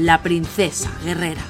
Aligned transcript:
la 0.00 0.22
princesa 0.22 0.90
guerrera. 1.04 1.42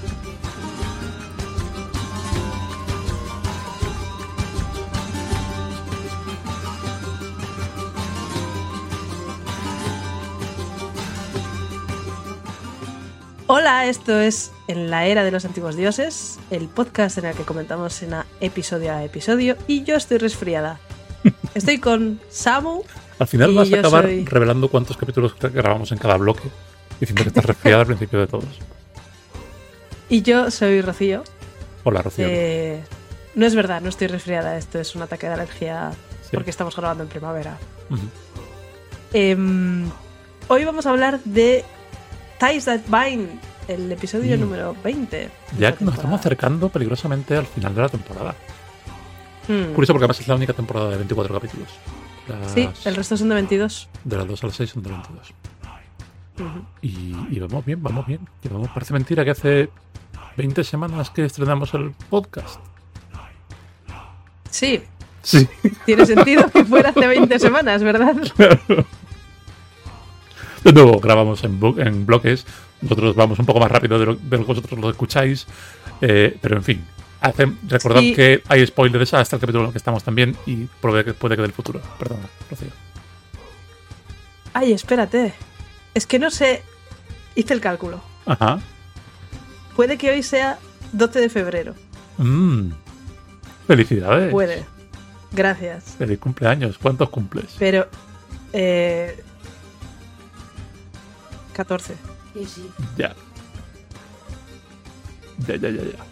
Hola, 13.47 13.87
esto 13.87 14.21
es 14.21 14.53
En 14.69 14.91
la 14.91 15.07
Era 15.07 15.25
de 15.25 15.31
los 15.33 15.45
Antiguos 15.45 15.75
Dioses, 15.77 16.39
el 16.51 16.69
podcast 16.69 17.19
en 17.19 17.25
el 17.27 17.35
que 17.35 17.43
comentamos 17.43 18.01
en 18.03 18.15
episodio 18.41 18.93
a 18.93 19.03
episodio, 19.03 19.57
y 19.67 19.83
yo 19.83 19.97
estoy 19.97 20.19
resfriada. 20.19 20.79
Estoy 21.55 21.79
con 21.79 22.21
Samu. 22.31 22.83
Al 23.19 23.27
final 23.27 23.55
vas 23.55 23.71
a 23.73 23.79
acabar 23.81 24.05
soy- 24.05 24.25
revelando 24.25 24.69
cuántos 24.71 24.97
capítulos 24.97 25.35
grabamos 25.39 25.91
en 25.93 25.99
cada 25.99 26.17
bloque, 26.17 26.49
diciendo 27.01 27.23
que 27.23 27.29
estás 27.29 27.45
resfriada 27.45 27.81
al 27.81 27.87
principio 27.87 28.21
de 28.21 28.27
todos. 28.27 28.45
Y 30.09 30.23
yo 30.23 30.51
soy 30.51 30.81
Rocío. 30.83 31.25
Hola, 31.85 32.03
Rocío. 32.03 32.27
Eh, 32.29 32.83
no 33.35 33.47
es 33.47 33.55
verdad, 33.55 33.81
no 33.81 33.89
estoy 33.89 34.09
resfriada, 34.09 34.57
esto 34.59 34.79
es 34.79 34.95
un 34.95 35.03
ataque 35.03 35.27
de 35.29 35.35
alergia 35.35 35.93
Sí. 36.23 36.31
porque 36.33 36.51
estamos 36.51 36.77
grabando 36.77 37.03
en 37.05 37.09
primavera. 37.09 37.57
Em, 39.13 39.89
hoy 40.49 40.65
vamos 40.65 40.87
a 40.87 40.91
hablar 40.91 41.21
de 41.25 41.65
Ties 42.39 42.65
That 42.67 42.81
Bind, 42.87 43.29
el 43.69 43.91
episodio 43.93 44.37
Mm. 44.37 44.41
número 44.41 44.77
20. 44.85 45.17
de 45.17 45.31
Ya 45.59 45.73
que 45.77 45.85
nos 45.85 45.95
estamos 45.95 46.21
acercando 46.21 46.69
peligrosamente 46.69 47.37
al 47.37 47.47
final 47.47 47.75
de 47.75 47.81
la 47.83 47.89
temporada. 47.89 48.35
Mm. 49.49 49.73
Curioso 49.75 49.93
porque 49.93 50.05
además 50.05 50.21
es 50.21 50.29
la 50.29 50.35
única 50.37 50.53
temporada 50.53 50.91
de 50.91 50.97
24 50.97 51.35
capítulos. 51.35 51.69
Las- 52.29 52.53
Sí, 52.53 52.69
el 52.85 52.95
resto 52.95 53.17
son 53.17 53.29
de 53.31 53.35
22. 53.35 53.89
De 54.05 54.17
las 54.17 54.27
2 54.29 54.45
a 54.45 54.47
las 54.47 54.57
6 54.57 54.71
son 54.71 54.83
de 54.85 54.91
22. 54.91 55.33
Y, 56.83 57.15
y 57.31 57.39
vamos 57.41 57.65
bien, 57.65 57.83
vamos 57.83 58.07
bien. 58.07 58.21
Y 58.43 58.49
vamos, 58.49 58.69
parece 58.71 58.93
mentira 58.93 59.25
que 59.25 59.31
hace 59.31 59.71
20 60.37 60.65
semanas 60.65 61.11
que 61.11 61.25
estrenamos 61.25 61.73
el 61.75 61.93
podcast. 62.09 62.61
Sí, 64.51 64.83
Sí. 65.23 65.47
tiene 65.85 66.07
sentido 66.15 66.51
que 66.51 66.65
fuera 66.65 66.91
hace 66.91 67.07
20 67.07 67.39
semanas, 67.39 67.83
¿verdad? 67.83 68.15
De 70.65 70.73
nuevo, 70.73 70.99
grabamos 71.01 71.43
en, 71.45 71.59
en 71.79 72.05
bloques. 72.07 72.47
Nosotros 72.83 73.15
vamos 73.15 73.39
un 73.39 73.47
poco 73.47 73.61
más 73.61 73.71
rápido 73.71 73.99
de 73.99 74.07
lo, 74.07 74.15
de 74.17 74.39
lo 74.39 74.45
que 74.45 74.53
vosotros 74.53 74.79
lo 74.79 74.91
escucháis. 74.91 75.47
eh, 76.03 76.37
pero 76.41 76.57
en 76.57 76.63
fin, 76.65 76.85
hace- 77.21 77.53
recordad 77.69 78.01
Sí. 78.01 78.15
que 78.15 78.43
hay 78.49 78.67
spoilers 78.67 79.13
hasta 79.15 79.37
el 79.37 79.41
capítulo 79.41 79.65
en 79.65 79.67
el 79.69 79.73
que 79.73 79.79
estamos 79.79 80.03
también 80.03 80.37
y 80.47 80.65
puede 80.81 81.05
que, 81.05 81.13
puede 81.15 81.37
que 81.37 81.43
del 81.43 81.53
futuro. 81.53 81.81
Perdona, 81.99 82.27
Rocío. 82.51 82.69
Ay, 84.55 84.73
espérate. 84.73 85.33
Es 85.95 86.07
que 86.07 86.19
no 86.19 86.31
sé. 86.31 86.63
Hice 87.35 87.55
el 87.55 87.61
cálculo. 87.61 88.01
Ajá. 88.27 88.59
Puede 89.77 89.97
que 89.99 90.11
hoy 90.11 90.23
sea 90.23 90.59
12 90.93 91.21
de 91.21 91.29
febrero. 91.29 91.75
Mm. 92.19 92.71
Felicidades. 93.67 94.31
Puede. 94.31 94.65
Gracias. 95.33 95.95
Feliz 95.99 96.19
cumpleaños. 96.19 96.77
¿Cuántos 96.79 97.09
cumples? 97.11 97.55
Pero. 97.59 97.89
Eh, 98.53 99.23
14. 101.55 101.95
Ya. 102.97 103.15
Ya, 105.47 105.57
ya, 105.57 105.69
ya, 105.71 105.83
ya. 105.83 106.05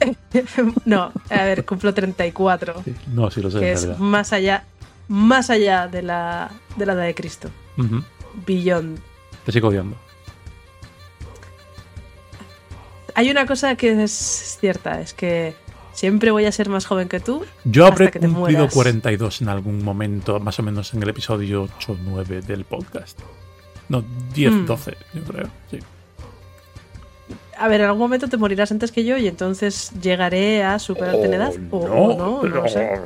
no, 0.86 1.12
a 1.28 1.42
ver, 1.44 1.64
cumplo 1.66 1.92
34. 1.92 2.82
Sí, 2.84 2.94
No, 3.12 3.30
sí 3.30 3.42
lo 3.42 3.50
sé, 3.50 3.58
Que 3.60 3.68
en 3.68 3.74
es 3.74 3.82
realidad. 3.82 3.98
más 4.00 4.32
allá. 4.32 4.64
Más 5.08 5.50
allá 5.50 5.88
de 5.88 6.02
la, 6.02 6.50
de 6.76 6.86
la 6.86 6.92
edad 6.92 7.02
de 7.04 7.14
Cristo. 7.16 7.50
Ujú. 7.80 8.02
Beyond. 8.46 8.98
Te 9.44 9.52
sigo 9.52 9.68
odiando. 9.68 9.96
Hay 13.14 13.30
una 13.30 13.46
cosa 13.46 13.74
que 13.76 14.02
es 14.02 14.56
cierta: 14.60 15.00
es 15.00 15.12
que 15.14 15.54
siempre 15.92 16.30
voy 16.30 16.44
a 16.46 16.52
ser 16.52 16.68
más 16.68 16.86
joven 16.86 17.08
que 17.08 17.20
tú. 17.20 17.44
Yo 17.64 17.84
Hasta 17.84 17.94
habré 17.94 18.10
que 18.10 18.18
te 18.20 18.26
cumplido 18.28 18.60
mueras. 18.60 18.74
42 18.74 19.42
en 19.42 19.48
algún 19.48 19.82
momento, 19.84 20.38
más 20.40 20.58
o 20.58 20.62
menos 20.62 20.94
en 20.94 21.02
el 21.02 21.08
episodio 21.08 21.64
8 21.78 21.92
o 21.92 21.96
9 22.00 22.42
del 22.42 22.64
podcast. 22.64 23.18
No, 23.88 24.04
10, 24.34 24.52
Mm. 24.52 24.66
12, 24.66 24.96
yo 25.14 25.22
creo. 25.24 25.48
Sí. 25.70 25.78
A 27.60 27.68
ver, 27.68 27.82
en 27.82 27.88
algún 27.88 28.00
momento 28.00 28.26
te 28.26 28.38
morirás 28.38 28.72
antes 28.72 28.90
que 28.90 29.04
yo 29.04 29.18
y 29.18 29.28
entonces 29.28 29.92
llegaré 30.00 30.64
a 30.64 30.78
superarte 30.78 31.26
en 31.26 31.34
edad. 31.34 31.52
O 31.70 31.80
o 31.80 32.16
no, 32.16 32.42
no, 32.42 32.48
lo 32.48 32.66
sé. 32.66 32.98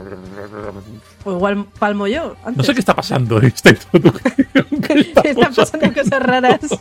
O 1.25 1.32
igual 1.32 1.66
palmo 1.76 2.06
yo. 2.06 2.37
No 2.54 2.62
sé 2.62 2.72
qué 2.72 2.78
está 2.78 2.94
pasando 2.94 3.38
en 3.38 3.47
esta 3.47 3.70
introducción. 3.70 4.66
¿Qué 4.81 5.00
estamos 5.00 5.26
Están 5.26 5.54
pasando 5.54 5.93
cosas 5.93 6.22
raras. 6.22 6.60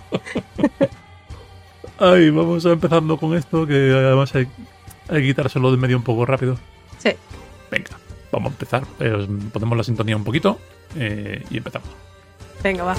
Ay, 1.98 2.30
vamos 2.30 2.64
a 2.68 2.74
empezando 2.74 3.18
con 3.18 3.36
esto, 3.36 3.66
que 3.66 3.92
además 3.92 4.36
hay, 4.36 4.48
hay 5.10 5.22
que 5.22 5.28
quitárselo 5.30 5.72
de 5.72 5.78
medio 5.78 5.98
un 5.98 6.04
poco 6.04 6.28
rápido. 6.28 6.60
Sí. 7.00 7.10
Venga, 7.72 7.98
vamos 8.32 8.52
a 8.52 8.54
empezar. 8.54 8.84
Eh, 9.00 9.10
os 9.10 9.28
ponemos 9.52 9.76
la 9.76 9.84
sintonía 9.84 10.16
un 10.16 10.24
poquito 10.24 10.60
eh, 10.96 11.44
y 11.50 11.58
empezamos. 11.58 11.90
Venga, 12.62 12.84
va. 12.84 12.96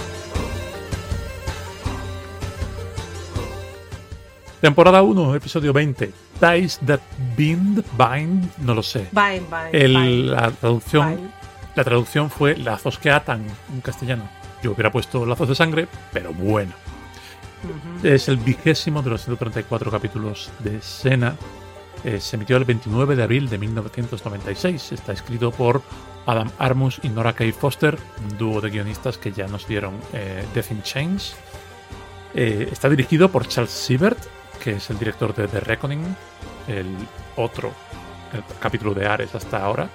Temporada 4.65 5.03
1, 5.03 5.35
episodio 5.35 5.75
20. 5.75 6.11
Ties 6.41 6.81
that 6.87 7.01
bind, 7.37 7.85
bind, 7.99 8.51
no 8.61 8.73
lo 8.75 8.83
sé. 8.83 9.11
Bind, 9.13 9.47
bind. 9.51 9.75
El- 9.75 9.95
bind, 9.95 10.31
la 10.31 10.51
traducción 10.53 11.17
bind. 11.17 11.31
La 11.75 11.85
traducción 11.85 12.31
fue 12.31 12.57
lazos 12.57 12.99
que 12.99 13.11
atan 13.11 13.45
en 13.71 13.81
castellano. 13.83 14.27
Yo 14.63 14.73
hubiera 14.73 14.91
puesto 14.91 15.27
lazos 15.27 15.51
de 15.51 15.55
sangre, 15.55 15.87
pero 16.15 16.33
bueno. 16.33 16.73
Es 18.03 18.27
el 18.31 18.39
vigésimo 18.39 19.03
de 19.03 19.11
los 19.11 19.25
134 19.27 19.91
capítulos 19.91 20.51
de 20.61 20.81
Sena. 20.81 21.37
Eh, 22.03 22.19
se 22.19 22.37
emitió 22.37 22.57
el 22.57 22.65
29 22.65 23.17
de 23.17 23.23
abril 23.23 23.51
de 23.51 23.59
1996. 23.59 24.93
Está 24.93 25.13
escrito 25.13 25.51
por 25.51 25.83
Adam 26.25 26.51
Armus 26.59 27.01
y 27.03 27.11
Nora 27.11 27.35
K. 27.35 27.45
Foster, 27.53 27.99
un 28.31 28.39
dúo 28.39 28.63
de 28.63 28.71
guionistas 28.71 29.19
que 29.19 29.31
ya 29.31 29.47
nos 29.47 29.69
dieron 29.69 29.93
eh, 30.15 30.43
Death 30.55 30.71
in 30.71 30.83
Chains. 30.83 31.37
Eh, 32.33 32.71
está 32.73 32.89
dirigido 32.89 33.31
por 33.31 33.47
Charles 33.47 33.71
Siebert, 33.71 34.19
que 34.65 34.77
es 34.77 34.89
el 34.89 34.99
director 34.99 35.35
de 35.35 35.47
The 35.47 35.61
Reckoning, 35.61 36.03
el 36.69 36.87
otro 37.37 37.71
capítulo 38.61 38.95
de 38.95 39.07
Ares 39.07 39.35
hasta 39.35 39.63
ahora, 39.63 39.91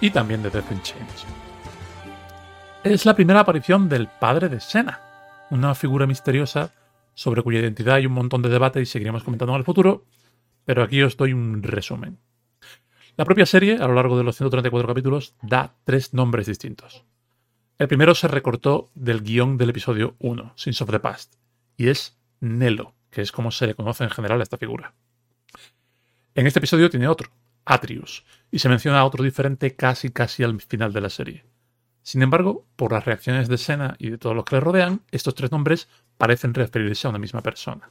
y 0.00 0.08
también 0.08 0.42
de 0.42 0.48
Death 0.48 0.72
in 0.72 0.80
Chains. 0.80 1.26
Es 2.82 3.04
la 3.04 3.14
primera 3.14 3.40
aparición 3.40 3.86
del 3.86 4.08
padre 4.08 4.48
de 4.48 4.60
Sena, 4.60 4.98
una 5.50 5.74
figura 5.74 6.06
misteriosa 6.06 6.72
sobre 7.12 7.42
cuya 7.42 7.60
identidad 7.60 7.96
hay 7.96 8.06
un 8.06 8.14
montón 8.14 8.40
de 8.40 8.48
debate 8.48 8.80
y 8.80 8.86
seguiremos 8.86 9.24
comentando 9.24 9.52
en 9.52 9.58
el 9.58 9.64
futuro, 9.66 10.06
pero 10.64 10.82
aquí 10.82 11.02
os 11.02 11.18
doy 11.18 11.34
un 11.34 11.62
resumen. 11.62 12.18
La 13.18 13.26
propia 13.26 13.44
serie, 13.44 13.76
a 13.76 13.86
lo 13.86 13.92
largo 13.92 14.16
de 14.16 14.24
los 14.24 14.36
134 14.36 14.88
capítulos, 14.88 15.34
da 15.42 15.74
tres 15.84 16.14
nombres 16.14 16.46
distintos. 16.46 17.04
El 17.78 17.88
primero 17.88 18.14
se 18.14 18.28
recortó 18.28 18.88
del 18.94 19.20
guion 19.20 19.58
del 19.58 19.68
episodio 19.68 20.16
1, 20.18 20.54
Sins 20.56 20.80
of 20.80 20.90
the 20.90 21.00
Past, 21.00 21.34
y 21.76 21.88
es 21.88 22.16
Nelo, 22.40 22.94
que 23.14 23.22
es 23.22 23.32
como 23.32 23.50
se 23.50 23.66
le 23.66 23.74
conoce 23.74 24.04
en 24.04 24.10
general 24.10 24.40
a 24.40 24.42
esta 24.42 24.58
figura. 24.58 24.92
En 26.34 26.46
este 26.46 26.58
episodio 26.58 26.90
tiene 26.90 27.08
otro, 27.08 27.30
Atrius, 27.64 28.24
y 28.50 28.58
se 28.58 28.68
menciona 28.68 28.98
a 28.98 29.04
otro 29.04 29.24
diferente 29.24 29.76
casi 29.76 30.10
casi 30.10 30.42
al 30.42 30.60
final 30.60 30.92
de 30.92 31.00
la 31.00 31.10
serie. 31.10 31.44
Sin 32.02 32.20
embargo, 32.22 32.66
por 32.76 32.92
las 32.92 33.04
reacciones 33.04 33.48
de 33.48 33.56
Sena 33.56 33.96
y 33.98 34.10
de 34.10 34.18
todos 34.18 34.36
los 34.36 34.44
que 34.44 34.56
le 34.56 34.60
rodean, 34.60 35.00
estos 35.10 35.34
tres 35.34 35.50
nombres 35.50 35.88
parecen 36.18 36.52
referirse 36.52 37.06
a 37.06 37.10
una 37.10 37.18
misma 37.18 37.40
persona. 37.40 37.90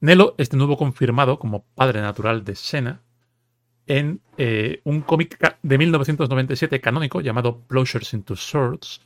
Nelo 0.00 0.34
es 0.36 0.50
de 0.50 0.58
nuevo 0.58 0.76
confirmado 0.76 1.38
como 1.38 1.64
padre 1.74 2.02
natural 2.02 2.44
de 2.44 2.56
Sena 2.56 3.00
en 3.86 4.20
eh, 4.36 4.80
un 4.84 5.00
cómic 5.00 5.38
de 5.62 5.78
1997 5.78 6.80
canónico 6.80 7.20
llamado 7.20 7.60
Plowshares 7.66 8.12
into 8.12 8.36
Swords, 8.36 9.00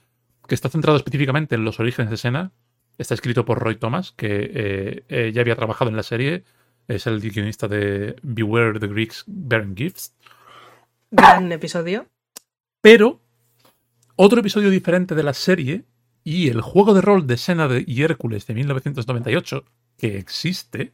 que 0.49 0.55
está 0.55 0.69
centrado 0.69 0.97
específicamente 0.97 1.55
en 1.55 1.65
los 1.65 1.79
orígenes 1.81 2.11
de 2.11 2.17
Sena. 2.17 2.53
Está 2.99 3.15
escrito 3.15 3.45
por 3.45 3.59
Roy 3.59 3.77
Thomas, 3.77 4.13
que 4.13 4.51
eh, 4.55 5.05
eh, 5.09 5.33
ya 5.35 5.43
había 5.43 5.57
trabajado 5.57 5.91
en 5.91 5.97
la 5.97 6.03
serie. 6.03 6.45
Es 6.89 7.07
el 7.07 7.21
guionista 7.21 7.69
de 7.69 8.17
Beware 8.23 8.79
the 8.79 8.87
Greeks 8.87 9.25
Bearing 9.27 9.77
Gifts. 9.77 10.15
Gran 11.11 11.51
episodio. 11.53 12.07
Pero 12.81 13.21
otro 14.17 14.41
episodio 14.41 14.71
diferente 14.71 15.15
de 15.15 15.23
la 15.23 15.35
serie 15.35 15.85
y 16.25 16.49
el 16.49 16.61
juego 16.61 16.95
de 16.95 17.01
rol 17.03 17.27
de 17.27 17.37
Sena 17.37 17.69
de- 17.69 17.85
y 17.87 18.03
Hércules 18.03 18.47
de 18.47 18.55
1998, 18.55 19.65
que 19.99 20.17
existe, 20.19 20.93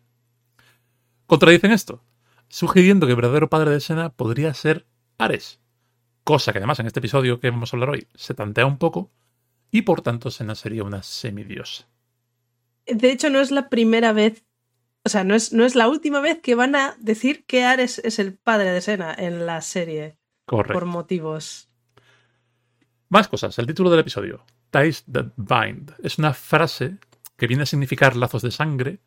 contradicen 1.27 1.71
esto, 1.73 2.03
sugiriendo 2.49 3.07
que 3.07 3.13
el 3.13 3.17
verdadero 3.17 3.49
padre 3.49 3.71
de 3.71 3.81
Sena 3.81 4.11
podría 4.11 4.53
ser 4.55 4.87
Ares, 5.19 5.61
cosa 6.25 6.53
que 6.53 6.59
además 6.59 6.81
en 6.81 6.87
este 6.87 6.99
episodio 7.01 7.39
que 7.41 7.51
vamos 7.51 7.73
a 7.73 7.77
hablar 7.77 7.91
hoy 7.91 8.09
se 8.15 8.35
tantea 8.35 8.67
un 8.67 8.79
poco, 8.79 9.11
y 9.71 9.83
por 9.83 10.03
tanto 10.03 10.31
Sena 10.31 10.55
sería 10.55 10.85
una 10.85 11.03
semidiosa. 11.03 11.89
De 12.87 13.13
hecho, 13.13 13.31
no 13.31 13.41
es 13.41 13.51
la 13.51 13.69
primera 13.69 14.13
vez, 14.13 14.45
o 15.05 15.09
sea, 15.09 15.25
no 15.25 15.35
es, 15.35 15.53
no 15.53 15.65
es 15.65 15.75
la 15.75 15.89
última 15.89 16.21
vez 16.21 16.41
que 16.41 16.55
van 16.55 16.75
a 16.75 16.97
decir 16.99 17.45
que 17.45 17.65
Ares 17.65 18.01
es 18.05 18.19
el 18.19 18.35
padre 18.35 18.71
de 18.71 18.81
Sena 18.81 19.15
en 19.17 19.47
la 19.47 19.61
serie. 19.61 20.17
Correcto. 20.45 20.73
Por 20.73 20.87
motivos. 20.87 21.69
Más 23.09 23.29
cosas. 23.29 23.59
El 23.59 23.67
título 23.67 23.91
del 23.91 24.01
episodio, 24.01 24.45
Ties 24.71 25.05
That 25.11 25.33
Bind, 25.37 25.95
es 26.03 26.19
una 26.19 26.33
frase 26.33 26.99
que 27.37 27.47
viene 27.47 27.65
a 27.65 27.67
significar 27.67 28.17
lazos 28.17 28.43
de 28.43 28.51
sangre, 28.51 29.01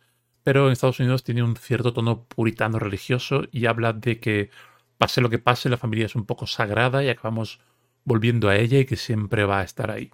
pero 0.44 0.68
en 0.68 0.74
Estados 0.74 1.00
Unidos 1.00 1.24
tiene 1.24 1.44
un 1.44 1.56
cierto 1.56 1.92
tono 1.92 2.24
puritano 2.26 2.78
religioso 2.80 3.44
y 3.52 3.66
habla 3.66 3.94
de 3.94 4.20
que 4.20 4.52
pase 4.98 5.22
lo 5.22 5.30
que 5.30 5.40
pase, 5.40 5.70
la 5.70 5.78
familia 5.78 6.06
es 6.06 6.16
un 6.16 6.26
poco 6.26 6.46
sagrada 6.48 7.04
y 7.04 7.10
acabamos 7.10 7.60
volviendo 8.04 8.50
a 8.50 8.56
ella 8.56 8.80
y 8.80 8.86
que 8.86 8.96
siempre 8.96 9.46
va 9.46 9.62
a 9.62 9.64
estar 9.64 9.90
ahí. 9.90 10.12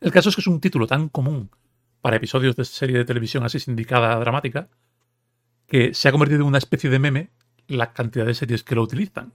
El 0.00 0.12
caso 0.12 0.30
es 0.30 0.34
que 0.34 0.40
es 0.40 0.46
un 0.46 0.60
título 0.60 0.86
tan 0.86 1.08
común 1.08 1.50
para 2.00 2.16
episodios 2.16 2.56
de 2.56 2.64
serie 2.64 2.98
de 2.98 3.04
televisión 3.04 3.44
así 3.44 3.58
sindicada 3.58 4.18
dramática 4.18 4.68
que 5.66 5.94
se 5.94 6.08
ha 6.08 6.12
convertido 6.12 6.40
en 6.40 6.48
una 6.48 6.58
especie 6.58 6.90
de 6.90 6.98
meme 6.98 7.30
la 7.68 7.92
cantidad 7.92 8.26
de 8.26 8.34
series 8.34 8.64
que 8.64 8.74
lo 8.74 8.82
utilizan. 8.82 9.32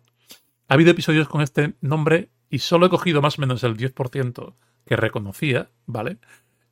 Ha 0.68 0.74
habido 0.74 0.92
episodios 0.92 1.30
con 1.30 1.42
este 1.42 1.76
nombre 1.82 2.30
y 2.50 2.60
solo 2.60 2.88
he 2.88 2.90
cogido 2.90 3.22
más 3.22 3.38
o 3.38 3.42
menos 3.42 3.64
el 3.64 3.78
10% 3.78 4.54
que 4.86 4.96
reconocía, 4.96 5.70
¿vale? 5.86 6.18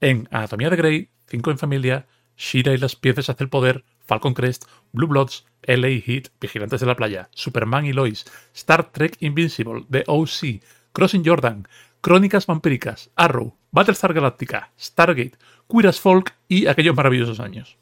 En 0.02 0.28
Anatomía 0.32 0.70
de 0.70 0.76
Grey, 0.76 1.10
Cinco 1.28 1.52
en 1.52 1.58
Familia, 1.58 2.06
Shira 2.36 2.74
y 2.74 2.78
las 2.78 2.96
piezas 2.96 3.30
hacia 3.30 3.44
el 3.44 3.50
poder, 3.50 3.86
Falcon 4.00 4.34
Crest, 4.34 4.66
Blue 4.92 5.08
Bloods, 5.08 5.46
LA 5.64 6.02
Heat, 6.06 6.30
Vigilantes 6.42 6.82
de 6.82 6.88
la 6.88 6.96
Playa, 6.96 7.30
Superman 7.32 7.86
y 7.86 7.94
Lois, 7.94 8.26
Star 8.54 8.92
Trek 8.92 9.18
Invincible, 9.22 9.86
The 9.90 10.04
OC, 10.08 10.62
Crossing 10.92 11.24
Jordan, 11.26 11.68
Crónicas 12.02 12.46
Vampíricas, 12.46 13.12
Arrow, 13.16 13.56
Battlestar 13.72 14.14
Galactica, 14.14 14.72
Stargate, 14.78 15.38
Queer 15.74 15.88
as 15.88 16.00
Folk 16.00 16.36
y 16.48 16.68
aquellos 16.68 16.96
maravillosos 16.96 17.40
años. 17.40 17.78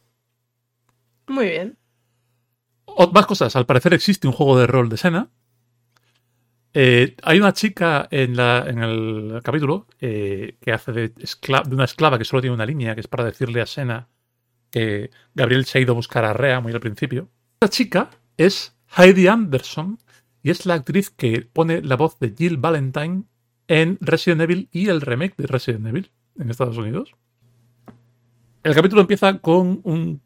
Muy 1.27 1.45
bien. 1.49 1.77
O- 2.85 3.11
más 3.11 3.25
cosas. 3.25 3.55
Al 3.55 3.65
parecer 3.65 3.93
existe 3.93 4.27
un 4.27 4.33
juego 4.33 4.57
de 4.57 4.65
rol 4.67 4.88
de 4.89 4.95
escena. 4.95 5.29
Eh, 6.73 7.17
hay 7.23 7.38
una 7.39 7.51
chica 7.53 8.07
en, 8.11 8.35
la- 8.38 8.65
en 8.67 8.79
el 8.79 9.41
capítulo 9.43 9.88
eh, 9.99 10.55
que 10.61 10.71
hace 10.71 10.91
de, 10.93 11.09
de 11.09 11.75
una 11.75 11.83
esclava 11.85 12.17
que 12.17 12.23
solo 12.25 12.41
tiene 12.41 12.53
una 12.55 12.65
línea, 12.65 12.95
que 12.95 13.01
es 13.01 13.07
para 13.07 13.25
decirle 13.25 13.61
a 13.61 13.65
Sena 13.65 14.07
que 14.69 15.11
Gabriel 15.35 15.65
se 15.65 15.77
ha 15.77 15.81
ido 15.81 15.91
a 15.91 15.95
buscar 15.95 16.23
a 16.23 16.31
Rea 16.33 16.61
muy 16.61 16.71
al 16.71 16.79
principio. 16.79 17.27
Esta 17.59 17.69
chica 17.75 18.09
es 18.37 18.73
Heidi 18.97 19.27
Anderson 19.27 19.97
y 20.44 20.49
es 20.49 20.65
la 20.65 20.75
actriz 20.75 21.09
que 21.09 21.41
pone 21.41 21.81
la 21.81 21.97
voz 21.97 22.17
de 22.19 22.33
Jill 22.37 22.55
Valentine 22.57 23.23
en 23.67 23.97
Resident 23.99 24.41
Evil 24.41 24.69
y 24.71 24.87
el 24.87 25.01
remake 25.01 25.35
de 25.37 25.47
Resident 25.47 25.85
Evil 25.87 26.09
en 26.39 26.49
Estados 26.49 26.77
Unidos. 26.77 27.13
El 28.63 28.75
capítulo 28.75 29.01
empieza 29.01 29.39
con 29.39 29.81
un 29.83 30.21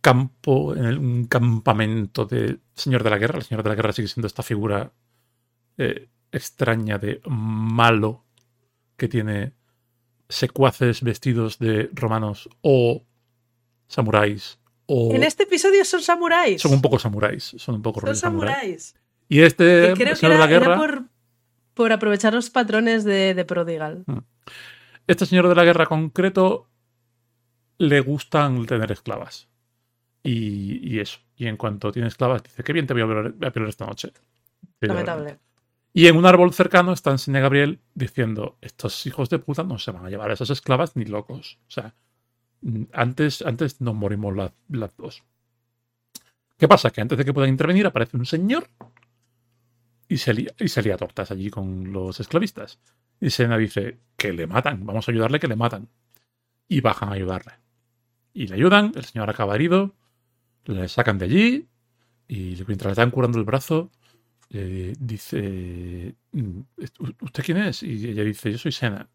campo, 0.00 0.74
en 0.74 0.84
el- 0.84 0.98
un 0.98 1.24
campamento 1.26 2.24
de 2.24 2.58
Señor 2.74 3.02
de 3.04 3.10
la 3.10 3.18
Guerra. 3.18 3.38
El 3.38 3.44
Señor 3.44 3.62
de 3.62 3.68
la 3.68 3.74
Guerra 3.76 3.92
sigue 3.92 4.08
siendo 4.08 4.26
esta 4.26 4.42
figura 4.42 4.92
eh, 5.78 6.08
extraña 6.30 6.98
de 6.98 7.20
malo 7.26 8.24
que 8.96 9.08
tiene 9.08 9.54
secuaces 10.28 11.02
vestidos 11.02 11.58
de 11.58 11.88
romanos 11.94 12.48
o 12.60 13.02
samuráis 13.88 14.58
o 14.86 15.14
En 15.14 15.22
este 15.22 15.44
episodio 15.44 15.84
son 15.84 16.02
samuráis. 16.02 16.60
son 16.60 16.72
un 16.74 16.82
poco 16.82 16.98
samuráis, 16.98 17.54
son 17.58 17.76
un 17.76 17.82
poco 17.82 18.00
Son 18.00 18.14
samurái. 18.16 18.54
samuráis. 18.54 18.94
Y 19.28 19.40
este 19.40 19.64
Que 19.64 19.92
creo 19.94 20.08
que 20.10 20.16
señor 20.16 20.34
era, 20.36 20.46
de 20.46 20.50
la 20.50 20.56
era 20.56 20.66
guerra, 20.66 20.76
por, 20.78 21.04
por 21.74 21.92
aprovechar 21.92 22.34
los 22.34 22.50
patrones 22.50 23.04
de, 23.04 23.32
de 23.34 23.44
Prodigal. 23.46 24.04
este 25.06 25.24
señor 25.26 25.48
de 25.48 25.54
la 25.54 25.64
guerra 25.64 25.86
concreto 25.86 26.68
le 27.78 28.00
gustan 28.00 28.66
tener 28.66 28.92
esclavas. 28.92 29.48
Y, 30.22 30.80
y 30.88 31.00
eso. 31.00 31.18
Y 31.36 31.46
en 31.46 31.56
cuanto 31.56 31.90
tiene 31.90 32.08
esclavas, 32.08 32.42
dice, 32.42 32.62
qué 32.62 32.72
bien 32.72 32.86
te 32.86 32.94
voy 32.94 33.02
a 33.02 33.06
violar, 33.06 33.34
a 33.42 33.50
violar 33.50 33.68
esta 33.68 33.86
noche. 33.86 34.12
Lamentable. 34.80 35.38
Y 35.94 36.06
en 36.06 36.16
un 36.16 36.24
árbol 36.24 36.52
cercano 36.54 36.92
está 36.92 37.16
Sene 37.18 37.40
Gabriel 37.40 37.80
diciendo, 37.94 38.56
estos 38.62 39.06
hijos 39.06 39.28
de 39.28 39.38
puta 39.38 39.62
no 39.62 39.78
se 39.78 39.90
van 39.90 40.06
a 40.06 40.10
llevar 40.10 40.30
a 40.30 40.34
esas 40.34 40.50
esclavas 40.50 40.96
ni 40.96 41.04
locos. 41.04 41.58
O 41.68 41.70
sea, 41.70 41.94
mm, 42.62 42.84
antes, 42.92 43.42
antes 43.42 43.80
nos 43.80 43.94
morimos 43.94 44.34
las, 44.34 44.52
las 44.68 44.96
dos. 44.96 45.22
¿Qué 46.56 46.66
pasa? 46.66 46.90
Que 46.90 47.02
antes 47.02 47.18
de 47.18 47.24
que 47.24 47.34
puedan 47.34 47.50
intervenir 47.50 47.86
aparece 47.86 48.16
un 48.16 48.24
señor 48.24 48.68
y 50.08 50.16
se 50.18 50.32
lía, 50.32 50.52
y 50.58 50.68
se 50.68 50.82
lía 50.82 50.96
tortas 50.96 51.30
allí 51.30 51.50
con 51.50 51.92
los 51.92 52.20
esclavistas. 52.20 52.78
Y 53.20 53.30
Sena 53.30 53.58
dice, 53.58 53.98
que 54.16 54.32
le 54.32 54.46
matan, 54.46 54.86
vamos 54.86 55.08
a 55.08 55.12
ayudarle, 55.12 55.40
que 55.40 55.48
le 55.48 55.56
matan. 55.56 55.88
Y 56.68 56.80
bajan 56.80 57.10
a 57.10 57.12
ayudarle. 57.12 57.52
Y 58.34 58.46
le 58.46 58.54
ayudan, 58.54 58.92
el 58.94 59.04
señor 59.04 59.28
acaba 59.30 59.54
herido, 59.54 59.94
le 60.66 60.88
sacan 60.88 61.18
de 61.18 61.24
allí 61.26 61.68
y 62.28 62.56
mientras 62.66 62.86
le 62.86 62.92
están 62.92 63.10
curando 63.10 63.38
el 63.38 63.44
brazo, 63.44 63.90
eh, 64.50 64.94
dice, 64.98 66.16
"Mm, 66.32 66.60
¿usted 67.22 67.44
quién 67.44 67.58
es? 67.58 67.82
Y 67.82 68.08
ella 68.10 68.24
dice, 68.24 68.52
yo 68.52 68.58
soy 68.58 68.72
Sena. 68.72 69.10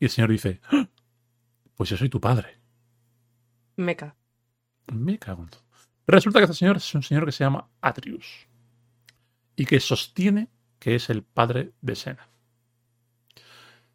Y 0.00 0.06
el 0.06 0.10
señor 0.10 0.30
dice, 0.30 0.60
"Ah, 0.70 0.88
pues 1.76 1.90
yo 1.90 1.96
soy 1.96 2.08
tu 2.08 2.20
padre. 2.20 2.58
Meca. 3.76 4.16
Me 4.92 5.18
cago 5.18 5.42
en 5.44 5.48
todo. 5.50 5.62
Resulta 6.06 6.38
que 6.40 6.44
este 6.44 6.56
señor 6.56 6.76
es 6.78 6.94
un 6.94 7.02
señor 7.02 7.26
que 7.26 7.32
se 7.32 7.44
llama 7.44 7.68
Atrius. 7.80 8.48
Y 9.56 9.64
que 9.66 9.80
sostiene 9.80 10.48
que 10.78 10.94
es 10.96 11.10
el 11.10 11.22
padre 11.22 11.72
de 11.80 11.96
Sena. 11.96 12.28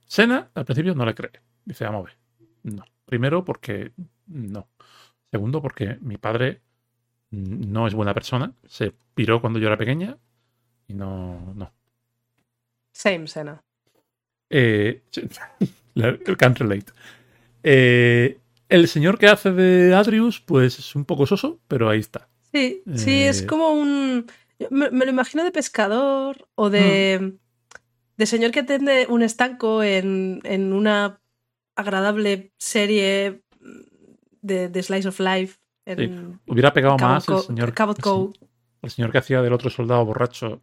Sena 0.06 0.52
al 0.54 0.66
principio 0.66 0.94
no 0.96 1.06
le 1.06 1.16
cree. 1.16 1.32
Dice, 1.66 1.86
vamos 1.86 2.02
a 2.02 2.06
ver. 2.06 2.18
No. 2.64 2.84
Primero 3.06 3.46
porque 3.46 3.94
no. 4.32 4.68
Segundo 5.32 5.62
porque 5.62 5.98
mi 6.02 6.18
padre 6.18 6.62
no 7.32 7.88
es 7.88 7.94
buena 7.94 8.14
persona. 8.14 8.54
Se 8.68 8.94
piró 9.14 9.40
cuando 9.42 9.60
yo 9.60 9.68
era 9.68 9.78
pequeña. 9.78 10.18
Y 10.88 10.94
no, 10.94 11.54
no. 11.56 11.72
Same, 12.92 13.28
Sena. 13.28 13.64
Eh, 14.50 15.02
can't 16.38 16.58
relate. 16.60 16.92
Eh, 17.64 18.38
el 18.68 18.88
señor 18.88 19.18
que 19.18 19.28
hace 19.28 19.52
de 19.52 19.94
Adrius, 19.94 20.42
pues 20.42 20.80
es 20.80 20.96
un 20.96 21.06
poco 21.06 21.26
soso, 21.26 21.60
pero 21.68 21.90
ahí 21.90 22.00
está. 22.00 22.28
Sí, 22.52 22.84
sí, 22.96 23.24
es 23.24 23.44
Eh. 23.44 23.46
como 23.46 23.70
un. 23.70 24.26
Me, 24.70 24.92
me 24.92 25.06
lo 25.06 25.12
imagino 25.12 25.44
de 25.44 25.52
pescador 25.52 26.48
o 26.56 26.70
de. 26.70 27.20
Mm. 27.22 27.38
de 28.18 28.26
señor 28.26 28.52
que 28.52 28.60
atiende 28.60 29.08
un 29.10 29.24
estanco 29.24 29.82
en, 29.84 30.42
en 30.44 30.74
una 30.74 31.20
agradable 31.76 32.52
serie 32.58 33.41
de, 34.42 34.70
de 34.70 34.84
Slice 34.84 35.08
of 35.08 35.20
Life. 35.20 35.60
En 35.86 36.40
Hubiera 36.46 36.72
pegado 36.74 36.96
Cabot 36.98 37.14
más 37.16 37.28
el 37.30 37.40
señor, 37.48 37.74
Cabot 37.74 37.98
el, 37.98 38.04
Cove. 38.04 38.34
se- 38.40 38.48
el 38.84 38.90
señor 38.92 39.12
que 39.12 39.18
hacía 39.18 39.42
del 39.42 39.54
otro 39.54 39.70
soldado 39.70 40.06
borracho 40.06 40.62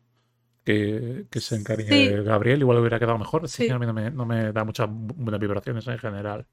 que, 0.65 1.27
que 1.31 1.41
se 1.41 1.57
encariña 1.57 1.89
Sí. 1.91 2.09
de 2.09 2.23
Gabriel, 2.23 2.61
igual 2.61 2.79
hubiera 2.79 2.99
quedado 2.99 3.19
mejor. 3.19 3.45
Este 3.45 3.57
Sí. 3.57 3.63
señor 3.65 3.77
a 3.77 3.79
mí 3.81 3.87
no 3.87 3.93
me, 3.95 4.11
no 4.11 4.27
me 4.27 4.53
da 4.53 4.65
muchas 4.65 4.89
bu- 4.89 5.15
buenas 5.17 5.41
vibraciones 5.41 5.87
en 5.89 5.99
general. 5.99 6.47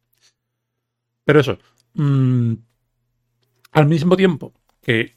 Pero 1.26 1.40
eso. 1.40 1.58
mm, 1.94 2.54
al 3.72 3.86
mismo 3.88 4.16
tiempo 4.18 4.54
que 4.82 5.16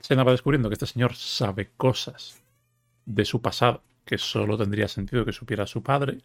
se 0.00 0.14
va 0.14 0.30
descubriendo 0.30 0.68
que 0.68 0.74
este 0.74 0.86
señor 0.86 1.14
sabe 1.14 1.70
cosas 1.76 2.40
de 3.06 3.24
su 3.24 3.40
pasado 3.42 3.82
que 4.04 4.18
solo 4.18 4.56
tendría 4.58 4.86
sentido 4.88 5.24
que 5.24 5.32
supiera 5.32 5.66
su 5.66 5.82
padre. 5.82 6.18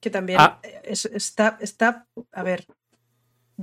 Que 0.00 0.10
también 0.10 0.38
Ah. 0.40 0.60
es- 0.84 1.06
está, 1.06 1.58
está. 1.60 2.06
A 2.32 2.42
ver. 2.42 2.66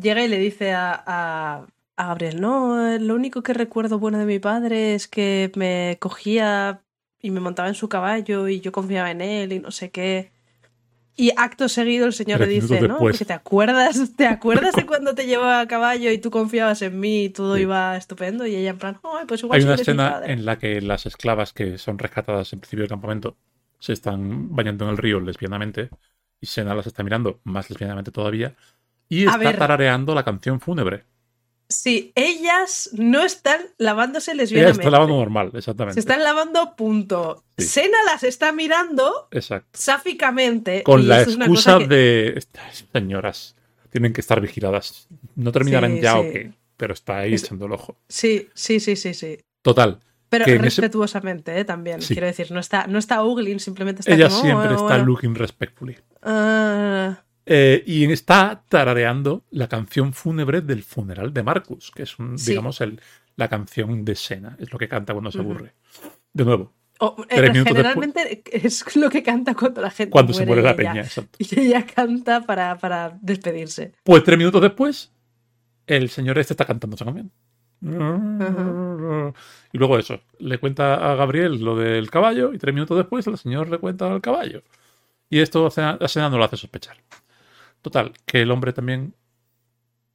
Llega 0.01 0.23
y 0.23 0.27
le 0.27 0.37
dice 0.37 0.71
a, 0.73 1.03
a, 1.05 1.65
a 1.97 2.05
Gabriel: 2.07 2.39
No, 2.41 2.97
lo 2.97 3.15
único 3.15 3.41
que 3.43 3.53
recuerdo 3.53 3.99
bueno 3.99 4.17
de 4.19 4.25
mi 4.25 4.39
padre 4.39 4.95
es 4.95 5.07
que 5.07 5.51
me 5.55 5.97
cogía 5.99 6.81
y 7.21 7.31
me 7.31 7.39
montaba 7.39 7.67
en 7.67 7.75
su 7.75 7.89
caballo 7.89 8.47
y 8.47 8.61
yo 8.61 8.71
confiaba 8.71 9.11
en 9.11 9.21
él 9.21 9.53
y 9.53 9.59
no 9.59 9.71
sé 9.71 9.89
qué. 9.91 10.31
Y 11.15 11.31
acto 11.35 11.67
seguido 11.67 12.05
el 12.05 12.13
señor 12.13 12.39
le 12.39 12.47
dice: 12.47 12.79
No, 12.87 12.97
porque 12.99 13.25
te 13.25 13.33
acuerdas, 13.33 14.15
¿te 14.15 14.25
acuerdas 14.25 14.73
de 14.75 14.85
cuando 14.85 15.15
te 15.15 15.25
llevaba 15.25 15.59
a 15.59 15.67
caballo 15.67 16.11
y 16.11 16.17
tú 16.17 16.31
confiabas 16.31 16.81
en 16.81 16.97
mí 16.99 17.25
y 17.25 17.29
todo 17.29 17.55
Sí. 17.57 17.63
iba 17.63 17.97
estupendo? 17.97 18.47
Y 18.47 18.55
ella, 18.55 18.69
en 18.69 18.77
plan, 18.77 18.99
Ay, 19.03 19.25
pues 19.27 19.43
igual 19.43 19.59
Hay 19.59 19.65
una 19.65 19.75
escena 19.75 20.11
padre". 20.11 20.31
en 20.31 20.45
la 20.45 20.57
que 20.57 20.81
las 20.81 21.05
esclavas 21.05 21.51
que 21.51 21.77
son 21.77 21.99
rescatadas 21.99 22.53
en 22.53 22.59
principio 22.59 22.83
del 22.83 22.89
campamento 22.89 23.35
se 23.79 23.91
están 23.91 24.55
bañando 24.55 24.85
en 24.85 24.91
el 24.91 24.97
río 24.97 25.19
lesbianamente 25.19 25.89
y 26.39 26.45
Sena 26.45 26.73
las 26.73 26.87
está 26.87 27.03
mirando 27.03 27.41
más 27.43 27.69
lesbianamente 27.69 28.11
todavía 28.11 28.55
y 29.09 29.25
está 29.25 29.37
ver. 29.37 29.57
tarareando 29.57 30.13
la 30.15 30.23
canción 30.23 30.59
fúnebre. 30.61 31.03
Sí, 31.71 32.11
ellas 32.15 32.89
no 32.93 33.23
están 33.23 33.61
lavándose 33.77 34.33
lesbianamente. 34.33 34.81
está 34.81 34.89
lavando 34.89 35.17
normal, 35.17 35.51
exactamente. 35.53 35.93
Se 35.95 35.99
están 35.99 36.23
lavando, 36.23 36.75
punto. 36.75 37.43
Sí. 37.59 37.65
Sena 37.65 37.97
las 38.07 38.23
está 38.23 38.51
mirando 38.51 39.27
Exacto. 39.31 39.69
sáficamente. 39.73 40.81
Con 40.83 41.07
la 41.07 41.21
es 41.21 41.35
excusa 41.35 41.77
que- 41.77 41.87
de 41.87 42.33
estas 42.37 42.85
señoras 42.91 43.55
tienen 43.91 44.13
que 44.13 44.21
estar 44.21 44.41
vigiladas. 44.41 45.07
No 45.35 45.51
terminarán 45.51 45.95
Sí, 45.95 46.01
ya 46.01 46.17
o 46.19 46.23
sí. 46.23 46.29
qué, 46.31 46.51
pero 46.75 46.93
está 46.95 47.19
ahí 47.19 47.35
Es- 47.35 47.43
echando 47.43 47.67
el 47.67 47.73
ojo. 47.73 47.95
Sí, 48.07 48.49
sí, 48.55 48.79
sí, 48.79 48.95
sí, 48.95 49.13
sí. 49.13 49.37
Total. 49.61 49.99
Pero 50.29 50.45
ese- 50.55 50.63
respetuosamente, 50.63 51.59
¿eh? 51.59 51.65
También. 51.65 51.99
Quiero 52.01 52.25
decir, 52.27 52.51
no 52.51 52.59
está, 52.59 52.87
no 52.87 52.97
está 52.97 53.21
simplemente 53.59 54.01
está 54.01 54.13
Ella 54.13 54.29
como, 54.29 54.41
siempre 54.41 54.69
"Oh, 54.69 54.73
está 54.73 54.83
bueno". 54.85 55.05
looking 55.05 55.35
respectfully. 55.35 55.97
Ah, 56.23 57.23
Eh, 57.51 57.83
y 57.87 58.11
está 58.11 58.61
tarareando 58.69 59.43
la 59.49 59.67
canción 59.67 60.13
fúnebre 60.13 60.61
del 60.61 60.83
funeral 60.83 61.33
de 61.33 61.41
Marcus, 61.41 61.89
que 61.95 62.03
es 62.03 62.19
un, 62.19 62.37
Sí. 62.37 62.51
digamos 62.51 62.79
el, 62.81 63.01
la 63.37 63.47
canción 63.47 64.05
de 64.05 64.15
Sena, 64.15 64.55
es 64.59 64.71
lo 64.71 64.77
que 64.77 64.87
canta 64.87 65.13
cuando 65.13 65.31
se 65.31 65.39
aburre. 65.39 65.73
De 66.31 66.45
nuevo, 66.45 66.71
o, 66.99 67.15
eh, 67.27 67.35
Tres 67.37 67.51
minutos 67.53 67.71
generalmente 67.73 68.43
es 68.51 68.95
lo 68.95 69.09
que 69.09 69.23
canta 69.23 69.55
cuando 69.55 69.81
la 69.81 69.89
gente 69.89 70.11
cuando 70.11 70.31
se 70.33 70.45
muere 70.45 70.61
la 70.61 70.71
ella- 70.71 70.77
peña, 70.77 71.01
exacto. 71.01 71.37
Y 71.39 71.59
ella 71.59 71.85
canta 71.87 72.45
para, 72.45 72.77
para 72.77 73.17
despedirse. 73.21 73.93
Pues 74.03 74.23
tres 74.23 74.37
minutos 74.37 74.61
después, 74.61 75.11
el 75.87 76.09
señor 76.09 76.37
este 76.37 76.53
está 76.53 76.65
cantando 76.65 76.95
esa 76.97 77.05
canción. 77.05 77.31
Y 79.71 79.77
luego 79.77 79.97
eso, 79.97 80.21
le 80.39 80.57
cuenta 80.59 81.11
a 81.11 81.15
Gabriel 81.15 81.63
lo 81.63 81.75
del 81.75 82.09
caballo 82.11 82.53
y 82.53 82.57
tres 82.57 82.73
minutos 82.73 82.97
después 82.97 83.25
el 83.27 83.37
señor 83.37 83.69
le 83.69 83.77
cuenta 83.79 84.11
al 84.11 84.21
caballo. 84.21 84.61
Y 85.29 85.39
esto 85.39 85.65
a 85.67 86.07
Sena 86.07 86.29
no 86.29 86.37
lo 86.37 86.43
hace 86.43 86.57
sospechar. 86.57 86.97
Total, 87.81 88.13
que 88.25 88.41
el 88.41 88.51
hombre 88.51 88.73
también... 88.73 89.15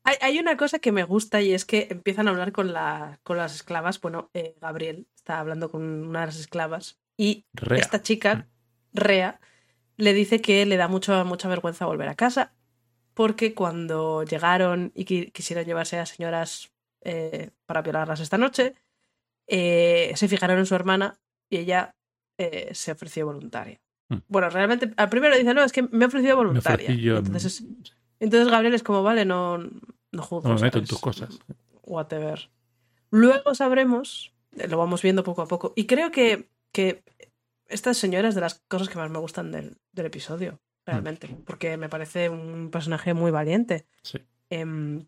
Hay, 0.06 0.16
hay 0.20 0.38
una 0.38 0.56
cosa 0.56 0.78
que 0.78 0.92
me 0.92 1.04
gusta 1.04 1.40
y 1.40 1.54
es 1.54 1.64
que 1.64 1.88
empiezan 1.90 2.28
a 2.28 2.30
hablar 2.30 2.52
con, 2.52 2.74
la, 2.74 3.20
con 3.22 3.38
las 3.38 3.54
esclavas. 3.54 4.00
Bueno, 4.00 4.30
eh, 4.34 4.54
Gabriel 4.60 5.06
está 5.16 5.40
hablando 5.40 5.70
con 5.70 5.82
una 5.82 6.20
de 6.20 6.26
las 6.26 6.38
esclavas 6.38 7.00
y 7.16 7.46
Rea. 7.54 7.80
esta 7.80 8.02
chica, 8.02 8.48
Rea, 8.92 9.40
le 9.96 10.12
dice 10.12 10.42
que 10.42 10.66
le 10.66 10.76
da 10.76 10.88
mucho, 10.88 11.24
mucha 11.24 11.48
vergüenza 11.48 11.86
volver 11.86 12.08
a 12.08 12.14
casa 12.16 12.52
porque 13.14 13.54
cuando 13.54 14.24
llegaron 14.24 14.92
y 14.94 15.06
qui- 15.06 15.32
quisieron 15.32 15.64
llevarse 15.64 15.98
a 15.98 16.04
señoras 16.04 16.70
eh, 17.00 17.50
para 17.64 17.80
violarlas 17.80 18.20
esta 18.20 18.36
noche, 18.36 18.74
eh, 19.46 20.12
se 20.16 20.28
fijaron 20.28 20.58
en 20.58 20.66
su 20.66 20.74
hermana 20.74 21.18
y 21.48 21.58
ella 21.58 21.94
eh, 22.38 22.70
se 22.74 22.92
ofreció 22.92 23.24
voluntaria. 23.26 23.80
Bueno, 24.28 24.50
realmente, 24.50 24.92
al 24.96 25.08
primero 25.08 25.36
dice, 25.36 25.54
no, 25.54 25.62
es 25.62 25.72
que 25.72 25.82
me 25.82 26.04
he 26.04 26.08
ofrecido 26.08 26.36
voluntaria. 26.36 26.90
yo 26.94 27.18
en- 27.18 27.26
Entonces, 27.26 27.60
es- 27.60 27.94
entonces 28.20 28.48
Gabriel 28.50 28.74
es 28.74 28.82
como, 28.82 29.02
vale, 29.02 29.24
no, 29.24 29.58
no 29.58 30.22
juzgo. 30.22 30.48
No 30.48 30.54
me 30.56 30.60
meto 30.62 30.78
en 30.78 30.84
tus 30.86 31.00
cosas. 31.00 31.38
Whatever. 31.82 32.50
Luego 33.10 33.54
sabremos, 33.54 34.34
eh, 34.56 34.68
lo 34.68 34.78
vamos 34.78 35.02
viendo 35.02 35.22
poco 35.24 35.42
a 35.42 35.46
poco, 35.48 35.72
y 35.76 35.86
creo 35.86 36.10
que, 36.10 36.48
que 36.72 37.02
esta 37.66 37.94
señora 37.94 38.28
es 38.28 38.34
de 38.34 38.40
las 38.40 38.62
cosas 38.68 38.88
que 38.88 38.98
más 38.98 39.10
me 39.10 39.18
gustan 39.18 39.50
del, 39.52 39.78
del 39.92 40.06
episodio, 40.06 40.60
realmente, 40.86 41.28
porque 41.46 41.76
me 41.76 41.88
parece 41.88 42.28
un 42.28 42.70
personaje 42.70 43.14
muy 43.14 43.30
valiente. 43.30 43.86
Sí. 44.02 44.18
Em, 44.50 45.06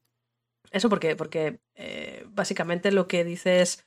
eso 0.71 0.89
porque, 0.89 1.17
porque 1.17 1.61
eh, 1.75 2.25
básicamente 2.31 2.91
lo 2.93 3.07
que 3.09 3.25
dice 3.25 3.61
es, 3.61 3.86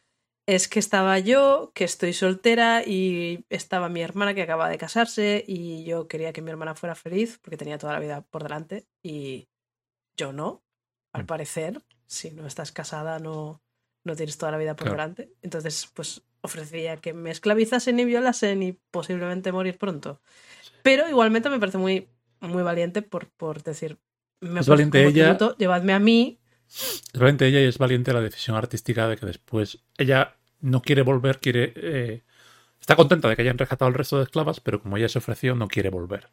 es 0.56 0.68
que 0.68 0.80
estaba 0.80 1.20
yo, 1.20 1.72
que 1.76 1.84
estoy 1.84 2.12
soltera 2.14 2.84
y 2.84 3.46
estaba 3.50 3.88
mi 3.88 4.02
hermana 4.02 4.34
que 4.34 4.42
acaba 4.42 4.68
de 4.68 4.78
casarse 4.80 5.44
y 5.48 5.84
yo 5.84 6.08
quería 6.08 6.34
que 6.34 6.42
mi 6.42 6.50
hermana 6.50 6.74
fuera 6.74 6.96
feliz 6.96 7.40
porque 7.42 7.58
tenía 7.58 7.78
toda 7.78 7.94
la 7.94 8.00
vida 8.00 8.22
por 8.22 8.42
delante 8.44 8.88
y 9.04 9.48
yo 10.18 10.34
no, 10.34 10.64
al 11.14 11.24
Mm. 11.24 11.28
parecer, 11.28 11.84
si 12.08 12.32
no 12.32 12.48
estás 12.48 12.72
casada 12.72 13.20
no, 13.20 13.62
no 14.04 14.16
tienes 14.16 14.38
toda 14.40 14.52
la 14.52 14.58
vida 14.58 14.76
por 14.76 14.88
Claro. 14.88 14.98
delante. 14.98 15.32
Entonces, 15.44 15.88
pues 15.94 16.24
ofrecía 16.42 16.98
que 16.98 17.14
me 17.14 17.30
esclavizasen 17.30 18.00
y 18.00 18.06
violasen 18.06 18.64
y 18.64 18.74
posiblemente 18.92 19.52
morir 19.52 19.78
pronto. 19.78 20.20
Pero 20.82 21.08
igualmente 21.08 21.50
me 21.52 21.60
parece 21.60 21.78
muy, 21.78 22.10
muy 22.40 22.64
valiente 22.64 23.04
por, 23.04 23.30
por 23.30 23.62
decir, 23.62 24.00
me 24.42 24.62
Es 24.62 24.68
valiente 24.68 25.06
ella. 25.06 25.38
tributo, 25.38 25.58
llevadme 25.58 25.94
a 25.94 26.00
mí. 26.00 26.40
Es 26.68 27.20
valiente 27.20 27.46
ella 27.48 27.62
y 27.62 27.66
es 27.66 27.78
valiente 27.78 28.14
la 28.14 28.22
decisión 28.22 28.56
artística 28.56 29.08
de 29.08 29.18
que 29.18 29.26
después 29.26 29.84
ella 29.98 30.39
no 30.62 30.82
quiere 30.82 31.02
volver, 31.04 31.40
quiere... 31.40 31.74
eh, 31.76 32.24
está 32.80 32.96
contenta 32.96 33.30
de 33.30 33.36
que 33.36 33.44
hayan 33.44 33.58
rescatado 33.58 33.88
al 33.88 33.96
resto 33.96 34.18
de 34.18 34.24
esclavas, 34.26 34.60
pero 34.60 34.82
como 34.82 34.98
ella 34.98 35.10
se 35.10 35.20
ofreció, 35.20 35.56
no 35.56 35.68
quiere 35.68 35.90
volver. 35.90 36.30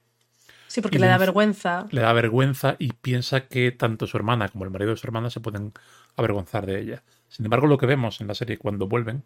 Sí, 0.69 0.81
porque 0.81 0.99
Y 0.99 1.01
le 1.01 1.07
da 1.07 1.19
vergüenza. 1.19 1.87
Le 1.91 2.01
da 2.01 2.13
vergüenza 2.13 2.77
y 2.79 2.93
piensa 2.93 3.47
que 3.49 3.73
tanto 3.73 4.07
su 4.07 4.17
hermana 4.17 4.49
como 4.49 4.65
el 4.65 4.71
marido 4.71 4.91
de 4.91 4.97
su 4.97 5.07
hermana 5.07 5.31
se 5.31 5.41
pueden 5.41 5.73
avergonzar 6.17 6.67
de 6.67 6.81
ella. 6.81 7.03
Sin 7.29 7.47
embargo, 7.47 7.67
lo 7.67 7.79
que 7.79 7.87
vemos 7.87 8.21
en 8.21 8.27
la 8.29 8.35
serie 8.35 8.59
cuando 8.59 8.87
vuelven 8.89 9.25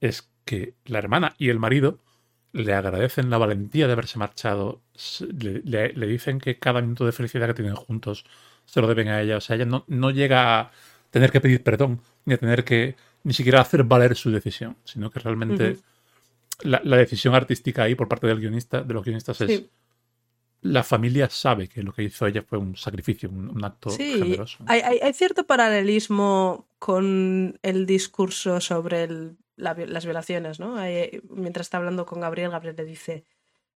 es 0.00 0.30
que 0.44 0.74
la 0.84 0.98
hermana 0.98 1.34
y 1.38 1.48
el 1.50 1.58
marido 1.58 1.98
le 2.52 2.74
agradecen 2.74 3.30
la 3.30 3.38
valentía 3.38 3.86
de 3.86 3.92
haberse 3.92 4.18
marchado. 4.18 4.82
Le, 5.40 5.60
le- 5.64 5.92
le 5.92 6.06
dicen 6.06 6.38
que 6.40 6.58
cada 6.58 6.80
minuto 6.82 7.04
de 7.06 7.12
felicidad 7.12 7.46
que 7.48 7.54
tienen 7.54 7.74
juntos 7.76 8.24
se 8.64 8.80
lo 8.80 8.86
deben 8.88 9.08
a 9.08 9.20
ella. 9.22 9.36
O 9.38 9.40
sea, 9.40 9.56
ella 9.56 9.66
no, 9.66 9.84
no 9.88 10.10
llega 10.10 10.60
a 10.60 10.72
tener 11.10 11.30
que 11.32 11.40
pedir 11.40 11.62
perdón, 11.62 12.00
ni 12.24 12.34
a 12.34 12.38
tener 12.38 12.64
que 12.64 12.96
ni 13.26 13.32
siquiera 13.32 13.60
hacer 13.60 13.82
valer 13.82 14.14
su 14.14 14.30
decisión, 14.30 14.76
sino 14.84 15.10
que 15.10 15.18
realmente 15.20 15.76
la, 16.62 16.80
la 16.84 16.96
decisión 16.96 17.34
artística 17.34 17.82
ahí 17.82 17.94
por 17.96 18.06
parte 18.08 18.26
del 18.28 18.38
guionista, 18.40 18.82
de 18.82 18.94
los 18.94 19.04
guionistas 19.04 19.40
es 19.40 19.48
Sí. 19.50 19.68
la 20.62 20.82
familia 20.82 21.28
sabe 21.28 21.68
que 21.68 21.82
lo 21.82 21.92
que 21.92 22.04
hizo 22.04 22.26
ella 22.26 22.42
fue 22.42 22.58
un 22.58 22.76
sacrificio, 22.76 23.28
un, 23.28 23.48
un 23.50 23.64
acto 23.64 23.90
Sí, 23.90 24.18
generoso. 24.18 24.58
hay, 24.66 24.80
hay- 24.80 24.98
hay 25.02 25.12
cierto 25.12 25.44
paralelismo 25.46 26.66
con 26.78 27.58
el 27.62 27.84
discurso 27.86 28.60
sobre 28.60 29.04
el- 29.04 29.36
la 29.56 29.74
vi- 29.74 29.86
las 29.86 30.04
violaciones, 30.04 30.60
¿no? 30.60 30.76
Hay- 30.76 31.20
mientras 31.30 31.66
está 31.66 31.78
hablando 31.78 32.06
con 32.06 32.20
Gabriel, 32.20 32.50
Gabriel 32.50 32.76
le 32.76 32.84
dice, 32.84 33.24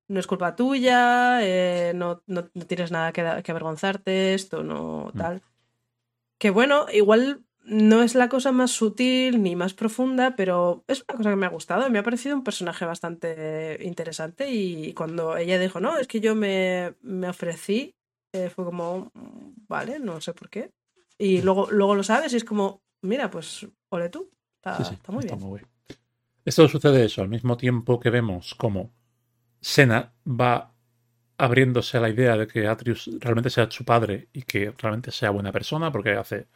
no 0.09 0.21
es 0.21 0.27
culpa 0.27 0.57
tuya, 0.57 1.41
eh, 1.43 1.93
no, 1.95 2.23
no- 2.27 2.49
no 2.55 2.67
tienes 2.67 2.91
nada 2.91 3.13
que, 3.13 3.23
que 3.43 3.51
avergonzarte, 3.51 4.35
esto 4.35 4.63
no 4.63 5.11
Mm. 5.15 5.19
tal. 5.19 5.43
Que 6.39 6.51
bueno, 6.51 6.87
igual 6.93 7.43
no 7.69 8.03
es 8.03 8.15
la 8.15 8.29
cosa 8.29 8.51
más 8.53 8.71
sutil 8.71 9.43
ni 9.43 9.55
más 9.57 9.75
profunda, 9.75 10.35
pero 10.37 10.85
es 10.89 11.05
una 11.09 11.17
cosa 11.17 11.31
que 11.31 11.37
me 11.37 11.47
ha 11.47 11.51
gustado. 11.51 11.89
Me 11.91 11.99
ha 11.99 12.03
parecido 12.03 12.35
un 12.37 12.45
personaje 12.45 12.85
bastante 12.85 13.79
interesante 13.83 14.51
y 14.51 14.93
cuando 14.95 15.37
ella 15.37 15.59
dijo, 15.59 15.79
no, 15.81 15.97
es 15.99 16.07
que 16.09 16.21
yo 16.21 16.35
me, 16.35 16.95
me 17.03 17.29
ofrecí, 17.29 17.95
eh, 18.33 18.51
fue 18.51 18.65
como, 18.65 19.11
"Mm, 19.15 19.67
vale, 19.69 19.99
no 20.01 20.21
sé 20.21 20.33
por 20.33 20.49
qué. 20.51 20.71
Y 21.19 21.43
luego, 21.43 21.69
luego 21.71 21.95
lo 21.95 22.03
sabes 22.03 22.33
y 22.33 22.37
es 22.37 22.45
como, 22.45 22.81
mira, 23.03 23.31
pues 23.31 23.67
ole 23.91 24.09
tú, 24.09 24.31
está, 24.57 24.79
Sí, 24.79 24.85
sí, 24.85 24.95
está 24.95 25.13
muy 25.13 25.25
bien. 25.25 25.39
Esto 26.45 26.67
sucede 26.69 27.05
eso, 27.05 27.21
al 27.23 27.29
mismo 27.29 27.57
tiempo 27.57 28.01
que 28.01 28.11
vemos 28.11 28.55
como 28.55 28.91
Sena 29.61 30.15
va 30.27 30.73
abriéndose 31.37 31.99
a 31.99 32.01
la 32.01 32.09
idea 32.09 32.37
de 32.37 32.47
que 32.47 32.67
Atrius 32.67 33.11
realmente 33.21 33.51
sea 33.51 33.71
su 33.71 33.85
padre 33.85 34.29
y 34.33 34.43
que 34.43 34.73
realmente 34.79 35.11
sea 35.11 35.31
buena 35.31 35.53
persona, 35.53 35.93
porque 35.93 36.13
hace 36.13 36.47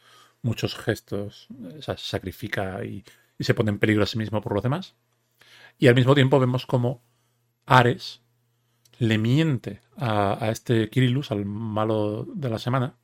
muchos 0.43 0.75
gestos, 0.75 1.47
o 1.77 1.81
sea, 1.81 1.97
se 1.97 2.05
sacrifica 2.05 2.83
y, 2.85 3.03
y 3.39 3.43
se 3.43 3.53
pone 3.55 3.71
en 3.71 3.79
peligro 3.79 4.03
a 4.03 4.05
sí 4.05 4.17
mismo 4.19 4.39
por 4.41 4.53
los 4.53 4.61
demás. 4.61 4.95
Y 5.79 5.87
al 5.87 5.95
mismo 5.95 6.13
tiempo 6.13 6.39
vemos 6.39 6.67
como 6.67 7.01
Ares 7.65 8.21
le 8.99 9.17
miente 9.17 9.81
a, 9.97 10.37
a 10.45 10.51
este 10.51 10.89
Kirillus, 10.89 11.31
al 11.31 11.45
malo 11.45 12.27
de 12.35 12.49
la 12.49 12.59
semana, 12.59 12.95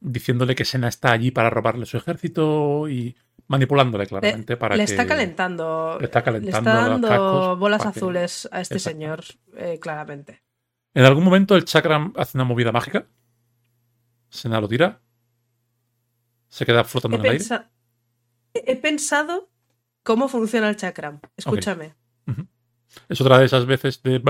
diciéndole 0.00 0.54
que 0.54 0.64
Sena 0.64 0.88
está 0.88 1.12
allí 1.12 1.30
para 1.30 1.50
robarle 1.50 1.86
su 1.86 1.96
ejército 1.96 2.88
y 2.88 3.14
manipulándole 3.46 4.06
claramente 4.06 4.56
para 4.56 4.74
le 4.76 4.84
que... 4.86 4.90
está 4.92 5.06
calentando. 5.06 5.98
le 6.00 6.06
está 6.06 6.20
Le 6.20 6.24
calentando 6.24 6.70
está 6.70 6.84
los 6.84 7.00
dando 7.02 7.56
bolas 7.56 7.82
que- 7.82 7.88
azules 7.88 8.48
a 8.50 8.60
este 8.60 8.78
señor, 8.78 9.22
eh, 9.56 9.78
claramente. 9.80 10.42
En 10.94 11.04
algún 11.04 11.24
momento 11.24 11.54
el 11.56 11.64
chakram 11.64 12.12
hace 12.16 12.36
una 12.38 12.44
movida 12.44 12.72
mágica. 12.72 13.06
Sena 14.30 14.60
lo 14.60 14.68
tira. 14.68 15.00
Se 16.52 16.66
queda 16.66 16.84
flotando 16.84 17.16
He, 17.16 17.20
en 17.20 17.26
el 17.26 17.32
aire. 17.32 17.44
he 18.52 18.76
pensado 18.76 19.48
cómo 20.02 20.28
funciona 20.28 20.68
el 20.68 20.76
chakram. 20.76 21.18
Escúchame. 21.34 21.94
Es 23.08 23.20
otra 23.22 23.38
de 23.38 23.46
esas 23.46 23.64
veces 23.64 24.02
de... 24.02 24.20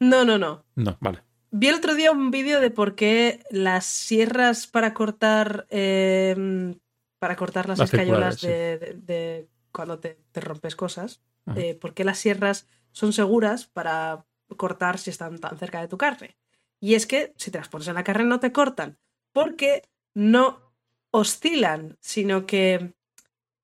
No, 0.00 0.24
no, 0.24 0.38
no. 0.38 0.64
No, 0.74 0.98
vale. 1.00 1.22
Vi 1.52 1.68
el 1.68 1.76
otro 1.76 1.94
día 1.94 2.10
un 2.10 2.32
vídeo 2.32 2.60
de 2.60 2.70
por 2.72 2.96
qué 2.96 3.44
las 3.50 3.86
sierras 3.86 4.66
para 4.66 4.92
cortar 4.92 5.66
eh, 5.70 6.74
para 7.20 7.36
cortar 7.36 7.68
las, 7.68 7.78
Las 7.78 7.94
escayolas 7.94 8.40
de, 8.40 8.78
de- 8.78 8.94
de 8.94 9.48
cuando 9.70 10.00
te, 10.00 10.18
te 10.32 10.40
rompes 10.40 10.74
cosas, 10.74 11.22
eh, 11.54 11.76
por 11.76 11.94
qué 11.94 12.02
las 12.04 12.18
sierras 12.18 12.66
son 12.90 13.12
seguras 13.12 13.66
para 13.66 14.26
cortar 14.56 14.98
si 14.98 15.10
están 15.10 15.38
tan 15.38 15.56
cerca 15.58 15.80
de 15.80 15.86
tu 15.86 15.96
carne. 15.96 16.36
Y 16.80 16.94
es 16.94 17.06
que 17.06 17.32
si 17.36 17.52
te 17.52 17.58
las 17.58 17.68
pones 17.68 17.86
en 17.86 17.94
la 17.94 18.02
carne 18.02 18.24
no 18.24 18.40
te 18.40 18.50
cortan, 18.50 18.98
porque 19.32 19.82
no 20.14 20.71
oscilan, 21.12 21.96
sino 22.00 22.44
que 22.46 22.94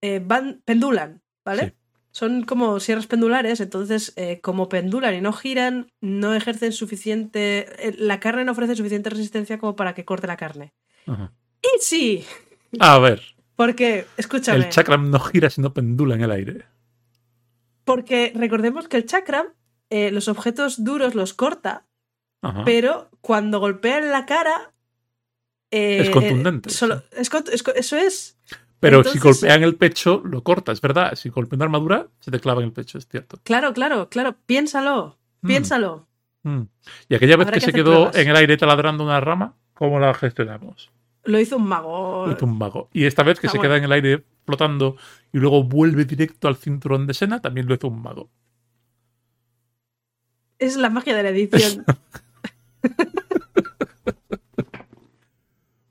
eh, 0.00 0.22
van, 0.24 0.62
pendulan, 0.64 1.22
¿vale? 1.44 1.64
Sí. 1.70 1.72
Son 2.12 2.42
como 2.44 2.78
sierras 2.80 3.06
pendulares, 3.06 3.60
entonces 3.60 4.12
eh, 4.16 4.40
como 4.40 4.68
pendulan 4.68 5.14
y 5.14 5.20
no 5.20 5.32
giran, 5.32 5.90
no 6.00 6.34
ejercen 6.34 6.72
suficiente... 6.72 7.66
eh, 7.88 7.94
la 7.98 8.20
carne 8.20 8.44
no 8.44 8.52
ofrece 8.52 8.76
suficiente 8.76 9.10
resistencia 9.10 9.58
como 9.58 9.74
para 9.76 9.94
que 9.94 10.04
corte 10.04 10.26
la 10.28 10.36
carne. 10.36 10.72
Ajá. 11.06 11.32
Y 11.62 11.80
sí, 11.80 12.24
A 12.78 12.98
ver, 12.98 13.20
porque, 13.56 14.06
escúchame, 14.16 14.58
el 14.58 14.68
chakram 14.68 15.10
no 15.10 15.18
gira 15.18 15.50
sino 15.50 15.74
pendula 15.74 16.14
en 16.14 16.20
el 16.22 16.30
aire. 16.30 16.64
porque 17.84 18.32
recordemos 18.34 18.88
que 18.88 18.96
el 18.98 19.06
chakra, 19.06 19.54
eh, 19.90 20.10
los 20.10 20.28
objetos 20.28 20.84
duros 20.84 21.14
los 21.14 21.34
corta 21.34 21.86
Ajá. 22.42 22.62
pero 22.64 23.10
cuando 23.20 23.58
golpea 23.60 23.98
en 23.98 24.10
la 24.10 24.26
cara. 24.26 24.72
Eh, 25.70 25.98
Es 26.02 26.10
contundente, 26.10 26.70
solo- 26.70 27.02
es 27.12 27.30
es 27.52 27.62
eso 27.76 27.96
es. 27.96 28.38
Pero 28.80 29.02
si 29.02 29.16
entonces- 29.16 29.40
golpea 29.42 29.56
en 29.56 29.62
el 29.64 29.74
pecho, 29.76 30.22
lo 30.24 30.42
corta, 30.44 30.70
es 30.72 30.80
verdad. 30.80 31.14
Si 31.16 31.28
golpea 31.30 31.56
en 31.56 31.58
la 31.60 31.64
armadura, 31.64 32.06
se 32.20 32.30
te 32.30 32.38
clava 32.40 32.60
en 32.60 32.66
el 32.68 32.72
pecho, 32.72 32.96
es 32.98 33.08
cierto. 33.08 33.38
Claro, 33.42 33.72
claro, 33.72 34.08
claro. 34.08 34.36
Piénsalo. 34.46 35.18
Mm. 35.42 35.46
Piénsalo. 35.48 36.06
Mm. 36.44 36.62
Y 37.08 37.14
aquella 37.16 37.36
vez 37.36 37.46
Habrá 37.48 37.54
que 37.54 37.60
que 37.60 37.66
se 37.66 37.72
quedó 37.72 37.92
pruebas. 37.92 38.16
en 38.16 38.28
el 38.28 38.36
aire 38.36 38.56
taladrando 38.56 39.02
una 39.04 39.18
rama, 39.20 39.54
¿cómo 39.74 39.98
la 39.98 40.14
gestionamos? 40.14 40.90
Lo 41.24 41.40
hizo 41.40 41.56
un 41.56 41.66
mago. 41.66 42.26
Lo 42.26 42.32
hizo 42.32 42.46
un 42.46 42.56
mago. 42.56 42.88
Y 42.92 43.04
esta 43.06 43.24
vez 43.24 43.40
que 43.40 43.48
Ah, 43.48 43.50
se 43.50 43.58
bueno. 43.58 43.70
queda 43.70 43.78
en 43.78 43.84
el 43.84 43.92
aire 43.92 44.24
flotando 44.46 44.96
y 45.32 45.38
luego 45.38 45.64
vuelve 45.64 46.04
directo 46.04 46.46
al 46.48 46.56
cinturón 46.56 47.06
de 47.08 47.14
Sena, 47.14 47.40
también 47.42 47.66
lo 47.66 47.74
hizo 47.74 47.88
un 47.88 48.00
mago. 48.00 48.30
Es 50.60 50.76
la 50.76 50.88
magia 50.88 51.16
de 51.16 51.22
la 51.24 51.28
edición. 51.30 51.84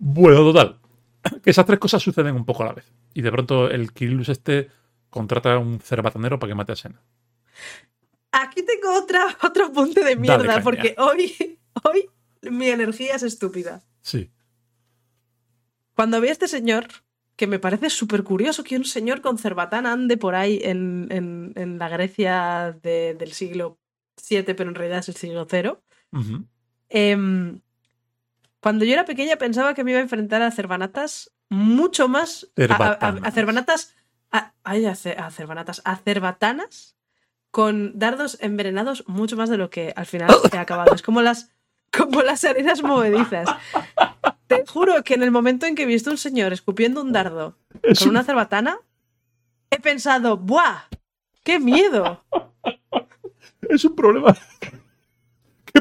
Bueno, 0.09 0.37
total. 0.53 0.79
Que 1.43 1.49
esas 1.49 1.65
tres 1.65 1.79
cosas 1.79 2.01
suceden 2.01 2.35
un 2.35 2.45
poco 2.45 2.63
a 2.63 2.67
la 2.67 2.73
vez. 2.73 2.91
Y 3.13 3.21
de 3.21 3.31
pronto 3.31 3.69
el 3.69 3.91
Kirillus 3.91 4.29
este 4.29 4.69
contrata 5.09 5.53
a 5.53 5.57
un 5.59 5.79
cerbatanero 5.81 6.39
para 6.39 6.51
que 6.51 6.55
mate 6.55 6.71
a 6.71 6.75
Sena. 6.77 7.01
Aquí 8.31 8.63
tengo 8.63 8.97
otra, 8.97 9.25
otro 9.43 9.65
apunte 9.65 10.03
de 10.05 10.15
mierda, 10.15 10.37
porque 10.63 10.95
hoy, 10.97 11.59
hoy 11.83 12.09
mi 12.49 12.67
energía 12.69 13.15
es 13.15 13.23
estúpida. 13.23 13.83
Sí. 14.01 14.31
Cuando 15.95 16.21
vi 16.21 16.29
a 16.29 16.31
este 16.31 16.47
señor, 16.47 16.87
que 17.35 17.47
me 17.47 17.59
parece 17.59 17.89
súper 17.89 18.23
curioso 18.23 18.63
que 18.63 18.77
un 18.77 18.85
señor 18.85 19.19
con 19.21 19.37
cerbatana 19.37 19.91
ande 19.91 20.15
por 20.17 20.35
ahí 20.35 20.61
en, 20.63 21.07
en- 21.11 21.51
en 21.55 21.79
la 21.79 21.89
Grecia 21.89 22.77
de- 22.81 23.15
del 23.15 23.33
siglo 23.33 23.77
VII, 24.29 24.43
pero 24.55 24.69
en 24.69 24.75
realidad 24.75 24.99
es 24.99 25.09
el 25.09 25.15
siglo 25.15 25.45
cero. 25.49 25.83
Cuando 28.67 28.83
yo 28.85 28.93
era 28.93 29.05
pequeña 29.05 29.37
pensaba 29.37 29.73
que 29.73 29.83
me 29.85 29.91
iba 29.91 29.99
a 29.99 30.03
enfrentar 30.03 30.41
a 30.41 30.51
cervanatas 30.51 31.31
mucho 31.49 32.07
más. 32.09 32.47
A, 32.57 32.75
a- 32.89 33.07
a- 33.07 33.07
a. 33.23 33.31
A, 34.31 34.53
ay, 34.65 34.85
a, 34.85 34.91
a. 34.91 35.27
A 35.85 35.95
cerbatanas 35.97 36.97
con 37.51 37.97
dardos 37.97 38.37
envenenados 38.41 39.05
mucho 39.07 39.37
más 39.37 39.49
de 39.49 39.57
lo 39.57 39.69
que 39.69 39.93
al 39.95 40.05
final 40.05 40.29
he 40.51 40.57
acabado. 40.57 40.93
Es 40.93 41.01
como 41.01 41.21
las, 41.21 41.49
como 41.97 42.21
las 42.23 42.43
arenas 42.43 42.83
movedizas. 42.83 43.47
Te 44.47 44.65
juro 44.67 45.01
que 45.03 45.13
en 45.13 45.23
el 45.23 45.31
momento 45.31 45.65
en 45.65 45.73
que 45.75 45.83
he 45.83 45.85
visto 45.85 46.11
un 46.11 46.17
señor 46.17 46.51
escupiendo 46.51 47.01
un 47.01 47.13
dardo 47.13 47.57
con 47.81 48.09
un- 48.09 48.09
una 48.09 48.23
cerbatana, 48.25 48.77
he 49.71 49.79
pensado, 49.79 50.35
¡buah! 50.37 50.83
¡Qué 51.43 51.59
miedo! 51.59 52.23
Es 53.69 53.83
un 53.85 53.95
problema 53.95 54.35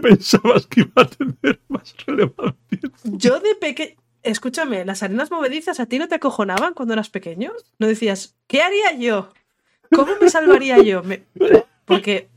que 0.01 0.09
pensabas 0.09 0.67
que 0.67 0.81
iba 0.81 0.93
a 1.03 1.07
tener 1.07 1.61
más 1.69 1.95
relevancia. 2.07 2.81
Yo 3.05 3.41
de 3.41 3.55
pequeño. 3.55 3.97
Escúchame, 4.23 4.85
las 4.85 5.05
arenas 5.05 5.31
movedizas 5.31 5.79
a 5.79 5.87
ti 5.87 5.99
no 6.01 6.09
te 6.09 6.17
acojonaban 6.17 6.75
cuando 6.75 6.95
eras 6.95 7.11
pequeño. 7.11 7.53
No 7.79 7.87
decías, 7.87 8.37
¿qué 8.49 8.61
haría 8.63 8.93
yo? 8.99 9.31
¿Cómo 9.95 10.13
me 10.21 10.29
salvaría 10.29 10.83
yo? 10.83 11.05
Me- 11.05 11.23
Porque 11.85 12.29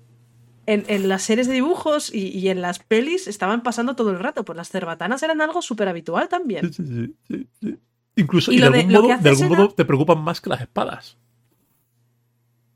en, 0.67 0.85
en 0.87 1.09
las 1.09 1.23
series 1.23 1.47
de 1.47 1.53
dibujos 1.55 2.13
y, 2.13 2.27
y 2.27 2.49
en 2.49 2.61
las 2.61 2.77
pelis 2.77 3.27
estaban 3.27 3.63
pasando 3.63 3.95
todo 3.95 4.11
el 4.11 4.19
rato. 4.19 4.45
Pues 4.45 4.55
las 4.55 4.69
cerbatanas 4.69 5.23
eran 5.23 5.41
algo 5.41 5.63
súper 5.63 5.87
habitual 5.87 6.29
también. 6.29 6.71
Sí, 6.71 6.85
sí, 6.85 7.15
sí, 7.27 7.47
sí. 7.59 7.77
Incluso 8.15 8.51
Y 8.51 8.57
y 8.57 8.59
de 8.59 8.65
algún, 8.67 8.91
modo, 8.91 9.11
hace 9.11 9.23
de 9.23 9.29
algún 9.29 9.47
Sena- 9.47 9.57
modo 9.57 9.73
te 9.73 9.85
preocupan 9.85 10.21
más 10.23 10.41
que 10.41 10.49
las 10.51 10.61
espadas. 10.61 11.17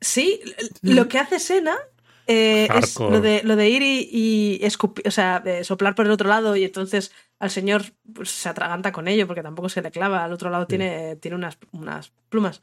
Sí, 0.01 0.41
lo 0.81 1.07
que 1.07 1.19
hace 1.19 1.39
Sena 1.39 1.77
eh, 2.27 2.67
es 2.79 2.99
lo 3.11 3.21
de, 3.21 3.41
lo 3.43 3.55
de 3.55 3.69
ir 3.69 3.81
y, 3.81 4.09
y 4.11 4.59
escupi- 4.63 5.07
o 5.07 5.11
sea, 5.11 5.39
de 5.39 5.63
soplar 5.63 5.95
por 5.95 6.05
el 6.05 6.11
otro 6.11 6.29
lado 6.29 6.55
y 6.55 6.63
entonces 6.63 7.11
al 7.39 7.49
señor 7.49 7.83
pues, 8.13 8.29
se 8.29 8.49
atraganta 8.49 8.91
con 8.91 9.07
ello 9.07 9.27
porque 9.27 9.43
tampoco 9.43 9.69
se 9.69 9.81
le 9.81 9.91
clava. 9.91 10.23
Al 10.23 10.31
otro 10.33 10.49
lado 10.49 10.65
tiene, 10.67 11.15
tiene 11.17 11.35
unas, 11.35 11.57
unas 11.71 12.11
plumas. 12.29 12.61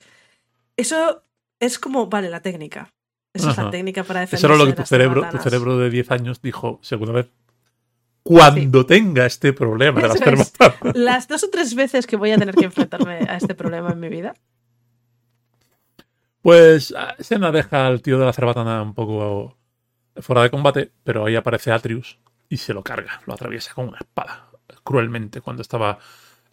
Eso 0.76 1.22
es 1.58 1.78
como, 1.78 2.06
vale, 2.06 2.30
la 2.30 2.40
técnica. 2.40 2.92
Esa 3.32 3.50
es 3.50 3.56
la 3.58 3.70
técnica 3.70 4.02
para 4.04 4.20
defenderse 4.20 4.46
Eso 4.46 4.54
era 4.54 4.56
lo 4.64 4.66
que 4.66 4.72
tu 4.82 4.86
cerebro, 4.88 5.20
tu 5.30 5.36
cerebro 5.50 5.78
de 5.78 5.90
10 5.90 6.10
años 6.10 6.42
dijo, 6.42 6.80
si 6.82 6.94
alguna 6.94 7.12
vez, 7.12 7.30
cuando 8.22 8.86
tenga 8.86 9.26
este 9.26 9.52
problema 9.52 10.00
de 10.02 10.08
las. 10.08 10.52
Las 10.94 11.28
dos 11.28 11.44
o 11.44 11.50
tres 11.50 11.74
veces 11.74 12.06
que 12.06 12.16
voy 12.16 12.32
a 12.32 12.38
tener 12.38 12.54
que 12.54 12.64
enfrentarme 12.64 13.14
a 13.28 13.36
este 13.36 13.54
problema 13.54 13.90
en 13.92 14.00
mi 14.00 14.08
vida. 14.08 14.34
Pues 16.42 16.94
ah, 16.96 17.14
Sena 17.18 17.52
deja 17.52 17.86
al 17.86 18.02
tío 18.02 18.18
de 18.18 18.24
la 18.24 18.32
cerbatana 18.32 18.82
un 18.82 18.94
poco 18.94 19.58
fuera 20.16 20.42
de 20.42 20.50
combate, 20.50 20.92
pero 21.04 21.26
ahí 21.26 21.36
aparece 21.36 21.72
Atrius 21.72 22.18
y 22.48 22.56
se 22.56 22.74
lo 22.74 22.82
carga, 22.82 23.20
lo 23.26 23.34
atraviesa 23.34 23.74
con 23.74 23.88
una 23.88 23.98
espada, 23.98 24.50
cruelmente, 24.82 25.40
cuando 25.40 25.62
estaba 25.62 25.98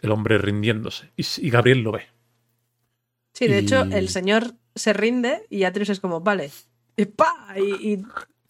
el 0.02 0.12
hombre 0.12 0.38
rindiéndose. 0.38 1.12
Y, 1.16 1.26
y 1.40 1.50
Gabriel 1.50 1.82
lo 1.82 1.92
ve. 1.94 2.08
Sí, 3.34 3.48
de 3.48 3.60
hecho, 3.60 3.84
el 3.84 4.10
señor 4.10 4.54
se 4.76 4.94
rinde 4.94 5.46
y 5.50 5.64
Atrius 5.64 5.90
es 5.90 6.00
como, 6.00 6.22
vale, 6.22 6.52
y 6.96 7.06
pa, 7.06 7.34
y, 7.56 8.04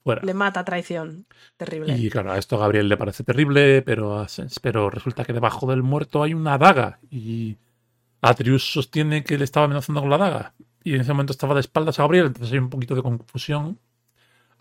Fuera. 0.04 0.22
le 0.24 0.34
mata 0.34 0.62
a 0.62 0.66
traición. 0.66 1.26
Terrible. 1.58 1.98
Y 1.98 2.10
claro, 2.10 2.32
a 2.32 2.38
esto 2.38 2.56
a 2.56 2.60
Gabriel 2.60 2.88
le 2.88 2.98
parece 2.98 3.24
terrible, 3.24 3.82
pero, 3.82 4.26
pero 4.62 4.90
resulta 4.90 5.26
que 5.26 5.34
debajo 5.34 5.68
del 5.68 5.84
muerto 5.84 6.24
hay 6.24 6.34
una 6.34 6.58
daga 6.58 7.00
y 7.10 7.58
Atrius 8.22 8.72
sostiene 8.72 9.24
que 9.24 9.38
le 9.38 9.44
estaba 9.44 9.66
amenazando 9.66 10.02
con 10.02 10.10
la 10.10 10.18
daga 10.18 10.54
y 10.88 10.96
en 10.96 11.02
ese 11.02 11.12
momento 11.12 11.34
estaba 11.34 11.54
de 11.54 11.60
espaldas 11.60 12.00
a 12.00 12.04
Gabriel, 12.04 12.28
entonces 12.28 12.54
hay 12.54 12.60
un 12.60 12.70
poquito 12.70 12.96
de 12.96 13.02
confusión. 13.02 13.78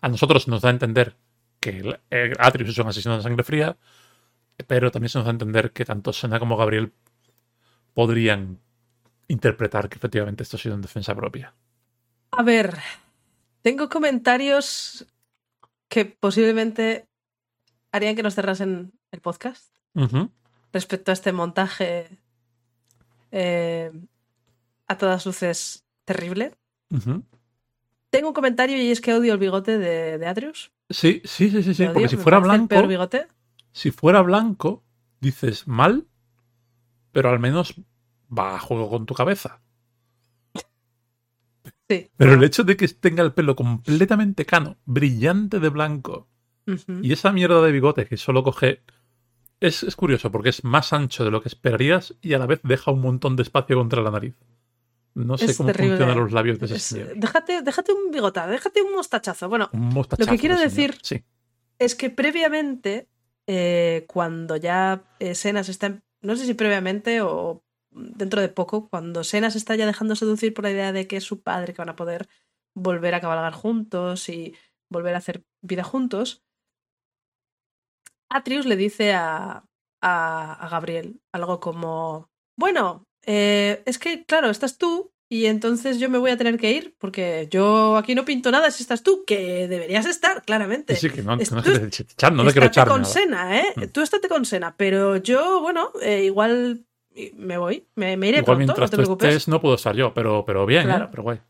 A 0.00 0.08
nosotros 0.08 0.48
nos 0.48 0.60
da 0.60 0.70
a 0.70 0.72
entender 0.72 1.14
que 1.60 2.00
Atrius 2.40 2.70
es 2.70 2.78
un 2.78 2.88
asesino 2.88 3.16
de 3.16 3.22
sangre 3.22 3.44
fría, 3.44 3.76
pero 4.66 4.90
también 4.90 5.08
se 5.08 5.18
nos 5.18 5.26
da 5.26 5.30
a 5.30 5.38
entender 5.38 5.70
que 5.70 5.84
tanto 5.84 6.12
Sena 6.12 6.40
como 6.40 6.56
Gabriel 6.56 6.92
podrían 7.94 8.58
interpretar 9.28 9.88
que 9.88 9.98
efectivamente 9.98 10.42
esto 10.42 10.56
ha 10.56 10.60
sido 10.60 10.74
en 10.74 10.82
defensa 10.82 11.14
propia. 11.14 11.54
A 12.32 12.42
ver, 12.42 12.76
tengo 13.62 13.88
comentarios 13.88 15.06
que 15.88 16.06
posiblemente 16.06 17.06
harían 17.92 18.16
que 18.16 18.24
nos 18.24 18.34
cerrasen 18.34 18.92
el 19.12 19.20
podcast 19.20 19.72
respecto 20.72 21.12
a 21.12 21.14
este 21.14 21.30
montaje 21.30 22.18
eh, 23.30 23.92
a 24.88 24.98
todas 24.98 25.24
luces 25.24 25.85
terrible. 26.06 26.54
Tengo 28.08 28.28
un 28.28 28.34
comentario 28.34 28.80
y 28.80 28.90
es 28.90 29.02
que 29.02 29.12
odio 29.12 29.34
el 29.34 29.38
bigote 29.38 29.76
de, 29.76 30.16
de 30.16 30.26
Atrius. 30.26 30.72
Sí, 30.88 31.20
sí, 31.24 31.50
sí, 31.50 31.62
sí, 31.62 31.74
sí, 31.74 31.86
porque 31.92 32.08
si 32.08 32.16
fuera 32.16 32.38
parece 32.38 32.54
el 32.54 32.58
blanco, 32.58 32.68
peor 32.68 32.86
bigote. 32.86 33.26
si 33.72 33.90
fuera 33.90 34.22
blanco, 34.22 34.84
dices 35.20 35.68
mal, 35.68 36.06
pero 37.12 37.28
al 37.28 37.40
menos 37.40 37.74
va 38.36 38.54
a 38.54 38.60
juego 38.60 38.88
con 38.88 39.04
tu 39.04 39.14
cabeza. 39.14 39.60
Sí. 41.88 42.10
Pero 42.16 42.34
el 42.34 42.42
hecho 42.42 42.64
de 42.64 42.76
que 42.76 42.88
tenga 42.88 43.22
el 43.22 43.32
pelo 43.32 43.54
completamente 43.54 44.46
cano, 44.46 44.78
brillante 44.86 45.60
de 45.60 45.68
blanco, 45.68 46.28
y 47.00 47.12
esa 47.12 47.30
mierda 47.32 47.62
de 47.62 47.70
bigote 47.72 48.06
que 48.06 48.16
solo 48.16 48.42
coge. 48.42 48.82
Es, 49.60 49.82
es 49.84 49.96
curioso 49.96 50.30
porque 50.30 50.50
es 50.50 50.64
más 50.64 50.92
ancho 50.92 51.24
de 51.24 51.30
lo 51.30 51.40
que 51.40 51.48
esperarías 51.48 52.14
y 52.20 52.34
a 52.34 52.38
la 52.38 52.46
vez 52.46 52.60
deja 52.62 52.90
un 52.90 53.00
montón 53.00 53.36
de 53.36 53.42
espacio 53.42 53.76
contra 53.76 54.02
la 54.02 54.10
nariz. 54.10 54.34
No 55.16 55.38
sé 55.38 55.46
Es 55.46 55.56
cómo 55.56 55.68
terrible. 55.68 55.96
funcionan 55.96 56.18
los 56.22 56.32
labios 56.32 56.58
de 56.58 56.66
ese 56.66 56.76
Es- 56.76 56.82
señor. 56.82 57.14
déjate, 57.16 57.62
déjate 57.62 57.92
un 57.92 58.10
bigotado, 58.10 58.50
déjate 58.52 58.82
un 58.82 58.92
mostachazo. 58.92 59.48
Bueno, 59.48 59.70
Un 59.72 59.88
mostachazo 59.88 60.30
lo 60.30 60.36
que 60.36 60.40
quiero 60.40 60.58
decir- 60.58 60.98
Sí. 61.02 61.24
es 61.78 61.94
que 61.94 62.10
previamente, 62.10 63.08
eh, 63.46 64.04
cuando 64.08 64.56
ya 64.56 65.04
eh, 65.18 65.34
Senas 65.34 65.68
está, 65.70 66.02
no 66.20 66.36
sé 66.36 66.44
si 66.44 66.52
previamente 66.54 67.22
o 67.22 67.64
dentro 67.90 68.42
de 68.42 68.50
poco, 68.50 68.88
cuando 68.90 69.24
Senas 69.24 69.56
está 69.56 69.74
ya 69.74 69.86
dejando 69.86 70.16
seducir 70.16 70.52
por 70.52 70.64
la 70.64 70.70
idea 70.70 70.92
de 70.92 71.06
que 71.06 71.16
es 71.16 71.24
su 71.24 71.40
padre, 71.42 71.72
que 71.72 71.80
van 71.80 71.88
a 71.88 71.96
poder 71.96 72.28
volver 72.74 73.14
a 73.14 73.20
cabalgar 73.22 73.54
juntos 73.54 74.28
y 74.28 74.54
volver 74.90 75.14
a 75.14 75.18
hacer 75.18 75.44
vida 75.62 75.82
juntos, 75.82 76.44
Atrius 78.28 78.66
le 78.66 78.76
dice 78.76 79.14
a, 79.14 79.64
a, 80.02 80.52
a 80.52 80.68
Gabriel 80.68 81.20
algo 81.32 81.58
como, 81.60 82.30
bueno, 82.58 83.05
eh, 83.26 83.82
es 83.86 83.98
que 83.98 84.24
claro, 84.24 84.48
estás 84.50 84.78
tú 84.78 85.12
y 85.28 85.46
entonces 85.46 85.98
yo 85.98 86.08
me 86.08 86.18
voy 86.18 86.30
a 86.30 86.36
tener 86.36 86.56
que 86.56 86.70
ir 86.70 86.94
porque 86.98 87.48
yo 87.50 87.96
aquí 87.96 88.14
no 88.14 88.24
pinto 88.24 88.50
nada 88.52 88.70
si 88.70 88.82
estás 88.84 89.02
tú, 89.02 89.24
que 89.26 89.66
deberías 89.68 90.06
estar, 90.06 90.42
claramente. 90.44 90.94
Sí, 90.96 91.10
que 91.10 91.22
no, 91.22 91.36
que 91.36 91.44
no 91.50 91.58
echar, 91.60 92.32
no 92.32 92.44
le 92.44 92.52
quiero 92.52 92.68
echar 92.68 92.86
con 92.88 93.02
nada. 93.02 93.12
Sena, 93.12 93.58
¿eh? 93.60 93.64
Mm. 93.74 93.84
Tú 93.86 94.02
estate 94.02 94.28
con 94.28 94.44
Sena, 94.44 94.76
pero 94.76 95.16
yo, 95.16 95.60
bueno, 95.60 95.90
eh, 96.00 96.22
igual 96.24 96.84
me 97.34 97.58
voy, 97.58 97.88
me, 97.96 98.16
me 98.16 98.28
iré 98.28 98.38
Igual 98.38 98.58
pronto, 98.58 98.74
no 98.80 98.84
te 98.86 98.90
tú 98.90 98.96
preocupes. 98.98 99.28
estés 99.30 99.48
no 99.48 99.60
puedo 99.60 99.74
estar 99.74 99.96
yo, 99.96 100.14
pero, 100.14 100.44
pero 100.44 100.64
bien, 100.66 100.84
Claro. 100.84 101.06
¿eh? 101.06 101.08
pero 101.10 101.22
guay. 101.24 101.40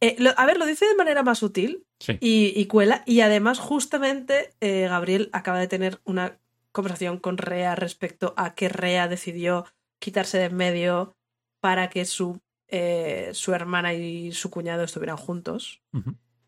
Eh, 0.00 0.14
lo- 0.18 0.34
a 0.36 0.46
ver, 0.46 0.58
lo 0.58 0.66
dice 0.66 0.86
de 0.86 0.94
manera 0.94 1.22
más 1.24 1.38
sutil 1.38 1.84
Sí. 1.98 2.16
y, 2.20 2.52
y 2.54 2.66
cuela, 2.66 3.02
y 3.06 3.22
además 3.22 3.58
justamente 3.58 4.52
Gabriel 4.60 5.30
acaba 5.32 5.58
de 5.58 5.66
tener 5.66 5.98
una 6.04 6.38
conversación 6.70 7.18
con 7.18 7.38
Rea 7.38 7.74
respecto 7.74 8.34
a 8.36 8.54
que 8.54 8.68
Rea 8.68 9.08
decidió 9.08 9.64
quitarse 9.98 10.38
de 10.38 10.44
en 10.44 10.56
medio 10.56 11.16
para 11.60 11.90
que 11.90 12.04
su, 12.04 12.40
eh, 12.68 13.30
su 13.32 13.52
hermana 13.54 13.94
y 13.94 14.32
su 14.32 14.50
cuñado 14.50 14.84
estuvieran 14.84 15.16
juntos. 15.16 15.82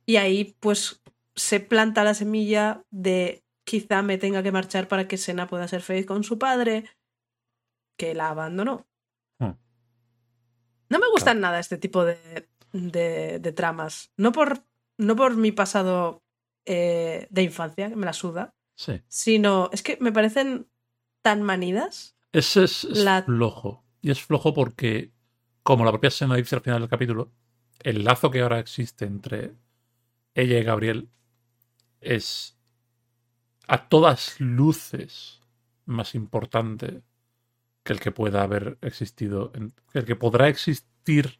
Y 0.06 0.16
ahí, 0.16 0.56
pues, 0.60 1.02
se 1.34 1.60
planta 1.60 2.04
la 2.04 2.14
semilla 2.14 2.84
de 2.90 3.42
quizá 3.64 4.02
me 4.02 4.18
tenga 4.18 4.42
que 4.42 4.52
marchar 4.52 4.88
para 4.88 5.06
que 5.06 5.16
Sena 5.16 5.46
pueda 5.46 5.68
ser 5.68 5.82
feliz 5.82 6.06
con 6.06 6.24
su 6.24 6.38
padre, 6.38 6.84
que 7.96 8.14
la 8.14 8.30
abandonó. 8.30 8.86
Hmm. 9.38 9.52
No 10.88 10.98
me 10.98 11.08
gustan 11.10 11.40
nada 11.40 11.58
este 11.60 11.78
tipo 11.78 12.04
de, 12.04 12.48
de, 12.72 13.38
de 13.38 13.52
tramas. 13.52 14.10
No 14.16 14.32
por, 14.32 14.64
no 14.98 15.14
por 15.16 15.36
mi 15.36 15.52
pasado 15.52 16.22
eh, 16.66 17.26
de 17.30 17.42
infancia, 17.42 17.88
que 17.88 17.96
me 17.96 18.06
la 18.06 18.12
suda, 18.12 18.54
Sí. 18.76 19.02
sino 19.08 19.68
es 19.72 19.82
que 19.82 19.98
me 20.00 20.10
parecen 20.12 20.68
tan 21.22 21.42
manidas. 21.42 22.16
Ese 22.32 22.64
es, 22.64 22.84
es 22.84 22.98
La- 22.98 23.22
flojo. 23.22 23.84
Y 24.02 24.10
es 24.10 24.22
flojo 24.22 24.54
porque, 24.54 25.12
como 25.62 25.84
la 25.84 25.90
propia 25.90 26.10
Sena 26.10 26.36
dice 26.36 26.56
al 26.56 26.62
final 26.62 26.80
del 26.80 26.88
capítulo, 26.88 27.32
el 27.80 28.04
lazo 28.04 28.30
que 28.30 28.40
ahora 28.40 28.58
existe 28.58 29.04
entre 29.04 29.54
ella 30.34 30.58
y 30.58 30.62
Gabriel 30.64 31.08
es 32.00 32.56
a 33.68 33.88
todas 33.88 34.40
luces 34.40 35.40
más 35.86 36.14
importante 36.14 37.02
que 37.84 37.92
el 37.92 38.00
que 38.00 38.12
pueda 38.12 38.42
haber 38.42 38.78
existido, 38.82 39.52
que 39.52 39.98
el 39.98 40.04
que 40.04 40.16
podrá 40.16 40.48
existir 40.48 41.38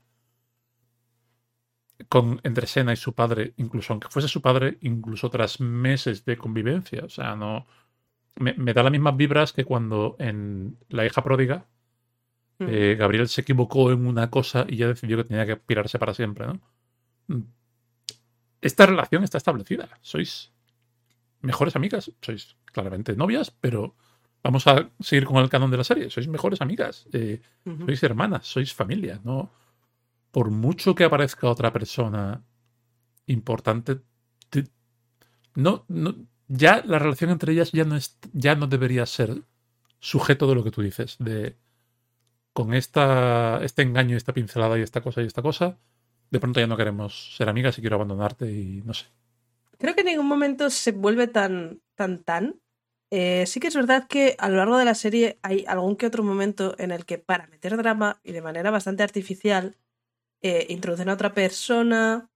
con, 2.09 2.41
entre 2.45 2.67
Sena 2.67 2.93
y 2.93 2.97
su 2.97 3.15
padre, 3.15 3.55
incluso 3.57 3.93
aunque 3.93 4.09
fuese 4.09 4.29
su 4.29 4.41
padre, 4.41 4.79
incluso 4.81 5.31
tras 5.31 5.61
meses 5.61 6.25
de 6.25 6.37
convivencia. 6.39 7.05
O 7.05 7.09
sea, 7.09 7.37
no. 7.37 7.67
Me, 8.41 8.55
me 8.55 8.73
da 8.75 8.83
las 8.83 8.91
mismas 8.93 9.17
vibras 9.17 9.53
que 9.53 9.65
cuando 9.65 10.17
en 10.19 10.77
La 10.89 11.05
hija 11.07 11.23
pródiga 11.23 11.67
Mm. 12.59 12.67
eh, 12.69 12.95
Gabriel 12.99 13.27
se 13.29 13.41
equivocó 13.41 13.91
en 13.91 14.07
una 14.07 14.29
cosa 14.29 14.67
y 14.69 14.77
ya 14.77 14.87
decidió 14.87 15.17
que 15.17 15.25
tenía 15.25 15.47
que 15.47 15.57
pirarse 15.57 15.99
para 15.99 16.13
siempre, 16.13 16.47
¿no? 16.47 16.61
Mm. 17.29 17.41
Esta 18.61 18.85
relación 18.85 19.25
está 19.25 19.39
establecida. 19.39 19.89
Sois 20.03 20.53
mejores 21.41 21.75
amigas. 21.77 22.13
Sois 22.21 22.57
claramente 22.67 23.17
novias, 23.17 23.51
pero 23.51 23.95
vamos 24.43 24.67
a 24.67 24.91
seguir 25.01 25.25
con 25.25 25.39
el 25.39 25.49
canon 25.49 25.71
de 25.71 25.79
la 25.79 25.85
serie. 25.85 26.11
Sois 26.11 26.29
mejores 26.29 26.61
amigas. 26.61 27.07
eh, 27.15 27.41
sois 27.87 28.03
hermanas, 28.03 28.47
sois 28.47 28.75
familia, 28.75 29.21
¿no? 29.25 29.51
Por 30.31 30.51
mucho 30.51 30.95
que 30.95 31.05
aparezca 31.05 31.49
otra 31.49 31.73
persona 31.73 32.43
importante, 33.25 34.01
te- 34.51 34.69
no, 35.55 35.87
no, 35.89 36.15
ya 36.51 36.83
la 36.87 36.99
relación 37.01 37.31
entre 37.31 37.53
ellas 37.55 37.73
ya 37.73 37.85
no 37.87 37.97
es, 37.97 38.19
ya 38.35 38.55
no 38.57 38.67
debería 38.69 39.07
ser 39.07 39.43
sujeto 40.01 40.49
de 40.49 40.57
lo 40.57 40.65
que 40.65 40.73
tú 40.73 40.83
dices, 40.83 41.17
de 41.21 41.57
con 42.53 42.75
esta, 42.75 43.61
este 43.65 43.83
engaño, 43.83 44.15
y 44.15 44.17
esta 44.19 44.35
pincelada 44.35 44.79
y 44.79 44.83
esta 44.83 45.01
cosa 45.01 45.23
y 45.23 45.27
esta 45.27 45.43
cosa, 45.43 45.79
de 46.31 46.41
pronto 46.41 46.61
ya 46.61 46.67
no 46.67 46.77
queremos 46.77 47.37
ser 47.37 47.49
amigas 47.49 47.79
y 47.79 47.81
quiero 47.81 47.97
abandonarte 47.97 48.51
y 48.51 48.83
no 48.85 48.95
sé. 48.95 49.07
Creo 49.79 49.95
que 49.95 50.03
en 50.03 50.09
ningún 50.09 50.27
momento 50.29 50.69
se 50.71 50.93
vuelve 50.93 51.27
tan, 51.29 51.81
tan, 51.95 52.23
tan. 52.25 52.61
Eh, 53.11 53.47
sí 53.47 53.61
que 53.61 53.69
es 53.69 53.75
verdad 53.77 54.07
que 54.09 54.37
a 54.39 54.49
lo 54.49 54.57
largo 54.57 54.79
de 54.79 54.85
la 54.85 54.95
serie 54.95 55.39
hay 55.43 55.65
algún 55.67 55.97
que 55.97 56.07
otro 56.07 56.23
momento 56.23 56.75
en 56.79 56.93
el 56.93 57.05
que 57.07 57.19
para 57.19 57.47
meter 57.49 57.77
drama 57.77 58.21
y 58.23 58.33
de 58.33 58.43
manera 58.43 58.71
bastante 58.71 59.03
artificial 59.03 59.77
eh, 60.43 60.67
introducen 60.71 61.09
a 61.11 61.15
otra 61.15 61.35
persona. 61.35 62.31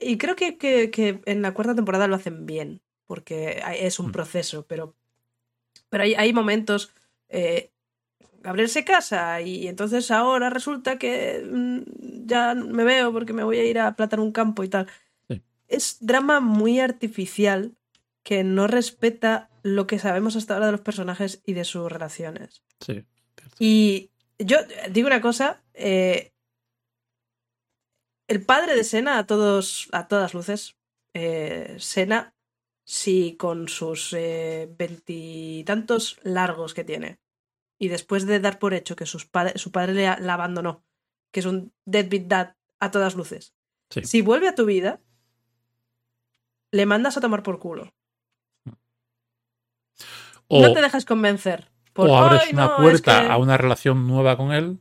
Y 0.00 0.18
creo 0.18 0.36
que, 0.36 0.58
que- 0.58 0.90
que 0.90 1.20
en 1.26 1.42
la 1.42 1.54
cuarta 1.54 1.74
temporada 1.74 2.08
lo 2.08 2.16
hacen 2.16 2.46
bien, 2.46 2.82
porque 3.08 3.60
es 3.80 3.98
un 3.98 4.08
Mm. 4.10 4.12
proceso, 4.12 4.64
pero, 4.68 4.94
pero 5.90 6.04
hay, 6.04 6.14
hay 6.14 6.32
momentos... 6.32 6.92
eh, 7.28 7.72
Gabriel 8.40 8.68
se 8.68 8.84
casa 8.84 9.40
y 9.40 9.66
entonces 9.66 10.12
ahora 10.12 10.48
resulta 10.48 10.96
que 10.96 11.44
mm, 11.44 11.80
ya 12.26 12.54
me 12.54 12.84
veo 12.84 13.12
porque 13.12 13.32
me 13.32 13.42
voy 13.42 13.58
a 13.58 13.64
ir 13.64 13.80
a 13.80 13.96
platar 13.96 14.20
un 14.20 14.30
campo 14.30 14.62
y 14.62 14.68
tal. 14.68 14.86
Sí. 15.28 15.42
Es 15.66 15.96
drama 16.00 16.38
muy 16.38 16.78
artificial 16.78 17.74
que 18.22 18.44
no 18.44 18.68
respeta 18.68 19.50
lo 19.64 19.88
que 19.88 19.98
sabemos 19.98 20.36
hasta 20.36 20.54
ahora 20.54 20.66
de 20.66 20.72
los 20.72 20.80
personajes 20.82 21.42
y 21.46 21.54
de 21.54 21.64
sus 21.64 21.90
relaciones. 21.90 22.62
Sí. 22.80 23.04
Y 23.58 24.10
yo 24.38 24.58
eh, 24.60 24.88
digo 24.92 25.08
una 25.08 25.20
cosa, 25.20 25.60
eh, 25.74 26.32
el 28.28 28.44
padre 28.44 28.76
de 28.76 28.84
Sena 28.84 29.18
a 29.18 29.26
todos, 29.26 29.88
a 29.92 30.06
todas 30.06 30.32
luces, 30.32 30.76
eh, 31.12 31.74
Sena, 31.80 32.34
si 32.90 33.36
con 33.36 33.68
sus 33.68 34.14
eh, 34.14 34.66
veintitantos 34.78 36.18
largos 36.22 36.72
que 36.72 36.84
tiene, 36.84 37.18
y 37.78 37.88
después 37.88 38.24
de 38.26 38.40
dar 38.40 38.58
por 38.58 38.72
hecho 38.72 38.96
que 38.96 39.04
sus 39.04 39.26
pad- 39.26 39.56
su 39.56 39.70
padre 39.72 39.92
le 39.92 40.04
la 40.04 40.32
abandonó, 40.34 40.82
que 41.30 41.40
es 41.40 41.46
un 41.46 41.70
deadbeat 41.84 42.22
dad 42.28 42.54
a 42.80 42.90
todas 42.90 43.14
luces, 43.14 43.52
Sí. 43.90 44.04
si 44.04 44.22
vuelve 44.22 44.48
a 44.48 44.54
tu 44.54 44.64
vida, 44.64 45.00
le 46.72 46.86
mandas 46.86 47.18
a 47.18 47.20
tomar 47.20 47.42
por 47.42 47.58
culo. 47.58 47.92
O, 50.48 50.62
no 50.62 50.72
te 50.72 50.80
dejas 50.80 51.04
convencer. 51.04 51.68
Por, 51.92 52.08
o 52.08 52.16
abres 52.16 52.42
"Ay, 52.46 52.52
una 52.54 52.66
no, 52.66 52.74
es 52.76 52.80
puerta 52.80 53.20
que-". 53.22 53.28
a 53.28 53.36
una 53.36 53.58
relación 53.58 54.06
nueva 54.06 54.36
con 54.38 54.52
él. 54.52 54.78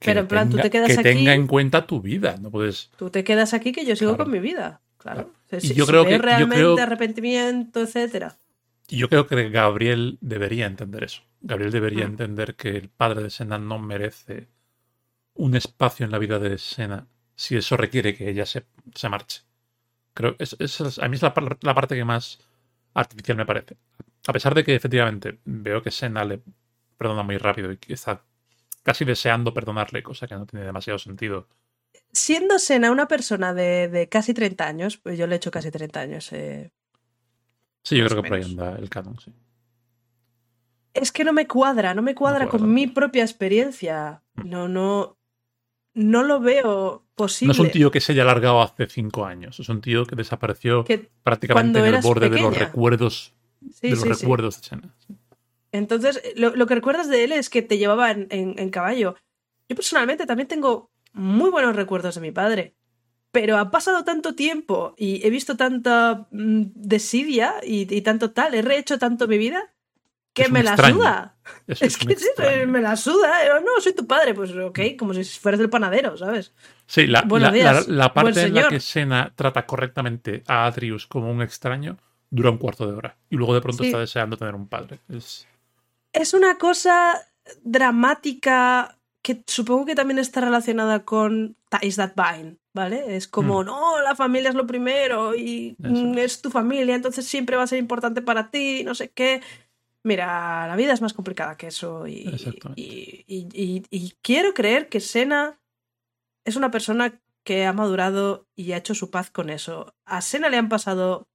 que 0.00 0.06
Pero 0.06 0.20
en 0.20 0.28
plan, 0.28 0.48
tú 0.50 0.56
tenga- 0.56 0.62
te 0.64 0.70
quedas 0.70 0.86
que 0.88 0.92
aquí- 0.94 1.02
tenga 1.02 1.34
en 1.34 1.46
cuenta 1.46 1.86
tu 1.86 2.00
vida. 2.00 2.38
No 2.40 2.50
puedes. 2.50 2.90
Tú 2.96 3.10
te 3.10 3.22
quedas 3.22 3.52
aquí 3.54 3.70
que 3.70 3.84
yo 3.84 3.94
sigo 3.94 4.12
Claro. 4.12 4.24
con 4.24 4.32
mi 4.32 4.40
vida. 4.40 4.80
Claro. 4.98 5.30
Si, 5.58 5.74
yo 5.74 5.84
si 5.84 5.90
creo 5.90 6.04
que- 6.04 6.12
yo 6.12 6.18
realmente 6.18 6.56
creo- 6.56 6.78
arrepentimiento, 6.78 7.80
etcétera. 7.80 8.36
Y 8.88 8.98
yo 8.98 9.08
creo 9.08 9.26
que 9.26 9.48
Gabriel 9.50 10.18
debería 10.20 10.66
entender 10.66 11.04
eso. 11.04 11.22
Gabriel 11.40 11.70
debería 11.72 12.06
Mm. 12.06 12.10
entender 12.10 12.54
que 12.56 12.70
el 12.76 12.88
padre 12.88 13.22
de 13.22 13.30
Sena 13.30 13.58
no 13.58 13.78
merece 13.78 14.48
un 15.34 15.54
espacio 15.56 16.04
en 16.04 16.12
la 16.12 16.18
vida 16.18 16.38
de 16.38 16.58
Sena 16.58 17.06
si 17.34 17.56
eso 17.56 17.76
requiere 17.76 18.14
que 18.14 18.28
ella 18.28 18.44
se, 18.46 18.66
se 18.94 19.08
marche. 19.08 19.42
Creo 20.12 20.34
es, 20.38 20.54
es- 20.58 20.98
a 20.98 21.08
mí 21.08 21.16
es 21.16 21.22
la, 21.22 21.32
la 21.62 21.74
parte 21.74 21.94
que 21.94 22.04
más 22.04 22.38
artificial 22.94 23.36
me 23.36 23.46
parece. 23.46 23.76
A 24.26 24.32
pesar 24.32 24.54
de 24.54 24.64
que 24.64 24.74
efectivamente 24.74 25.38
veo 25.44 25.82
que 25.82 25.90
Sena 25.90 26.24
le 26.24 26.40
perdona 26.98 27.22
muy 27.22 27.38
rápido 27.38 27.72
y 27.72 27.78
que 27.78 27.94
está 27.94 28.22
casi 28.82 29.04
deseando 29.04 29.54
perdonarle, 29.54 30.02
cosa 30.02 30.26
que 30.26 30.34
no 30.34 30.46
tiene 30.46 30.66
demasiado 30.66 30.98
sentido. 30.98 31.46
Siendo 32.12 32.58
Sena 32.58 32.90
una 32.90 33.06
persona 33.08 33.54
de, 33.54 33.88
de 33.88 34.08
casi 34.08 34.34
30 34.34 34.66
años, 34.66 34.96
pues 34.96 35.18
yo 35.18 35.26
le 35.26 35.34
he 35.34 35.36
hecho 35.36 35.50
casi 35.50 35.70
30 35.70 36.00
años. 36.00 36.32
eh, 36.32 36.70
Sí, 37.84 37.96
yo 37.96 38.06
creo 38.06 38.22
que 38.22 38.28
por 38.28 38.38
ahí 38.38 38.44
anda 38.44 38.76
el 38.76 38.88
canon, 38.90 39.18
sí. 39.18 39.32
Es 40.92 41.12
que 41.12 41.24
no 41.24 41.32
me 41.32 41.46
cuadra, 41.46 41.94
no 41.94 42.02
me 42.02 42.14
cuadra 42.14 42.46
cuadra. 42.46 42.58
con 42.58 42.74
mi 42.74 42.86
propia 42.88 43.22
experiencia. 43.22 44.22
No, 44.44 44.68
no. 44.68 45.16
No 45.94 46.22
lo 46.22 46.40
veo 46.40 47.04
posible. 47.14 47.48
No 47.48 47.52
es 47.52 47.66
un 47.66 47.72
tío 47.72 47.90
que 47.90 48.00
se 48.00 48.12
haya 48.12 48.22
alargado 48.22 48.62
hace 48.62 48.86
cinco 48.86 49.24
años, 49.26 49.58
es 49.58 49.68
un 49.68 49.80
tío 49.80 50.06
que 50.06 50.14
desapareció 50.14 50.84
que, 50.84 51.10
prácticamente 51.24 51.80
en 51.80 51.86
el 51.86 52.00
borde 52.00 52.30
de 52.30 52.38
los 52.40 52.56
recuerdos 52.56 53.34
sí, 53.72 53.88
de 53.88 53.90
los 53.90 54.00
sí, 54.00 54.14
sí. 54.14 54.20
recuerdos 54.22 54.60
de 54.62 54.68
Sena. 54.68 54.94
Entonces, 55.72 56.22
lo, 56.36 56.54
lo 56.54 56.66
que 56.66 56.74
recuerdas 56.76 57.08
de 57.08 57.24
él 57.24 57.32
es 57.32 57.48
que 57.50 57.62
te 57.62 57.78
llevaba 57.78 58.10
en, 58.10 58.26
en- 58.30 58.58
en 58.58 58.70
caballo. 58.70 59.16
Yo 59.68 59.76
personalmente 59.76 60.26
también 60.26 60.48
tengo 60.48 60.89
muy 61.12 61.50
buenos 61.50 61.76
recuerdos 61.76 62.14
de 62.16 62.20
mi 62.20 62.30
padre. 62.32 62.74
Pero 63.32 63.58
ha 63.58 63.70
pasado 63.70 64.02
tanto 64.04 64.34
tiempo 64.34 64.94
y 64.98 65.24
he 65.24 65.30
visto 65.30 65.56
tanta 65.56 66.26
mm, 66.32 66.62
desidia 66.74 67.54
y, 67.62 67.92
y 67.94 68.02
tanto 68.02 68.32
tal, 68.32 68.54
he 68.54 68.62
rehecho 68.62 68.98
tanto 68.98 69.28
mi 69.28 69.38
vida 69.38 69.72
que 70.32 70.42
Es 70.42 70.48
un 70.48 70.54
me 70.54 70.62
la 70.64 70.76
suda. 70.76 71.36
Es 71.68 71.80
es 71.82 71.96
que 71.96 72.16
sí, 72.16 72.26
me 72.66 72.80
la 72.80 72.96
suda. 72.96 73.60
No, 73.60 73.80
soy 73.80 73.92
tu 73.94 74.06
padre. 74.06 74.34
Pues 74.34 74.50
ok, 74.56 74.80
como 74.98 75.14
si 75.14 75.22
fueras 75.24 75.60
del 75.60 75.70
panadero, 75.70 76.16
¿sabes? 76.16 76.52
Sí, 76.86 77.06
la, 77.06 77.22
la- 77.28 77.50
días, 77.52 77.86
la- 77.88 77.94
la 77.96 78.14
parte 78.14 78.42
en 78.42 78.54
la 78.54 78.68
que 78.68 78.80
Sena 78.80 79.32
trata 79.36 79.64
correctamente 79.64 80.42
a 80.48 80.66
Atrius 80.66 81.06
como 81.06 81.30
un 81.30 81.40
extraño 81.42 81.98
dura 82.30 82.50
un 82.50 82.58
cuarto 82.58 82.86
de 82.86 82.94
hora. 82.96 83.16
Y 83.28 83.36
luego 83.36 83.54
de 83.54 83.60
pronto 83.60 83.82
Sí. 83.84 83.88
está 83.90 83.98
deseando 84.00 84.36
tener 84.36 84.54
un 84.56 84.66
padre. 84.68 84.98
Es, 85.08 85.46
Es 86.12 86.34
una 86.34 86.58
cosa 86.58 87.12
dramática 87.62 88.98
que 89.22 89.42
supongo 89.46 89.84
que 89.86 89.94
también 89.94 90.18
está 90.18 90.40
relacionada 90.40 91.04
con 91.04 91.56
Ties 91.68 91.96
That 91.96 92.12
Bind, 92.16 92.58
¿vale? 92.72 93.16
Es 93.16 93.28
como, 93.28 93.62
Mm. 93.62 93.66
no, 93.66 94.00
la 94.02 94.14
familia 94.16 94.48
es 94.48 94.54
lo 94.54 94.66
primero 94.66 95.34
y 95.34 95.76
Eso 95.82 96.06
mm, 96.06 96.18
es 96.18 96.40
tu 96.42 96.50
familia, 96.50 96.94
entonces 96.94 97.26
siempre 97.26 97.56
va 97.56 97.64
a 97.64 97.66
ser 97.66 97.78
importante 97.78 98.22
para 98.22 98.50
ti, 98.50 98.82
no 98.84 98.94
sé 98.94 99.10
qué. 99.10 99.42
Mira, 100.02 100.66
la 100.66 100.76
vida 100.76 100.94
es 100.94 101.02
más 101.02 101.12
complicada 101.12 101.56
que 101.58 101.66
eso 101.66 102.06
y, 102.06 102.24
y, 102.76 103.24
y- 103.26 103.48
y- 103.52 103.82
y 103.90 104.14
quiero 104.22 104.54
creer 104.54 104.88
que 104.88 105.00
Sena 105.00 105.60
es 106.46 106.56
una 106.56 106.70
persona 106.70 107.20
que 107.44 107.66
ha 107.66 107.72
madurado 107.74 108.46
y 108.56 108.72
ha 108.72 108.78
hecho 108.78 108.94
su 108.94 109.10
paz 109.10 109.30
con 109.30 109.50
eso. 109.50 109.94
A 110.06 110.22
Sena 110.22 110.48
le 110.48 110.56
han 110.56 110.70
pasado... 110.70 111.28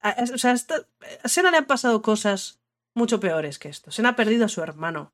a- 0.00 0.16
o 0.34 0.38
sea, 0.38 0.52
a 1.22 1.28
Sena 1.28 1.50
le 1.50 1.58
han 1.58 1.66
pasado 1.66 2.00
cosas 2.00 2.60
mucho 2.94 3.20
peores 3.20 3.58
que 3.58 3.68
esto. 3.68 3.90
Sena 3.90 4.10
ha 4.10 4.16
perdido 4.16 4.46
a 4.46 4.48
su 4.48 4.62
hermano. 4.62 5.12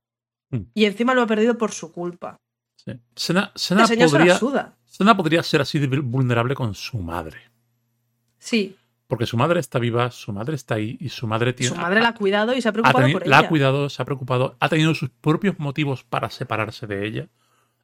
Mm. 0.51 0.59
Y 0.75 0.85
encima 0.87 1.15
lo 1.15 1.23
ha 1.23 1.27
perdido 1.27 1.57
por 1.59 1.73
su 1.73 1.93
culpa. 1.93 2.37
sí. 2.77 2.93
Sena, 3.15 3.53
se 3.55 3.75
la 3.75 3.87
podría, 3.87 4.39
suda. 4.39 4.77
Sena 4.87 5.17
podría 5.17 5.43
ser 5.43 5.61
así 5.61 5.79
de 5.79 5.87
vulnerable 6.01 6.55
con 6.55 6.75
su 6.75 6.99
madre. 6.99 7.39
Sí, 8.39 8.77
Porque 9.07 9.27
su 9.27 9.37
madre 9.37 9.61
está 9.61 9.79
viva, 9.79 10.11
su 10.11 10.33
madre 10.33 10.55
está 10.55 10.75
ahí 10.77 10.97
y 11.01 11.09
su 11.09 11.27
madre 11.27 11.53
tiene. 11.53 11.75
su 11.75 11.81
madre 11.81 12.01
la 12.01 12.09
ha 12.09 12.15
cuidado 12.15 12.55
y 12.55 12.61
se 12.63 12.69
ha 12.69 12.71
ha 12.71 12.73
preocupado 12.73 13.07
teni- 13.07 13.13
por 13.13 13.27
la 13.27 13.39
ella. 13.39 13.47
ha 13.47 13.49
cuidado, 13.49 13.89
se 13.89 14.01
ha 14.03 14.05
preocupado, 14.05 14.57
ha 14.61 14.69
tenido 14.69 14.95
sus 14.95 15.11
propios 15.11 15.59
motivos 15.59 16.05
para 16.05 16.29
separarse 16.31 16.87
de 16.87 17.07
ella, 17.07 17.29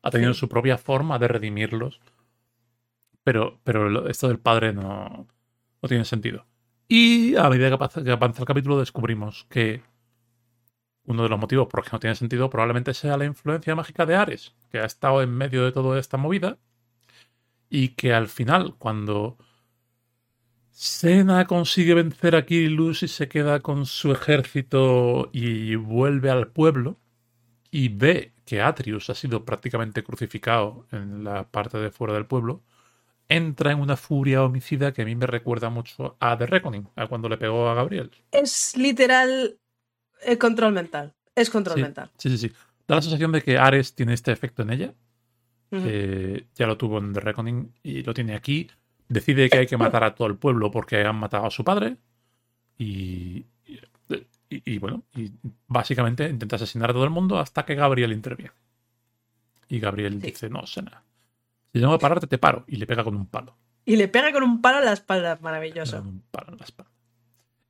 ha 0.02 0.10
tenido 0.10 0.32
Sí. 0.34 0.40
su 0.40 0.48
propia 0.48 0.76
forma 0.78 1.18
de 1.18 1.28
redimirlos, 1.28 2.00
pero, 3.22 3.58
pero 3.64 4.08
esto 4.08 4.28
del 4.28 4.38
padre 4.38 4.72
no, 4.72 5.26
no 5.82 5.88
tiene 5.88 6.04
sentido. 6.04 6.46
Y 6.88 7.34
a 7.36 7.48
medida 7.48 7.68
que 7.76 8.10
avanza 8.12 8.40
el 8.40 8.46
capítulo 8.46 8.78
descubrimos 8.78 9.46
que 9.48 9.82
uno 11.06 11.22
de 11.22 11.28
los 11.28 11.38
motivos 11.38 11.66
por 11.68 11.80
los 11.80 11.88
que 11.88 11.96
no 11.96 12.00
tiene 12.00 12.16
sentido 12.16 12.50
probablemente 12.50 12.94
sea 12.94 13.16
la 13.16 13.24
influencia 13.24 13.74
mágica 13.74 14.06
de 14.06 14.16
Ares, 14.16 14.54
que 14.70 14.78
ha 14.78 14.84
estado 14.84 15.22
en 15.22 15.30
medio 15.30 15.64
de 15.64 15.72
toda 15.72 15.98
esta 15.98 16.16
movida 16.16 16.58
y 17.68 17.88
que 17.90 18.14
al 18.14 18.28
final, 18.28 18.76
cuando 18.78 19.36
Sena 20.70 21.46
consigue 21.46 21.94
vencer 21.94 22.36
a 22.36 22.44
Kirillus 22.46 23.02
y 23.02 23.08
se 23.08 23.28
queda 23.28 23.60
con 23.60 23.86
su 23.86 24.12
ejército 24.12 25.30
y 25.32 25.74
vuelve 25.76 26.30
al 26.30 26.48
pueblo 26.48 26.98
y 27.70 27.88
ve 27.88 28.34
que 28.44 28.60
Atrius 28.60 29.10
ha 29.10 29.14
sido 29.14 29.44
prácticamente 29.44 30.04
crucificado 30.04 30.86
en 30.92 31.24
la 31.24 31.48
parte 31.48 31.78
de 31.78 31.90
fuera 31.90 32.14
del 32.14 32.26
pueblo, 32.26 32.62
entra 33.28 33.72
en 33.72 33.80
una 33.80 33.96
furia 33.96 34.42
homicida 34.42 34.92
que 34.92 35.02
a 35.02 35.04
mí 35.04 35.14
me 35.14 35.26
recuerda 35.26 35.70
mucho 35.70 36.16
a 36.20 36.36
The 36.36 36.46
Reckoning, 36.46 36.88
a 36.96 37.06
cuando 37.06 37.28
le 37.28 37.38
pegó 37.38 37.68
a 37.68 37.74
Gabriel. 37.74 38.10
Es 38.32 38.76
literal 38.76 39.58
el 40.26 40.38
control 40.38 40.72
mental. 40.72 41.14
Es 41.34 41.50
control 41.50 41.76
Sí, 41.76 41.82
mental. 41.82 42.10
sí, 42.18 42.30
sí, 42.30 42.38
sí. 42.38 42.52
Da 42.86 42.96
la 42.96 43.02
sensación 43.02 43.32
de 43.32 43.42
que 43.42 43.58
Ares 43.58 43.94
tiene 43.94 44.14
este 44.14 44.30
efecto 44.32 44.62
en 44.62 44.70
ella. 44.70 44.94
Eh, 45.72 46.46
ya 46.54 46.66
lo 46.68 46.76
tuvo 46.76 46.98
en 46.98 47.12
The 47.12 47.20
Reckoning 47.20 47.72
y 47.82 48.02
lo 48.04 48.14
tiene 48.14 48.34
aquí. 48.34 48.68
Decide 49.08 49.48
que 49.50 49.58
hay 49.58 49.66
que 49.66 49.76
matar 49.76 50.04
a 50.04 50.14
todo 50.14 50.28
el 50.28 50.36
pueblo 50.36 50.70
porque 50.70 51.02
han 51.04 51.16
matado 51.16 51.46
a 51.46 51.50
su 51.50 51.64
padre. 51.64 51.96
Y, 52.78 53.44
y, 54.48 54.78
bueno, 54.78 55.02
y 55.14 55.32
básicamente 55.66 56.28
intenta 56.28 56.56
asesinar 56.56 56.90
a 56.90 56.92
todo 56.92 57.04
el 57.04 57.10
mundo 57.10 57.38
hasta 57.38 57.64
que 57.64 57.74
Gabriel 57.74 58.12
interviene. 58.12 58.52
Y 59.68 59.80
Gabriel 59.80 60.20
Sí. 60.20 60.26
dice, 60.28 60.48
no, 60.50 60.64
Sena, 60.66 61.02
si 61.72 61.80
tengo 61.80 61.98
que 61.98 62.02
pararte, 62.02 62.26
te 62.28 62.38
paro. 62.38 62.64
Y 62.68 62.76
le 62.76 62.86
pega 62.86 63.02
con 63.02 63.16
un 63.16 63.26
palo. 63.26 63.56
Y 63.84 63.96
le 63.96 64.06
pega 64.08 64.32
con 64.32 64.42
un 64.44 64.60
palo 64.62 64.78
en 64.78 64.84
la 64.84 64.92
espalda. 64.92 65.36
Con 65.36 65.44
Maravilloso. 65.44 66.00
un 66.00 66.22
palo 66.30 66.52
en 66.52 66.58
la 66.58 66.64
espalda. 66.64 66.92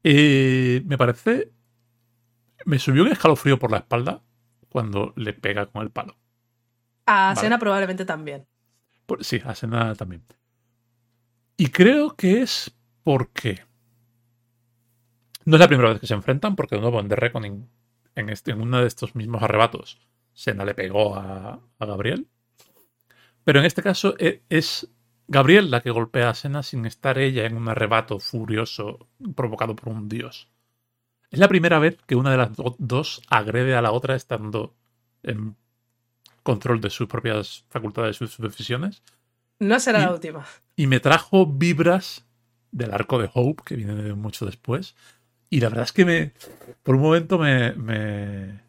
Eh, 0.03 0.83
me 0.85 0.99
parece... 0.99 1.51
Me 2.64 2.79
subió 2.79 3.03
un 3.03 3.12
escalofrío 3.12 3.59
por 3.59 3.70
la 3.70 3.79
espalda 3.79 4.22
cuando 4.68 5.12
le 5.16 5.33
pega 5.33 5.66
con 5.66 5.83
el 5.83 5.90
palo. 5.90 6.16
A 7.07 7.29
Vale. 7.29 7.40
Sena 7.40 7.59
probablemente 7.59 8.05
también. 8.05 8.46
Por- 9.07 9.22
sí, 9.24 9.40
a 9.44 9.55
Sena 9.55 9.94
también. 9.94 10.24
Y 11.57 11.68
creo 11.68 12.16
que 12.16 12.42
es 12.42 12.74
porque. 13.03 13.62
No 15.44 15.57
es 15.57 15.61
la 15.61 15.68
primera 15.68 15.90
vez 15.90 16.00
que 16.00 16.07
se 16.07 16.14
enfrentan, 16.14 16.57
porque 16.57 16.77
de 16.77 16.81
nuevo 16.81 17.00
en 17.00 17.09
The 17.09 17.16
Reckoning, 17.16 17.68
en, 18.14 18.29
este, 18.31 18.53
en 18.53 18.62
uno 18.62 18.81
de 18.81 18.87
estos 18.87 19.14
mismos 19.14 19.42
arrebatos, 19.42 19.98
Sena 20.33 20.64
le 20.64 20.74
pegó 20.74 21.14
a, 21.16 21.61
a 21.79 21.87
Gabriel. 21.87 22.27
Pero 23.44 23.61
en 23.61 23.66
este 23.66 23.83
caso 23.83 24.14
e- 24.18 24.42
es 24.48 24.88
Gabriel 25.29 25.70
la 25.70 25.83
que 25.83 25.90
golpea 25.90 26.31
a 26.31 26.35
Sena 26.35 26.62
sin 26.62 26.87
estar 26.87 27.18
ella 27.18 27.44
en 27.44 27.57
un 27.59 27.68
arrebato 27.68 28.18
furioso 28.18 29.07
provocado 29.37 29.77
por 29.77 29.90
un 29.92 30.09
dios. 30.09 30.48
Es 31.35 31.38
la 31.40 31.49
primera 31.49 31.79
vez 31.79 31.97
que 32.07 32.16
una 32.16 32.31
de 32.31 32.37
las 32.38 32.55
do- 32.55 32.77
dos 32.79 33.23
agrede 33.29 33.75
a 33.77 33.83
la 33.83 33.92
otra 33.92 34.14
estando 34.16 34.75
en 35.23 35.57
control 36.42 36.81
de 36.81 36.90
sus 36.90 37.07
propias 37.09 37.64
facultades 37.70 38.16
y 38.20 38.27
sus 38.27 38.38
decisiones. 38.38 39.03
No 39.59 39.79
será 39.81 40.01
Y- 40.01 40.03
la 40.03 40.12
última. 40.12 40.47
Y 40.77 40.87
me 40.87 41.01
trajo 41.01 41.47
vibras 41.47 42.25
del 42.73 42.92
arco 42.92 43.18
de 43.18 43.31
Hope, 43.33 43.62
que 43.64 43.77
viene 43.77 43.94
de 43.94 44.14
mucho 44.14 44.44
después. 44.47 44.94
Y 45.51 45.61
la 45.61 45.68
verdad 45.68 45.85
es 45.85 45.92
que 45.92 46.05
me. 46.05 46.33
Por 46.83 46.97
un 46.97 47.03
momento 47.03 47.38
me. 47.38 47.73
me- 47.75 48.61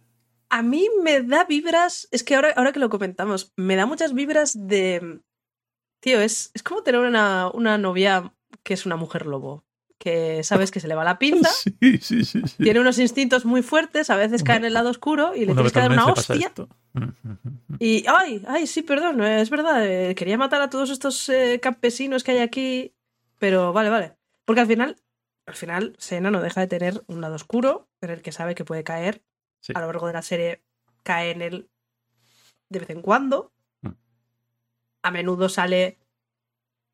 A 0.50 0.62
mí 0.62 0.88
me 1.04 1.22
da 1.24 1.44
vibras. 1.46 2.08
Es 2.12 2.24
que 2.24 2.36
ahora, 2.36 2.54
ahora 2.56 2.72
que 2.72 2.80
lo 2.80 2.90
comentamos, 2.90 3.52
me 3.58 3.76
da 3.76 3.86
muchas 3.86 4.14
vibras 4.14 4.56
de. 4.68 5.20
Tío, 6.02 6.22
es, 6.22 6.52
es 6.54 6.62
como 6.62 6.84
tener 6.84 7.02
una, 7.02 7.50
una 7.52 7.78
novia 7.80 8.32
que 8.64 8.76
es 8.76 8.86
una 8.86 8.96
mujer 8.96 9.26
lobo. 9.26 9.64
Que 9.98 10.44
sabes 10.44 10.72
que 10.72 10.82
se 10.82 10.88
le 10.90 10.96
va 10.96 11.04
la 11.06 11.18
pinta, 11.18 11.50
Sí, 11.54 11.74
sí, 12.02 12.26
sí. 12.26 12.42
sí. 12.46 12.64
tiene 12.64 12.82
unos 12.82 13.00
instintos 13.00 13.46
muy 13.46 13.62
fuertes, 13.62 14.10
a 14.10 14.18
veces 14.18 14.44
cae 14.44 14.58
en 14.58 14.66
el 14.66 14.74
lado 14.74 14.90
oscuro 14.90 15.34
y 15.34 15.46
le 15.46 15.54
Una 15.54 15.56
tienes 15.56 15.74
que 15.74 15.80
dar 15.80 15.92
una 15.92 16.08
hostia. 16.08 16.52
Mm, 16.94 17.10
Y, 17.80 18.04
ay, 18.08 18.44
ay, 18.48 18.68
sí, 18.68 18.82
perdón, 18.82 19.22
eh, 19.24 19.42
es 19.42 19.50
verdad, 19.50 19.86
eh, 19.86 20.14
quería 20.16 20.38
matar 20.38 20.62
a 20.62 20.70
todos 20.70 20.90
estos 20.90 21.30
eh, 21.30 21.60
campesinos 21.62 22.24
que 22.24 22.32
hay 22.34 22.40
aquí, 22.40 22.94
pero 23.40 23.72
vale, 23.74 23.90
vale. 23.90 24.18
Porque 24.44 24.62
al 24.62 24.68
final, 24.68 24.98
al 25.46 25.56
final, 25.56 25.96
Sena 25.98 26.30
no 26.30 26.42
deja 26.42 26.60
de 26.62 26.68
tener 26.68 27.04
un 27.08 27.22
lado 27.22 27.36
oscuro 27.36 27.88
en 28.02 28.10
el 28.10 28.22
que 28.22 28.32
sabe 28.34 28.54
que 28.54 28.66
puede 28.66 28.84
caer. 28.84 29.24
Sí. 29.62 29.72
A 29.76 29.80
lo 29.80 29.88
largo 29.88 30.08
de 30.08 30.14
la 30.14 30.22
serie 30.22 30.62
cae 31.04 31.32
en 31.32 31.42
él 31.42 31.70
de 32.70 32.80
vez 32.80 32.90
en 32.90 33.02
cuando. 33.02 33.54
Mm. 33.82 33.90
A 35.04 35.12
menudo 35.12 35.50
sale 35.50 36.00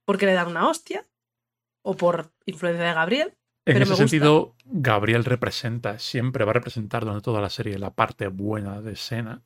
porque 0.05 0.25
le 0.25 0.33
dan 0.33 0.47
una 0.49 0.67
hostia 0.69 1.05
o 1.83 1.95
por 1.95 2.31
influencia 2.45 2.83
de 2.85 2.93
Gabriel. 2.93 3.33
En 3.65 3.73
Pero 3.75 3.77
ese 3.83 3.85
me 3.85 3.89
gusta. 3.91 4.07
sentido, 4.09 4.55
Gabriel 4.65 5.23
representa, 5.23 5.99
siempre 5.99 6.45
va 6.45 6.51
a 6.51 6.53
representar 6.53 7.03
durante 7.03 7.23
toda 7.23 7.41
la 7.41 7.49
serie 7.49 7.77
la 7.77 7.91
parte 7.91 8.27
buena 8.27 8.81
de 8.81 8.95
Sena, 8.95 9.41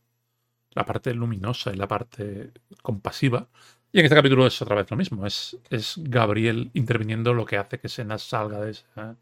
la 0.72 0.86
parte 0.86 1.14
luminosa 1.14 1.72
y 1.74 1.76
la 1.76 1.88
parte 1.88 2.52
compasiva. 2.82 3.48
Y 3.92 4.00
en 4.00 4.06
este 4.06 4.16
capítulo 4.16 4.46
es 4.48 4.62
otra 4.62 4.76
vez 4.76 4.90
lo 4.92 4.98
mismo, 4.98 5.26
es, 5.26 5.58
es 5.70 5.96
Gabriel 5.98 6.70
interviniendo 6.74 7.34
lo 7.34 7.46
que 7.46 7.58
hace 7.58 7.80
que 7.80 7.90
Sena 7.90 8.18
salga 8.18 8.60
de 8.62 8.72
esa... 8.72 9.16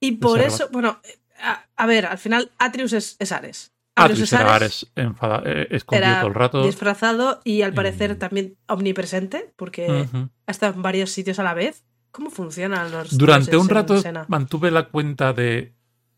Y 0.00 0.12
por 0.12 0.40
eso, 0.40 0.68
bueno, 0.72 1.00
a, 1.40 1.64
a 1.76 1.86
ver, 1.86 2.06
al 2.06 2.18
final 2.18 2.52
Atrius 2.58 2.92
es, 2.92 3.16
es 3.18 3.32
Ares. 3.32 3.72
Atrius 3.96 4.20
es 4.20 4.32
era 4.32 4.54
Ares. 4.54 4.86
Enfada- 4.94 5.42
eh, 5.44 5.66
escondido 5.72 6.06
Era 6.08 6.20
todo 6.20 6.28
el 6.28 6.34
rato. 6.34 6.64
disfrazado 6.64 7.40
y 7.44 7.62
al 7.62 7.74
parecer 7.74 8.12
Y- 8.12 8.14
también 8.16 8.56
omnipresente, 8.68 9.52
porque 9.56 9.88
Ujú. 10.02 10.28
ha 10.46 10.50
estado 10.50 10.74
en 10.74 10.82
varios 10.82 11.10
sitios 11.10 11.38
a 11.38 11.42
la 11.42 11.54
vez. 11.54 11.84
¿Cómo 12.10 12.30
funcionan 12.30 12.90
los 12.90 13.16
Durante 13.16 13.56
un 13.56 13.68
rato 13.68 14.02
mantuve 14.28 14.70
la 14.70 14.88
cuenta 14.88 15.32
de 15.32 15.74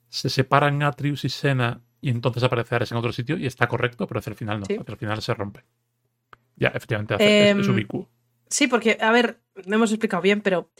se 0.08 0.28
separan 0.30 0.82
Atrius 0.82 1.24
y 1.24 1.28
Sena 1.28 1.80
y 2.00 2.10
entonces 2.10 2.42
aparece 2.42 2.74
Ares 2.74 2.90
en 2.92 2.98
otro 2.98 3.12
sitio 3.12 3.36
y 3.36 3.46
está 3.46 3.66
correcto, 3.68 4.06
pero 4.06 4.20
hacia 4.20 4.30
el 4.30 4.36
final 4.36 4.60
no, 4.60 4.66
Sí. 4.66 4.76
hacia 4.80 4.92
el 4.92 4.98
final 4.98 5.20
se 5.22 5.34
rompe. 5.34 5.64
Ya, 6.56 6.68
efectivamente, 6.68 7.14
hace, 7.14 7.50
es- 7.50 7.58
es 7.58 7.66
Em, 7.66 7.74
ubicuo. 7.74 8.08
Sí, 8.48 8.66
porque, 8.66 8.98
a 9.00 9.12
ver, 9.12 9.40
no 9.66 9.76
hemos 9.76 9.90
explicado 9.92 10.22
bien, 10.22 10.40
pero 10.40 10.70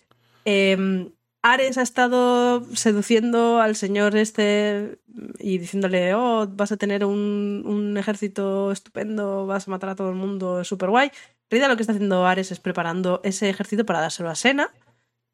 em, 0.44 1.10
Ares 1.42 1.78
ha 1.78 1.82
estado 1.82 2.64
seduciendo 2.74 3.60
al 3.60 3.74
señor 3.76 4.14
este 4.16 5.00
y 5.38 5.58
diciéndole, 5.58 6.12
oh, 6.14 6.46
vas 6.48 6.72
a 6.72 6.76
tener 6.76 7.04
un, 7.04 7.62
un 7.64 7.96
ejército 7.96 8.72
estupendo, 8.72 9.46
vas 9.46 9.66
a 9.66 9.70
matar 9.70 9.90
a 9.90 9.96
todo 9.96 10.10
el 10.10 10.16
mundo, 10.16 10.60
es 10.60 10.68
súper 10.68 10.90
guay. 10.90 11.08
En 11.08 11.12
realidad 11.50 11.68
lo 11.70 11.76
que 11.76 11.82
está 11.82 11.92
haciendo 11.92 12.26
Ares 12.26 12.52
es 12.52 12.60
preparando 12.60 13.20
ese 13.24 13.48
ejército 13.48 13.84
para 13.86 14.00
dárselo 14.00 14.28
a 14.30 14.34
Sena, 14.34 14.70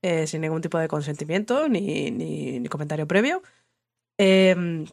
eh, 0.07 0.27
sin 0.27 0.40
ningún 0.42 0.62
tipo 0.62 0.79
de 0.79 0.88
consentimiento 0.88 1.69
ni, 1.69 2.11
ni- 2.11 2.61
ni 2.61 2.69
comentario 2.69 3.07
previo. 3.07 3.42
Em, 4.19 4.87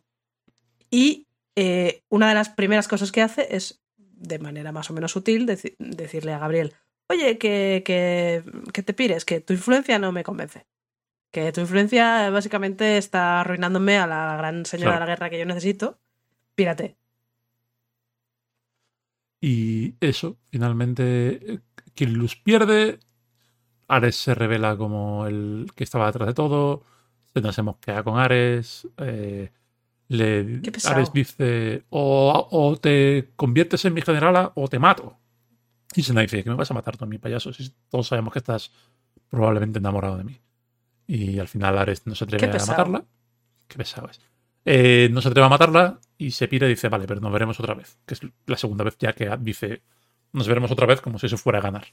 y 0.89 1.27
eh, 1.55 2.03
una 2.09 2.29
de 2.29 2.35
las 2.35 2.49
primeras 2.49 2.87
cosas 2.87 3.11
que 3.11 3.21
hace 3.21 3.55
es, 3.55 3.81
de 3.97 4.39
manera 4.39 4.71
más 4.71 4.89
o 4.89 4.93
menos 4.93 5.11
sutil, 5.11 5.47
deci- 5.47 5.75
decirle 5.79 6.33
a 6.33 6.39
Gabriel, 6.39 6.73
oye, 7.09 7.37
que, 7.37 7.83
que, 7.85 8.43
que 8.73 8.83
te 8.83 8.93
pires, 8.93 9.25
que 9.25 9.39
tu 9.41 9.53
influencia 9.53 9.99
no 9.99 10.11
me 10.11 10.23
convence. 10.23 10.65
Que 11.31 11.51
tu 11.51 11.61
influencia 11.61 12.29
básicamente 12.29 12.97
está 12.97 13.41
arruinándome 13.41 13.97
a 13.97 14.05
la 14.07 14.37
gran 14.37 14.65
señora 14.65 14.91
Claro. 14.91 15.05
de 15.05 15.09
la 15.09 15.15
guerra 15.15 15.29
que 15.29 15.39
yo 15.39 15.45
necesito. 15.45 15.99
Pírate. 16.55 16.95
Y 19.41 19.95
eso, 19.99 20.37
finalmente, 20.51 21.53
eh, 21.53 21.59
Kirillus 21.95 22.35
pierde. 22.35 22.99
Ares 23.95 24.15
se 24.15 24.33
revela 24.35 24.77
como 24.77 25.27
el 25.27 25.67
que 25.75 25.83
estaba 25.83 26.07
detrás 26.07 26.27
de 26.27 26.33
todo. 26.33 26.83
Sena 27.33 27.51
se 27.51 27.61
mosquea 27.61 28.03
con 28.03 28.19
Ares. 28.19 28.87
eh, 28.97 29.51
le, 30.07 30.61
Qué. 30.61 30.71
Ares 30.85 31.11
dice: 31.13 31.83
o, 31.89 32.47
o 32.51 32.77
te 32.77 33.29
conviertes 33.35 33.85
en 33.85 33.93
mi 33.93 34.01
generala 34.01 34.51
o 34.55 34.67
te 34.67 34.79
mato. 34.79 35.17
Y 35.95 36.03
Sena 36.03 36.21
dice: 36.21 36.43
¿Que 36.43 36.49
me 36.49 36.55
vas 36.55 36.71
a 36.71 36.73
matar 36.73 36.97
tú, 36.97 37.05
mi 37.05 37.17
payaso? 37.17 37.53
Si 37.53 37.71
todos 37.89 38.07
sabemos 38.07 38.33
que 38.33 38.39
estás 38.39 38.71
probablemente 39.29 39.79
enamorado 39.79 40.17
de 40.17 40.23
mí. 40.23 40.39
Y 41.07 41.39
al 41.39 41.47
final 41.47 41.77
Ares 41.77 42.05
no 42.05 42.15
se 42.15 42.23
atreve 42.23 42.49
Qué 42.49 42.57
a 42.57 42.65
matarla. 42.65 43.03
Qué 43.67 43.77
pesado 43.77 44.09
es. 44.09 44.21
Eh, 44.65 45.09
no 45.11 45.21
se 45.21 45.27
atreve 45.29 45.45
a 45.45 45.49
matarla 45.49 45.99
y 46.17 46.31
se 46.31 46.47
pira 46.47 46.67
y 46.67 46.71
dice, 46.71 46.87
vale, 46.87 47.05
pero 47.07 47.19
nos 47.19 47.31
veremos 47.31 47.59
otra 47.59 47.73
vez. 47.73 47.97
Que 48.05 48.13
es 48.13 48.21
la 48.45 48.57
segunda 48.57 48.83
vez 48.83 48.95
ya 48.97 49.13
que 49.13 49.29
dice, 49.39 49.81
nos 50.31 50.47
veremos 50.47 50.71
otra 50.71 50.85
vez 50.85 51.01
como 51.01 51.19
si 51.19 51.25
eso 51.25 51.37
fuera 51.37 51.59
a 51.59 51.61
ganar. 51.61 51.85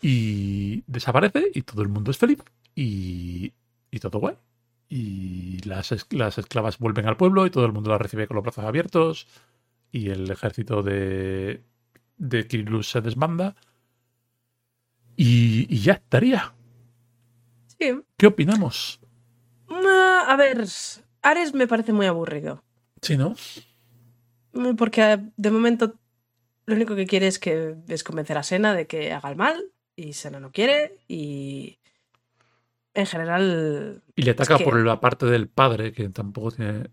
Y 0.00 0.84
desaparece 0.86 1.50
y 1.54 1.62
todo 1.62 1.82
el 1.82 1.88
mundo 1.88 2.10
es 2.10 2.18
feliz 2.18 2.38
y, 2.74 3.52
y 3.90 3.98
todo 3.98 4.18
guay. 4.20 4.36
Y 4.88 5.60
las, 5.64 5.94
las 6.10 6.38
esclavas 6.38 6.78
vuelven 6.78 7.06
al 7.06 7.16
pueblo 7.16 7.46
y 7.46 7.50
todo 7.50 7.66
el 7.66 7.72
mundo 7.72 7.90
las 7.90 8.00
recibe 8.00 8.26
con 8.26 8.36
los 8.36 8.44
brazos 8.44 8.64
abiertos 8.64 9.26
y 9.92 10.10
el 10.10 10.30
ejército 10.30 10.82
de, 10.82 11.62
de 12.16 12.46
Kirillus 12.46 12.90
se 12.90 13.00
desbanda. 13.00 13.56
Y, 15.16 15.66
y 15.68 15.80
ya 15.80 15.94
estaría. 15.94 16.54
Sí. 17.78 18.00
¿Qué 18.16 18.26
opinamos? 18.28 19.00
Ah, 19.68 20.26
A 20.28 20.36
ver, 20.36 20.64
Ares 21.22 21.54
me 21.54 21.66
parece 21.66 21.92
muy 21.92 22.06
aburrido. 22.06 22.62
Sí, 23.02 23.16
¿no? 23.16 23.34
Porque 24.76 25.20
de 25.36 25.50
momento 25.50 25.94
lo 26.66 26.74
único 26.74 26.94
que 26.96 27.06
quiere 27.06 27.26
es 27.26 27.38
que 27.38 27.76
es 27.88 28.04
convencer 28.04 28.38
a 28.38 28.42
Sena 28.42 28.74
de 28.74 28.86
que 28.86 29.12
haga 29.12 29.30
el 29.30 29.36
mal 29.36 29.64
y 29.98 30.12
Sena 30.12 30.38
no 30.40 30.52
quiere 30.52 30.96
y 31.08 31.78
en 32.94 33.06
general. 33.06 34.02
Y 34.14 34.22
le 34.22 34.30
ataca 34.30 34.56
que- 34.58 34.64
por 34.64 34.76
la 34.84 35.00
parte 35.00 35.26
del 35.26 35.48
padre, 35.48 35.92
que 35.92 36.08
tampoco 36.08 36.52
tiene 36.52 36.88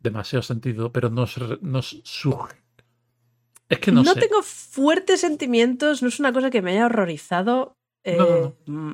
demasiado 0.00 0.42
sentido, 0.42 0.92
pero 0.92 1.08
nos, 1.10 1.36
nos 1.62 2.00
suge. 2.04 2.56
Es 3.68 3.78
que 3.78 3.90
no, 3.92 4.02
No, 4.02 4.12
sé. 4.14 4.20
tengo 4.20 4.42
fuertes 4.42 5.20
sentimientos, 5.20 6.02
no 6.02 6.08
es 6.08 6.20
una 6.20 6.32
cosa 6.32 6.50
que 6.50 6.60
me 6.60 6.72
haya 6.72 6.86
horrorizado. 6.86 7.76
No, 8.04 8.16
no, 8.16 8.46
eh, 8.46 8.54
mm, 8.66 8.92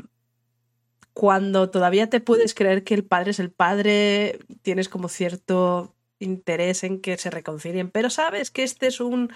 Cuando 1.14 1.68
todavía 1.71 2.09
te 2.09 2.21
puedes 2.21 2.55
creer 2.55 2.85
que 2.85 2.94
el 2.94 3.05
padre 3.05 3.33
es 3.33 3.40
el 3.40 3.51
padre, 3.51 4.38
tienes 4.62 4.88
como 4.88 5.09
cierto 5.09 5.97
interés 6.21 6.85
en 6.85 7.01
que 7.01 7.16
se 7.16 7.31
reconcilien, 7.31 7.90
pero 7.90 8.09
sabes 8.09 8.53
que 8.53 8.62
este 8.62 8.87
es 8.87 9.01
un. 9.01 9.33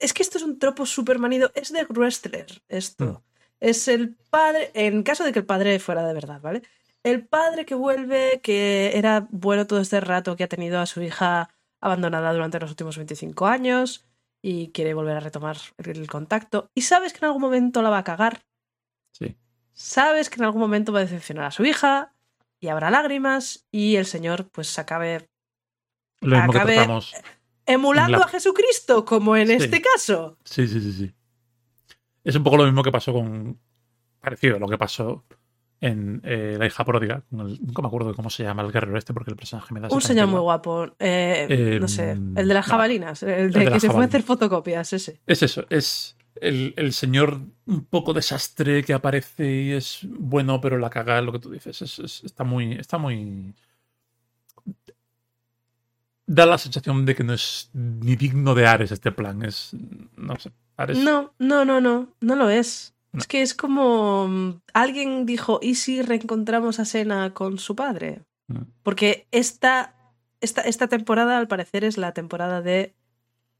Es 0.00 0.12
que 0.12 0.24
esto 0.24 0.38
es 0.38 0.44
un 0.44 0.58
tropo 0.58 0.86
súper 0.86 1.20
manido. 1.20 1.52
Es 1.54 1.72
de 1.72 1.84
wrestler, 1.84 2.46
esto. 2.68 3.22
Es 3.64 3.88
el 3.88 4.14
padre. 4.30 4.70
En 4.74 5.02
caso 5.02 5.24
de 5.24 5.32
que 5.32 5.38
el 5.38 5.46
padre 5.46 5.78
fuera 5.78 6.06
de 6.06 6.12
verdad, 6.14 6.40
¿vale? 6.40 6.62
El 7.02 7.26
padre 7.26 7.64
que 7.64 7.74
vuelve, 7.74 8.40
que 8.42 8.92
era 8.96 9.26
bueno 9.30 9.66
todo 9.66 9.80
este 9.80 10.00
rato, 10.00 10.36
que 10.36 10.44
ha 10.44 10.48
tenido 10.48 10.80
a 10.80 10.86
su 10.86 11.02
hija 11.02 11.50
abandonada 11.80 12.32
durante 12.32 12.58
los 12.60 12.70
últimos 12.70 12.96
25 12.96 13.46
años 13.46 14.04
y 14.42 14.68
quiere 14.72 14.92
volver 14.94 15.16
a 15.16 15.20
retomar 15.20 15.56
el, 15.78 16.06
contacto. 16.06 16.70
Y 16.74 16.82
sabes 16.82 17.12
que 17.12 17.18
en 17.20 17.24
algún 17.26 17.42
momento 17.42 17.80
la 17.82 17.90
va 17.90 17.98
a 17.98 18.04
cagar. 18.04 18.42
Sí. 19.12 19.36
Sabes 19.72 20.28
que 20.30 20.36
en 20.36 20.44
algún 20.44 20.60
momento 20.60 20.92
va 20.92 21.00
a 21.00 21.02
decepcionar 21.02 21.46
a 21.46 21.50
su 21.50 21.64
hija 21.64 22.12
y 22.60 22.68
habrá 22.68 22.90
lágrimas 22.90 23.66
y 23.70 23.96
el 23.96 24.06
señor 24.06 24.48
pues 24.50 24.78
acabe 24.78 25.28
Lo 26.20 26.36
mismo 26.36 26.52
acabe- 26.52 26.76
que 26.76 27.22
emulando 27.66 28.18
La- 28.18 28.24
a 28.24 28.28
Jesucristo, 28.28 29.04
como 29.04 29.36
en 29.36 29.48
Sí. 29.48 29.54
este 29.54 29.80
caso. 29.80 30.38
Sí, 30.44 30.68
sí, 30.68 30.80
sí, 30.80 30.92
sí. 30.92 31.14
Es 32.24 32.34
un 32.36 32.42
poco 32.42 32.56
lo 32.56 32.64
mismo 32.64 32.82
que 32.82 32.90
pasó 32.90 33.12
con. 33.12 33.58
Parecido 34.20 34.56
a 34.56 34.58
lo 34.58 34.66
que 34.68 34.78
pasó 34.78 35.24
en 35.80 36.22
eh, 36.24 36.56
La 36.58 36.66
hija 36.66 36.82
pródiga. 36.84 37.22
el- 37.32 37.60
nunca 37.62 37.82
me 37.82 37.88
acuerdo 37.88 38.08
de 38.08 38.14
cómo 38.14 38.30
se 38.30 38.42
llama 38.42 38.62
el 38.62 38.72
guerrero 38.72 38.96
este, 38.96 39.12
porque 39.12 39.30
el 39.30 39.36
personaje 39.36 39.74
me 39.74 39.80
da 39.80 39.88
Un 39.90 40.00
señor 40.00 40.28
muy 40.28 40.40
guapo. 40.40 40.86
eh, 40.98 41.46
Eh, 41.50 41.78
no 41.80 41.88
sé, 41.88 42.14
mm, 42.14 42.38
el 42.38 42.48
de 42.48 42.54
las 42.54 42.66
no. 42.66 42.70
jabalinas, 42.72 43.22
el 43.22 43.28
de, 43.52 43.58
El 43.60 43.64
de 43.66 43.72
que 43.72 43.80
se 43.80 43.90
fue 43.90 44.02
a 44.02 44.06
hacer 44.06 44.22
fotocopias, 44.22 44.92
ese. 44.94 45.20
Es 45.26 45.42
eso, 45.42 45.66
es 45.68 46.16
el, 46.40 46.72
el 46.78 46.94
señor 46.94 47.38
un 47.66 47.84
poco 47.84 48.14
desastre 48.14 48.82
que 48.82 48.94
aparece 48.94 49.46
y 49.62 49.72
es 49.72 50.00
bueno, 50.08 50.60
pero 50.62 50.78
la 50.78 50.88
caga 50.88 51.18
es 51.18 51.24
lo 51.26 51.32
que 51.32 51.38
tú 51.40 51.50
dices. 51.50 51.82
Es- 51.82 51.98
es- 51.98 52.24
está 52.24 52.44
muy. 52.44 52.72
Está 52.72 52.96
muy. 52.96 53.54
Da 56.26 56.46
la 56.46 56.56
sensación 56.56 57.04
de 57.04 57.14
que 57.14 57.22
no 57.24 57.34
es 57.34 57.68
ni 57.74 58.16
digno 58.16 58.54
de 58.54 58.66
Ares 58.66 58.90
este 58.90 59.12
plan. 59.12 59.42
Es. 59.44 59.76
No 60.16 60.36
sé. 60.38 60.50
Ares. 60.76 60.98
No, 60.98 61.32
no, 61.38 61.64
no, 61.64 61.80
no, 61.80 62.08
no 62.20 62.36
lo 62.36 62.50
es. 62.50 62.94
No. 63.12 63.20
Es 63.20 63.26
que 63.26 63.42
es 63.42 63.54
como 63.54 64.26
mm, 64.28 64.60
alguien 64.72 65.24
dijo, 65.26 65.60
¿y 65.62 65.76
si 65.76 66.02
reencontramos 66.02 66.80
a 66.80 66.84
Sena 66.84 67.32
con 67.32 67.58
su 67.58 67.76
padre? 67.76 68.22
Mm. 68.48 68.62
Porque 68.82 69.26
esta, 69.30 69.94
esta, 70.40 70.62
esta 70.62 70.88
temporada, 70.88 71.38
al 71.38 71.46
parecer, 71.48 71.84
es 71.84 71.96
la 71.96 72.12
temporada 72.12 72.60
de 72.60 72.94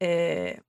eh, 0.01 0.61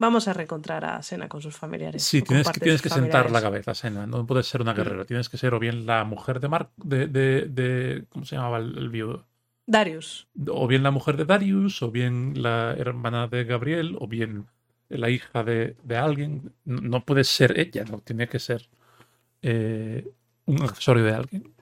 vamos 0.00 0.26
a 0.26 0.32
reencontrar 0.32 0.84
a 0.84 1.00
Sena 1.02 1.28
con 1.28 1.40
sus 1.42 1.56
familiares. 1.56 2.02
Sí, 2.02 2.22
tienes 2.22 2.48
que, 2.50 2.60
tienes 2.60 2.82
que 2.82 2.88
sentar 2.90 3.30
la 3.30 3.40
cabeza, 3.40 3.74
Sena. 3.74 4.06
No 4.06 4.26
puedes 4.26 4.46
ser 4.46 4.60
una 4.62 4.72
Mm. 4.72 4.76
guerrera. 4.76 5.04
Tienes 5.04 5.28
que 5.28 5.38
ser 5.38 5.54
o 5.54 5.60
bien 5.60 5.86
la 5.86 6.02
mujer 6.04 6.40
de 6.40 6.48
Mark. 6.48 6.70
De, 6.76 7.06
de, 7.06 7.42
de- 7.46 8.04
¿Cómo 8.08 8.24
se 8.24 8.34
llamaba 8.36 8.58
el, 8.58 8.76
el 8.76 8.88
viudo? 8.88 9.24
Darius. 9.66 10.26
O 10.48 10.66
bien 10.66 10.82
la 10.82 10.90
mujer 10.90 11.16
de 11.16 11.24
Darius, 11.24 11.80
o 11.82 11.90
bien 11.90 12.42
la 12.42 12.72
hermana 12.76 13.28
de 13.28 13.44
Gabriel, 13.44 13.96
o 13.98 14.06
bien 14.08 14.46
la 14.88 15.10
hija 15.10 15.42
de, 15.44 15.76
de 15.82 15.96
alguien. 15.96 16.52
No, 16.64 17.04
puede 17.04 17.24
ser 17.24 17.58
ella, 17.58 17.84
no 17.84 17.98
tiene 17.98 18.28
que 18.28 18.38
ser 18.38 18.68
eh, 19.42 20.08
un 20.46 20.62
accesorio 20.62 21.04
de 21.04 21.12
alguien. 21.14 21.54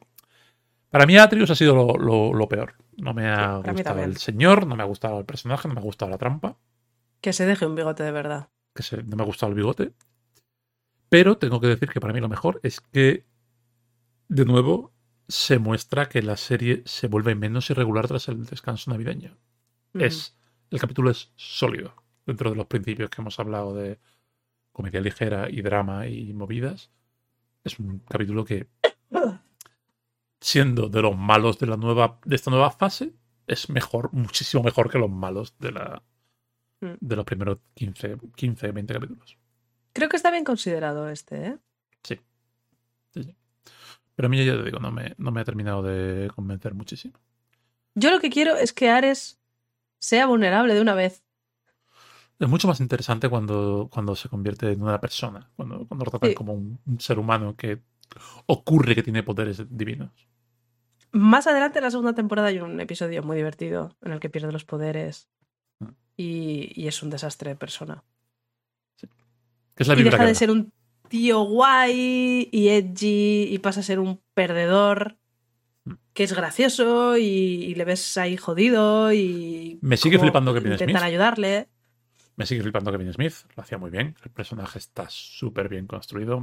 Para 0.91 1.07
mí, 1.07 1.17
Atrius 1.17 1.51
ha 1.51 1.55
sido 1.55 1.75
lo, 1.75 1.95
lo- 1.97 2.35
lo 2.35 2.49
peor. 2.49 2.75
No 2.99 3.15
me 3.15 3.27
ha 3.29 3.57
gustado 3.73 4.03
el 4.05 4.17
señor, 4.19 4.67
no 4.67 4.77
me 4.77 4.83
ha 4.83 4.87
gustado 4.87 5.19
el 5.19 5.25
personaje, 5.25 5.67
no 5.69 5.75
me 5.75 5.81
ha 5.81 5.85
gustado 5.85 6.11
la 6.11 6.19
trampa, 6.19 6.59
Que 7.23 7.33
se 7.33 7.47
deje 7.47 7.65
un 7.67 7.75
bigote 7.75 8.03
de 8.03 8.13
verdad. 8.13 8.51
que 8.75 8.83
se- 8.83 9.03
no 9.03 9.17
me 9.17 9.23
ha 9.23 9.27
gustado 9.27 9.51
el 9.51 9.57
bigote. 9.57 9.93
Pero 11.09 11.39
tengo 11.39 11.61
que 11.61 11.67
decir 11.69 11.89
que 11.89 12.01
para 12.01 12.13
mí 12.13 12.21
lo 12.21 12.29
mejor 12.29 12.61
es 12.63 12.81
que, 12.81 13.25
de 14.29 14.45
nuevo, 14.45 14.93
se 15.29 15.59
muestra 15.59 16.09
que 16.09 16.23
la 16.23 16.37
serie 16.37 16.83
se 16.85 17.07
vuelve 17.09 17.35
menos 17.35 17.71
irregular 17.71 18.09
tras 18.09 18.29
el 18.29 18.45
descanso 18.45 18.91
navideño. 18.91 19.37
Es 19.95 20.37
el 20.71 20.81
capítulo 20.81 21.11
es 21.11 21.33
sólido 21.37 21.95
dentro 22.27 22.51
de 22.51 22.57
los 22.57 22.67
principios 22.67 23.11
que 23.11 23.21
hemos 23.21 23.39
hablado 23.41 23.75
de 23.75 23.99
comedia 24.73 25.01
ligera 25.01 25.49
y 25.51 25.61
drama 25.63 26.07
y 26.07 26.33
movidas 26.33 26.91
es 27.65 27.79
un 27.79 27.99
capítulo 28.01 28.45
que 28.45 28.69
siendo 30.41 30.89
de 30.89 31.03
los 31.03 31.17
malos 31.17 31.59
de 31.59 31.67
la 31.67 31.77
nueva 31.77 32.19
de 32.25 32.37
esta 32.37 32.51
nueva 32.51 32.71
fase 32.71 33.13
es 33.47 33.69
mejor 33.71 34.13
muchísimo 34.13 34.63
mejor 34.63 34.91
que 34.91 34.99
los 34.99 35.11
malos 35.11 35.55
de 35.59 35.73
la 35.73 36.03
Mm. 36.83 36.95
de 37.01 37.15
los 37.17 37.25
primeros 37.25 37.59
15 37.75 38.17
15 38.35 38.73
20 38.73 38.93
capítulos 38.95 39.39
Creo 39.93 40.09
que 40.09 40.17
está 40.17 40.33
bien 40.33 40.43
considerado 40.43 41.09
este, 41.11 41.47
¿eh? 41.47 41.59
sí, 42.03 42.19
sí, 43.15 43.23
sí. 43.23 43.37
pero 44.17 44.27
a 44.27 44.29
mí 44.29 44.45
ya 44.45 44.57
te 44.57 44.65
digo 44.65 44.81
no 44.81 44.91
me, 44.91 45.15
no 45.17 45.31
me 45.31 45.41
ha 45.41 45.45
terminado 45.45 45.85
de 45.85 46.29
convencer 46.35 46.75
muchísimo 46.75 47.15
Yo 47.95 48.11
lo 48.11 48.19
que 48.19 48.31
quiero 48.31 48.57
es 48.57 48.73
que 48.73 48.91
Ares 48.91 49.39
sea 50.01 50.27
vulnerable 50.27 50.75
de 50.75 50.81
una 50.81 50.95
vez. 50.95 51.23
Es 52.45 52.49
mucho 52.51 52.67
más 52.69 52.81
interesante 52.81 53.29
cuando, 53.29 53.89
cuando 53.93 54.17
se 54.17 54.29
convierte 54.29 54.73
en 54.73 54.83
una 54.83 55.01
persona, 55.01 55.51
cuando, 55.57 55.87
cuando 55.87 56.05
lo 56.05 56.11
tratan 56.11 56.31
Sí. 56.31 56.35
como 56.35 56.53
un, 56.55 56.81
un 56.87 57.01
ser 57.01 57.19
humano 57.19 57.55
que 57.57 57.81
ocurre 58.47 58.95
que 58.95 59.03
tiene 59.03 59.23
poderes 59.23 59.65
divinos. 59.71 60.11
Más 61.13 61.47
adelante 61.47 61.79
en 61.79 61.85
la 61.85 61.91
segunda 61.91 62.15
temporada 62.15 62.49
hay 62.49 62.59
un 62.59 62.81
episodio 62.81 63.23
muy 63.23 63.37
divertido 63.37 63.97
en 64.03 64.13
el 64.13 64.21
que 64.21 64.29
pierde 64.31 64.51
los 64.53 64.65
poderes 64.65 65.29
Mm. 65.79 65.87
y, 66.17 66.73
y 66.83 66.89
es 66.89 67.03
un 67.03 67.11
desastre 67.11 67.51
de 67.51 67.57
persona. 67.57 68.03
Que 69.75 69.83
es 69.85 69.89
la 69.89 69.95
y 69.99 70.03
deja 70.03 70.19
que 70.19 70.25
de 70.27 70.35
ser 70.35 70.51
un 70.51 70.73
tío 71.09 71.43
guay 71.45 72.49
y 72.53 72.69
edgy 72.69 73.49
y 73.55 73.59
pasa 73.59 73.81
a 73.81 73.83
ser 73.85 73.99
un 74.01 74.21
perdedor 74.35 75.17
Mm. 75.85 75.93
que 76.13 76.23
es 76.25 76.33
gracioso 76.33 77.17
y, 77.17 77.23
y 77.25 77.75
le 77.75 77.85
ves 77.85 78.17
ahí 78.17 78.37
jodido 78.37 79.13
y 79.13 79.79
Me 79.83 79.97
sigue 79.97 80.19
flipando 80.19 80.55
Kevin 80.55 80.73
intentan 80.73 80.97
Smith. 81.01 81.03
ayudarle. 81.09 81.69
Me 82.37 82.47
sigue 82.47 82.63
flipando 82.63 82.91
Kevin 82.91 83.13
Smith, 83.13 83.35
lo 83.57 83.63
hacía 83.63 83.79
muy 83.79 83.91
bien. 83.91 84.17
El 84.25 84.31
personaje 84.31 84.79
está 84.79 85.07
súper 85.09 85.69
bien 85.69 85.87
construido, 85.87 86.43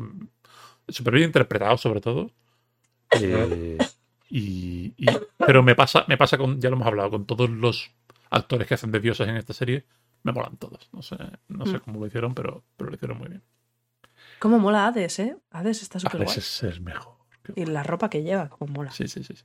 súper 0.88 1.14
bien 1.16 1.26
interpretado, 1.28 1.78
sobre 1.78 2.00
todo. 2.02 2.32
Eh, 3.20 3.78
y, 4.30 4.94
y- 4.98 5.06
pero 5.38 5.64
me 5.64 5.74
pasa, 5.76 6.06
me 6.08 6.16
pasa 6.18 6.38
con, 6.38 6.62
ya 6.62 6.70
lo 6.70 6.76
hemos 6.76 6.88
hablado, 6.88 7.10
con 7.10 7.26
todos 7.26 7.50
los 7.50 7.92
actores 8.30 8.68
que 8.68 8.76
hacen 8.76 8.92
de 8.92 9.00
dioses 9.00 9.28
en 9.28 9.36
esta 9.38 9.54
serie, 9.54 9.86
me 10.24 10.32
molan 10.32 10.58
todos. 10.58 10.90
No 10.94 11.02
sé, 11.02 11.18
no 11.48 11.66
sé 11.66 11.78
Mm. 11.78 11.80
cómo 11.82 12.00
lo 12.00 12.06
hicieron, 12.08 12.36
pero, 12.36 12.64
pero 12.78 12.92
lo 12.92 12.96
hicieron 12.96 13.18
muy 13.18 13.30
bien. 13.30 13.44
Cómo 14.38 14.60
mola 14.60 14.86
Hades, 14.86 15.18
¿eh? 15.20 15.38
Hades 15.50 15.82
está 15.82 16.00
súper 16.00 16.24
guay. 16.24 16.38
es 16.38 16.64
el 16.64 16.82
mejor. 16.82 17.16
Y 17.56 17.66
la 17.66 17.82
ropa 17.82 18.10
que 18.12 18.22
lleva, 18.22 18.48
cómo 18.50 18.72
mola. 18.74 18.92
Sí, 18.92 19.08
sí, 19.08 19.24
sí. 19.24 19.36
sí. 19.36 19.44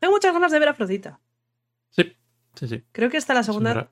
Tengo 0.00 0.14
muchas 0.14 0.32
ganas 0.32 0.50
de 0.50 0.58
ver 0.58 0.66
a 0.68 0.70
Afrodita. 0.72 1.20
Sí, 1.90 2.16
sí, 2.54 2.66
sí. 2.66 2.82
Creo 2.90 3.08
que 3.08 3.18
esta 3.18 3.34
la 3.34 3.44
segunda, 3.44 3.70
Señora- 3.70 3.90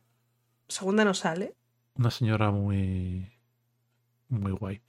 segunda 0.71 1.05
no 1.05 1.15
sale. 1.15 1.55
una 1.95 2.11
señora 2.11 2.51
muy. 2.51 3.31
Muy 4.29 4.53
guay. 4.53 4.81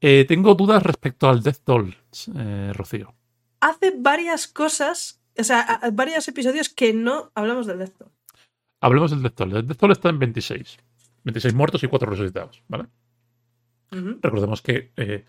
Eh, 0.00 0.24
tengo 0.26 0.54
dudas 0.54 0.82
respecto 0.82 1.28
al 1.28 1.42
Death 1.42 1.62
Doll, 1.64 1.96
eh, 2.36 2.72
Rocío. 2.74 3.14
Hace 3.60 3.94
varias 3.98 4.46
cosas, 4.46 5.20
o 5.38 5.42
sea, 5.42 5.80
varios 5.92 6.28
episodios 6.28 6.68
que 6.68 6.92
no 6.92 7.32
hablamos 7.34 7.66
del 7.66 7.78
Death 7.78 7.98
Doll. 7.98 8.12
Hablemos 8.80 9.10
del 9.10 9.22
Death 9.22 9.34
Doll. 9.36 9.56
El 9.56 9.66
Death 9.66 9.78
Doll 9.78 9.92
está 9.92 10.10
en 10.10 10.18
26. 10.18 10.78
26 11.24 11.54
muertos 11.54 11.82
y 11.82 11.88
4 11.88 12.10
resucitados, 12.10 12.62
¿vale? 12.68 12.86
Recordemos 13.90 14.60
que 14.60 14.92
eh, 14.96 15.24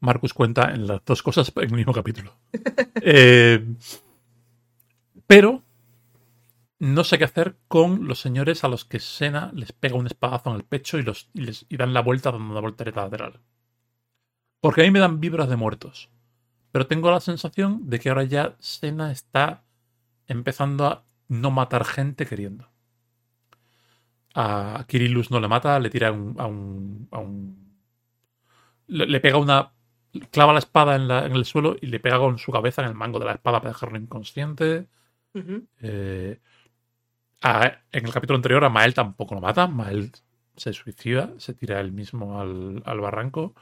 Marcus 0.00 0.34
cuenta 0.34 0.72
en 0.74 0.86
las 0.86 1.04
dos 1.04 1.22
cosas 1.22 1.52
en 1.56 1.70
el 1.70 1.76
mismo 1.76 1.92
capítulo. 1.92 2.32
Eh, 3.00 3.64
pero 5.26 5.62
no 6.80 7.04
sé 7.04 7.18
qué 7.18 7.24
hacer 7.24 7.56
con 7.68 8.06
los 8.08 8.20
señores 8.20 8.64
a 8.64 8.68
los 8.68 8.84
que 8.84 9.00
Sena 9.00 9.50
les 9.54 9.72
pega 9.72 9.96
un 9.96 10.06
espadazo 10.06 10.50
en 10.50 10.56
el 10.56 10.64
pecho 10.64 10.98
y, 10.98 11.02
los, 11.02 11.30
y 11.34 11.42
les, 11.42 11.66
y 11.68 11.76
dan 11.76 11.92
la 11.94 12.02
vuelta 12.02 12.30
dando 12.32 12.50
una 12.52 12.60
voltereta 12.60 13.02
lateral. 13.04 13.40
Porque 14.60 14.82
a 14.82 14.84
mí 14.84 14.90
me 14.90 15.00
dan 15.00 15.20
vibras 15.20 15.48
de 15.48 15.56
muertos. 15.56 16.10
Pero 16.72 16.86
tengo 16.86 17.10
la 17.10 17.20
sensación 17.20 17.88
de 17.90 17.98
que 17.98 18.08
ahora 18.10 18.24
ya 18.24 18.56
Sena 18.60 19.10
está 19.10 19.64
empezando 20.26 20.86
a 20.86 21.04
no 21.28 21.50
matar 21.50 21.84
gente 21.84 22.26
queriendo. 22.26 22.70
A 24.34 24.84
Kirillus 24.88 25.30
no 25.30 25.40
le 25.40 25.48
mata, 25.48 25.78
le 25.80 25.90
tira 25.90 26.12
un- 26.12 26.34
a 26.38 26.46
un. 26.46 27.08
A 27.10 27.18
un 27.18 27.34
le, 28.86 29.06
le 29.06 29.20
pega 29.20 29.38
una. 29.38 29.72
clava 30.30 30.52
la 30.54 30.58
espada 30.60 30.96
en, 30.96 31.06
la- 31.08 31.26
en 31.26 31.32
el 31.32 31.44
suelo 31.44 31.76
y 31.80 31.86
le 31.86 32.00
pega 32.00 32.18
con 32.18 32.38
su 32.38 32.50
cabeza 32.52 32.82
en 32.82 32.88
el 32.88 32.94
mango 32.94 33.18
de 33.18 33.26
la 33.26 33.32
espada 33.32 33.60
para 33.60 33.70
dejarlo 33.72 33.98
inconsciente. 33.98 34.88
Eh, 35.80 36.40
a- 37.42 37.78
en 37.92 38.06
el 38.06 38.12
capítulo 38.12 38.36
anterior 38.36 38.64
a 38.64 38.68
Mael 38.70 38.94
tampoco 38.94 39.34
lo 39.34 39.40
mata. 39.40 39.66
Mael 39.66 40.12
se 40.56 40.72
suicida, 40.72 41.32
se 41.38 41.54
tira 41.54 41.80
él 41.80 41.92
mismo 41.92 42.40
al, 42.40 42.82
al 42.84 43.00
barranco. 43.00 43.54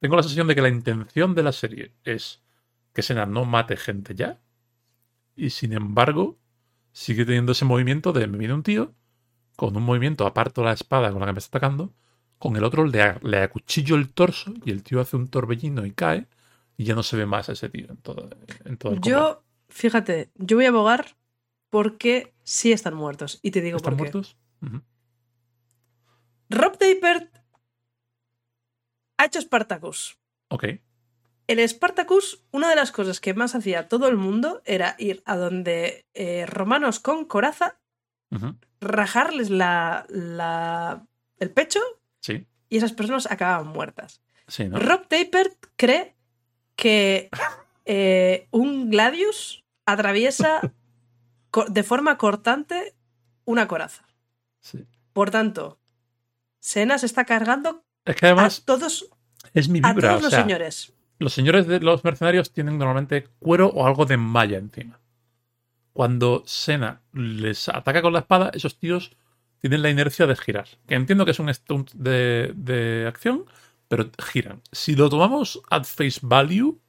Tengo 0.00 0.16
la 0.16 0.22
sensación 0.22 0.48
de 0.48 0.54
que 0.54 0.62
la 0.62 0.68
intención 0.68 1.34
de 1.34 1.42
la 1.42 1.52
serie 1.52 1.94
es 2.04 2.42
que 2.94 3.02
Sena 3.02 3.26
no 3.26 3.44
mate 3.44 3.76
gente 3.76 4.14
ya. 4.14 4.40
Y 5.36 5.50
sin 5.50 5.72
embargo, 5.72 6.38
sigue 6.92 7.24
teniendo 7.24 7.52
ese 7.52 7.64
movimiento 7.64 8.12
de 8.12 8.26
me 8.26 8.38
viene 8.38 8.54
un 8.54 8.62
tío, 8.62 8.94
con 9.56 9.76
un 9.76 9.82
movimiento 9.84 10.26
aparto 10.26 10.64
la 10.64 10.72
espada 10.72 11.10
con 11.12 11.20
la 11.20 11.26
que 11.26 11.32
me 11.34 11.38
está 11.38 11.58
atacando, 11.58 11.94
con 12.38 12.56
el 12.56 12.64
otro 12.64 12.86
le, 12.86 13.16
le 13.22 13.38
acuchillo 13.42 13.96
el 13.96 14.12
torso 14.12 14.52
y 14.64 14.70
el 14.70 14.82
tío 14.82 15.00
hace 15.00 15.16
un 15.16 15.28
torbellino 15.28 15.86
y 15.86 15.92
cae 15.92 16.26
y 16.76 16.84
ya 16.84 16.94
no 16.94 17.02
se 17.02 17.16
ve 17.16 17.26
más 17.26 17.48
a 17.48 17.52
ese 17.52 17.68
tío 17.68 17.86
en 17.90 17.98
todo, 17.98 18.30
en 18.64 18.76
todo 18.78 18.92
el 18.94 19.00
combate. 19.00 19.10
Yo, 19.10 19.44
fíjate, 19.68 20.30
yo 20.36 20.56
voy 20.56 20.66
a 20.66 20.68
abogar 20.70 21.16
porque 21.70 22.34
sí 22.42 22.72
están 22.72 22.94
muertos. 22.94 23.38
Y 23.42 23.50
te 23.52 23.60
digo 23.60 23.76
¿Están 23.78 23.96
por 23.96 24.06
qué. 24.10 24.12
muertos? 24.12 24.36
Rob 26.50 26.76
Tapert 26.78 27.32
ha 29.18 29.24
hecho 29.26 29.40
Spartacus. 29.40 30.18
Ok. 30.48 30.64
El 31.46 31.68
Spartacus, 31.68 32.44
una 32.52 32.68
de 32.70 32.76
las 32.76 32.92
cosas 32.92 33.20
que 33.20 33.34
más 33.34 33.54
hacía 33.54 33.88
todo 33.88 34.08
el 34.08 34.16
mundo 34.16 34.62
era 34.64 34.94
ir 34.98 35.22
a 35.26 35.36
donde 35.36 36.06
eh, 36.14 36.46
romanos 36.46 37.00
con 37.00 37.24
coraza, 37.24 37.80
rajarles 38.80 39.50
la, 39.50 40.06
la- 40.08 41.06
el 41.38 41.50
pecho 41.50 41.80
Sí. 42.20 42.46
y 42.68 42.76
esas 42.76 42.92
personas 42.92 43.30
acababan 43.30 43.66
muertas. 43.68 44.22
Sí, 44.46 44.68
¿no? 44.68 44.78
Rob 44.78 45.06
Tapert 45.08 45.54
cree 45.76 46.14
que 46.76 47.30
eh, 47.84 48.46
un 48.52 48.90
Gladius 48.90 49.64
atraviesa 49.86 50.60
de 51.68 51.82
forma 51.82 52.16
cortante 52.18 52.94
una 53.44 53.66
coraza. 53.68 54.06
Sí. 54.60 54.86
Por 55.12 55.30
tanto, 55.30 55.78
Sena 56.58 56.98
se 56.98 57.06
está 57.06 57.24
cargando 57.24 57.84
Es 58.04 58.16
que 58.16 58.26
además 58.26 58.60
a 58.60 58.64
todos, 58.64 59.08
es 59.54 59.68
mi 59.68 59.80
a 59.82 59.92
vibra. 59.92 60.10
todos 60.10 60.20
o 60.20 60.24
los 60.24 60.30
sea, 60.30 60.42
señores. 60.42 60.92
Los 61.18 61.32
señores 61.32 61.66
de 61.66 61.80
los 61.80 62.04
mercenarios 62.04 62.52
tienen 62.52 62.78
normalmente 62.78 63.28
cuero 63.38 63.68
o 63.68 63.86
algo 63.86 64.06
de 64.06 64.16
malla 64.16 64.58
encima. 64.58 65.00
Cuando 65.92 66.42
Sena 66.46 67.02
les 67.12 67.68
ataca 67.68 68.00
con 68.00 68.12
la 68.12 68.20
espada, 68.20 68.50
esos 68.54 68.78
tíos 68.78 69.16
tienen 69.60 69.82
la 69.82 69.90
inercia 69.90 70.26
de 70.26 70.36
girar. 70.36 70.66
Que 70.86 70.94
entiendo 70.94 71.24
que 71.24 71.32
es 71.32 71.38
un 71.38 71.52
stunt 71.52 71.92
de, 71.92 72.52
de 72.54 73.06
acción, 73.06 73.44
pero 73.88 74.08
giran. 74.18 74.62
Si 74.72 74.94
lo 74.94 75.10
tomamos 75.10 75.60
at 75.68 75.84
face 75.84 76.20
value, 76.22 76.80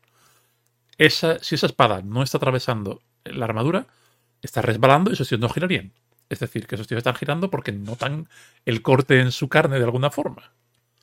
esa, 0.97 1.39
si 1.39 1.55
esa 1.55 1.65
espada 1.65 2.01
no 2.01 2.21
está 2.23 2.37
atravesando 2.37 3.01
la 3.25 3.45
armadura, 3.45 3.87
está 4.41 4.61
resbalando 4.61 5.09
y 5.11 5.13
esos 5.13 5.27
tíos 5.29 5.41
no 5.41 5.49
girarían. 5.49 5.91
Es 6.29 6.39
decir, 6.39 6.65
que 6.67 6.75
esos 6.75 6.87
tíos 6.87 6.99
están 6.99 7.15
girando 7.15 7.49
porque 7.49 7.71
notan 7.71 8.27
el 8.65 8.81
corte 8.81 9.19
en 9.19 9.31
su 9.31 9.49
carne 9.49 9.77
de 9.79 9.83
alguna 9.83 10.09
forma. 10.11 10.53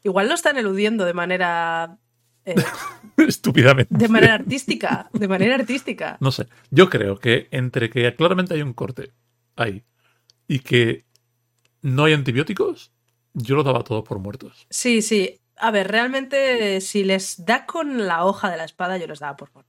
Igual 0.03 0.28
lo 0.28 0.34
están 0.34 0.57
eludiendo 0.57 1.05
de 1.05 1.12
manera. 1.14 1.99
eh, 2.47 2.55
Estúpidamente. 3.16 3.95
de 3.95 4.09
manera 4.09 4.34
artística. 4.34 5.11
De 5.12 5.28
manera 5.28 5.55
artística. 5.57 6.16
No 6.20 6.32
sé. 6.32 6.47
Yo 6.70 6.89
creo 6.89 7.18
que 7.18 7.49
entre 7.51 7.91
que 7.91 8.14
claramente 8.14 8.55
hay 8.55 8.62
un 8.62 8.72
corte 8.72 9.12
ahí 9.57 9.84
y 10.47 10.61
que 10.61 11.05
no 11.82 12.05
hay 12.05 12.14
antibióticos, 12.14 12.93
yo 13.34 13.55
lo 13.55 13.62
daba 13.64 13.84
todo 13.84 14.03
por 14.05 14.18
muertos. 14.18 14.66
Sí, 14.70 15.03
sí. 15.03 15.41
A 15.61 15.70
ver, 15.72 15.89
realmente, 15.91 16.80
si 16.80 17.03
les 17.05 17.45
da 17.45 17.66
con 17.66 18.07
la 18.07 18.24
hoja 18.24 18.49
de 18.51 18.57
la 18.57 18.64
espada, 18.64 18.97
yo 18.97 19.07
les 19.09 19.18
daba 19.18 19.36
por 19.36 19.53
muertos. 19.53 19.67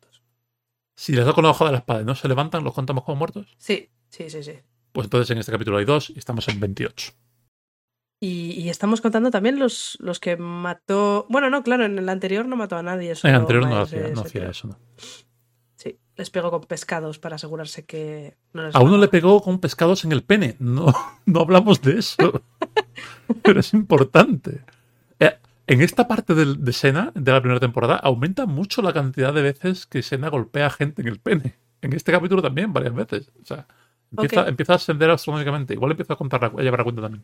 Si 1.00 1.14
les 1.14 1.26
da 1.26 1.32
con 1.32 1.46
la 1.46 1.52
hoja 1.52 1.64
de 1.64 1.72
la 1.72 1.78
espada 1.78 2.02
y 2.02 2.04
no 2.04 2.14
se 2.14 2.28
levantan, 2.28 2.66
¿los 2.66 2.74
contamos 2.74 3.06
como 3.06 3.16
muertos? 3.16 3.48
Sí, 3.58 3.90
sí, 4.10 4.30
sí, 4.30 4.44
sí. 4.44 4.60
Pues 4.92 5.06
entonces 5.06 5.32
en 5.32 5.38
este 5.38 5.50
capítulo 5.50 5.78
hay 5.78 5.86
dos 5.86 6.10
y 6.10 6.20
estamos 6.20 6.46
en 6.50 6.60
28. 6.60 7.14
Y, 8.20 8.52
y 8.60 8.68
estamos 8.68 9.00
contando 9.00 9.32
también 9.32 9.60
los, 9.60 9.98
los 10.02 10.20
que 10.20 10.36
mató. 10.36 11.26
Bueno, 11.30 11.50
no, 11.50 11.64
claro, 11.64 11.86
en 11.86 11.98
el 11.98 12.10
anterior 12.10 12.46
no 12.46 12.58
mató 12.58 12.76
a 12.76 12.84
nadie. 12.84 13.14
En 13.24 13.30
el 13.30 13.36
anterior 13.36 13.66
no 13.66 13.78
hacía, 13.80 14.10
no 14.10 14.24
eso. 14.24 14.68
¿no? 14.68 14.78
Sí, 15.78 15.98
les 16.18 16.30
pegó 16.32 16.52
con 16.52 16.66
pescados 16.66 17.18
para 17.18 17.38
asegurarse 17.38 17.86
que 17.86 18.36
no 18.52 18.64
les 18.64 18.76
A 18.76 18.82
uno 18.82 18.98
le 18.98 19.08
pegó 19.08 19.42
con 19.42 19.60
pescados 19.60 20.04
en 20.04 20.12
el 20.12 20.24
pene. 20.24 20.58
No, 20.60 20.94
no 21.26 21.40
hablamos 21.40 21.82
de 21.82 22.00
eso. 22.00 22.44
Pero 23.42 23.62
es 23.62 23.74
importante. 23.74 24.66
Eh, 25.18 25.38
En 25.70 25.82
esta 25.82 26.08
parte 26.08 26.34
del- 26.34 26.64
de 26.66 26.74
Sena, 26.74 27.12
de 27.14 27.32
la 27.32 27.42
primera 27.42 27.60
temporada, 27.60 27.96
aumenta 27.96 28.48
mucho 28.48 28.82
la 28.82 28.92
cantidad 28.92 29.32
de 29.32 29.44
veces 29.44 29.86
que 29.86 30.02
Sena 30.02 30.30
golpea 30.30 30.66
a 30.66 30.70
gente 30.72 31.04
en 31.04 31.08
el 31.08 31.20
pene. 31.20 31.56
En 31.82 31.94
este 31.94 32.12
capítulo 32.12 32.42
también, 32.42 32.74
varias 32.74 32.96
veces. 32.96 33.32
O 33.40 33.46
sea, 33.46 33.68
empieza, 34.12 34.74
a 34.74 34.76
ascender 34.76 35.12
astronómicamente. 35.12 35.76
Igual 35.76 35.92
empieza 35.92 36.14
a 36.14 36.18
contar 36.18 36.42
la- 36.42 36.60
a 36.60 36.64
llevar 36.64 36.80
la 36.80 36.84
cuenta 36.84 37.04
también. 37.04 37.24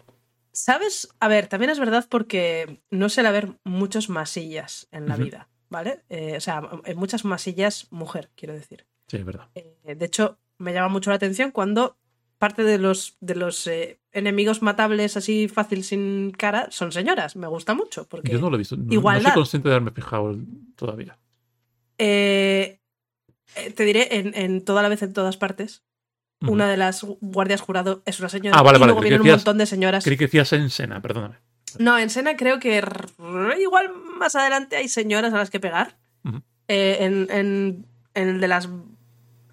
¿Sabes? 0.51 1.09
A 1.19 1.27
ver, 1.27 1.47
también 1.47 1.71
es 1.71 1.79
verdad 1.79 2.05
porque 2.07 2.81
no 2.91 3.09
suele 3.09 3.29
haber 3.29 3.57
muchos 3.63 4.09
masillas 4.09 4.87
en 4.91 5.07
la 5.09 5.17
vida, 5.17 5.49
¿vale? 5.69 6.03
Eh, 6.09 6.35
o 6.37 6.39
sea, 6.39 6.61
hay 6.85 6.95
muchas 6.95 7.25
masillas 7.25 7.87
mujer, 7.91 8.29
quiero 8.35 8.53
decir. 8.53 8.85
Sí, 9.07 9.17
es 9.17 9.25
verdad. 9.25 9.49
Eh, 9.55 9.95
de 9.95 10.05
hecho, 10.05 10.37
me 10.59 10.71
llama 10.71 10.89
mucho 10.89 11.09
la 11.09 11.15
atención 11.17 11.49
cuando 11.51 11.97
parte 12.37 12.63
de 12.63 12.77
los, 12.77 13.17
de 13.19 13.35
los 13.35 13.65
eh, 13.67 13.99
enemigos 14.15 14.61
matables 14.63 15.15
así 15.17 15.47
fácil 15.47 15.83
sin 15.83 16.31
cara 16.31 16.67
son 16.71 16.91
señoras. 16.91 17.35
Me 17.35 17.47
gusta 17.47 17.73
mucho 17.75 18.07
porque 18.07 18.31
Yo 18.31 18.39
no 18.39 18.49
lo 18.49 18.55
he 18.55 18.59
visto. 18.59 18.75
No, 18.77 18.83
soy 19.29 19.35
consciente 19.35 19.69
de 19.69 19.75
haberme 19.75 19.91
fijado 19.91 20.35
todavía. 20.75 21.17
eh, 21.97 22.79
eh, 23.55 23.71
te 23.71 23.83
diré 23.85 24.17
en, 24.17 24.33
en 24.35 24.65
toda 24.65 24.81
la 24.81 24.89
vez 24.89 25.01
en 25.03 25.13
todas 25.13 25.37
partes. 25.37 25.83
Una 26.41 26.69
de 26.69 26.77
las 26.77 27.01
guardias 27.21 27.61
jurado 27.61 28.03
es 28.05 28.19
una 28.19 28.29
señora 28.29 28.57
Ah, 28.57 28.61
vale, 28.61 28.77
y 28.77 28.81
vale, 28.81 28.89
luego 28.91 29.01
vienen 29.01 29.21
un 29.21 29.25
montón 29.37 29.57
de 29.57 29.65
señoras. 29.65 30.03
Creí 30.03 30.17
que 30.17 30.25
decías 30.25 30.51
en 30.53 30.69
Sena, 30.69 31.01
perdóname. 31.01 31.37
No, 31.79 31.97
en 31.97 32.09
Sena 32.09 32.35
creo 32.35 32.59
que 32.59 32.83
igual 33.59 33.91
más 34.19 34.35
adelante 34.35 34.75
hay 34.75 34.87
señoras 34.87 35.33
a 35.33 35.37
las 35.37 35.49
que 35.49 35.59
pegar. 35.59 35.97
Eh, 36.67 36.97
en, 36.99 37.27
en- 37.31 37.85
en 38.15 38.27
el 38.29 38.39
de 38.41 38.47
las 38.47 38.69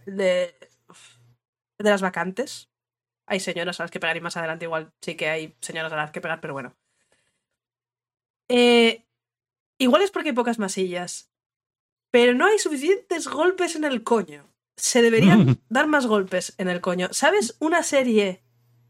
de, 0.07 0.55
de 1.79 1.91
las 1.91 2.01
vacantes 2.03 2.69
hay 3.33 3.41
señoras 3.41 3.81
a 3.81 3.85
las 3.85 3.91
que 3.91 3.99
pegar 3.99 4.17
y 4.17 4.21
más 4.21 4.37
adelante 4.37 4.67
igual 4.67 4.93
sí 5.01 5.15
que 5.15 5.29
hay 5.29 5.57
señoras 5.61 5.91
a 5.93 5.97
las 5.97 6.11
que 6.11 6.21
pegar, 6.21 6.41
pero 6.43 6.53
bueno. 6.53 6.77
Eh, 8.49 9.07
igual 9.79 10.03
es 10.03 10.11
porque 10.11 10.31
hay 10.31 10.35
pocas 10.35 10.59
masillas, 10.59 11.33
pero 12.11 12.35
no 12.35 12.47
hay 12.47 12.59
suficientes 12.59 13.29
golpes 13.29 13.75
en 13.75 13.85
el 13.85 14.03
coño. 14.03 14.47
Se 14.77 15.01
deberían 15.01 15.61
dar 15.71 15.87
más 15.87 16.07
golpes 16.07 16.55
en 16.59 16.69
el 16.69 16.83
coño. 16.83 17.09
¿Sabes 17.13 17.57
una 17.59 17.83
serie 17.83 18.43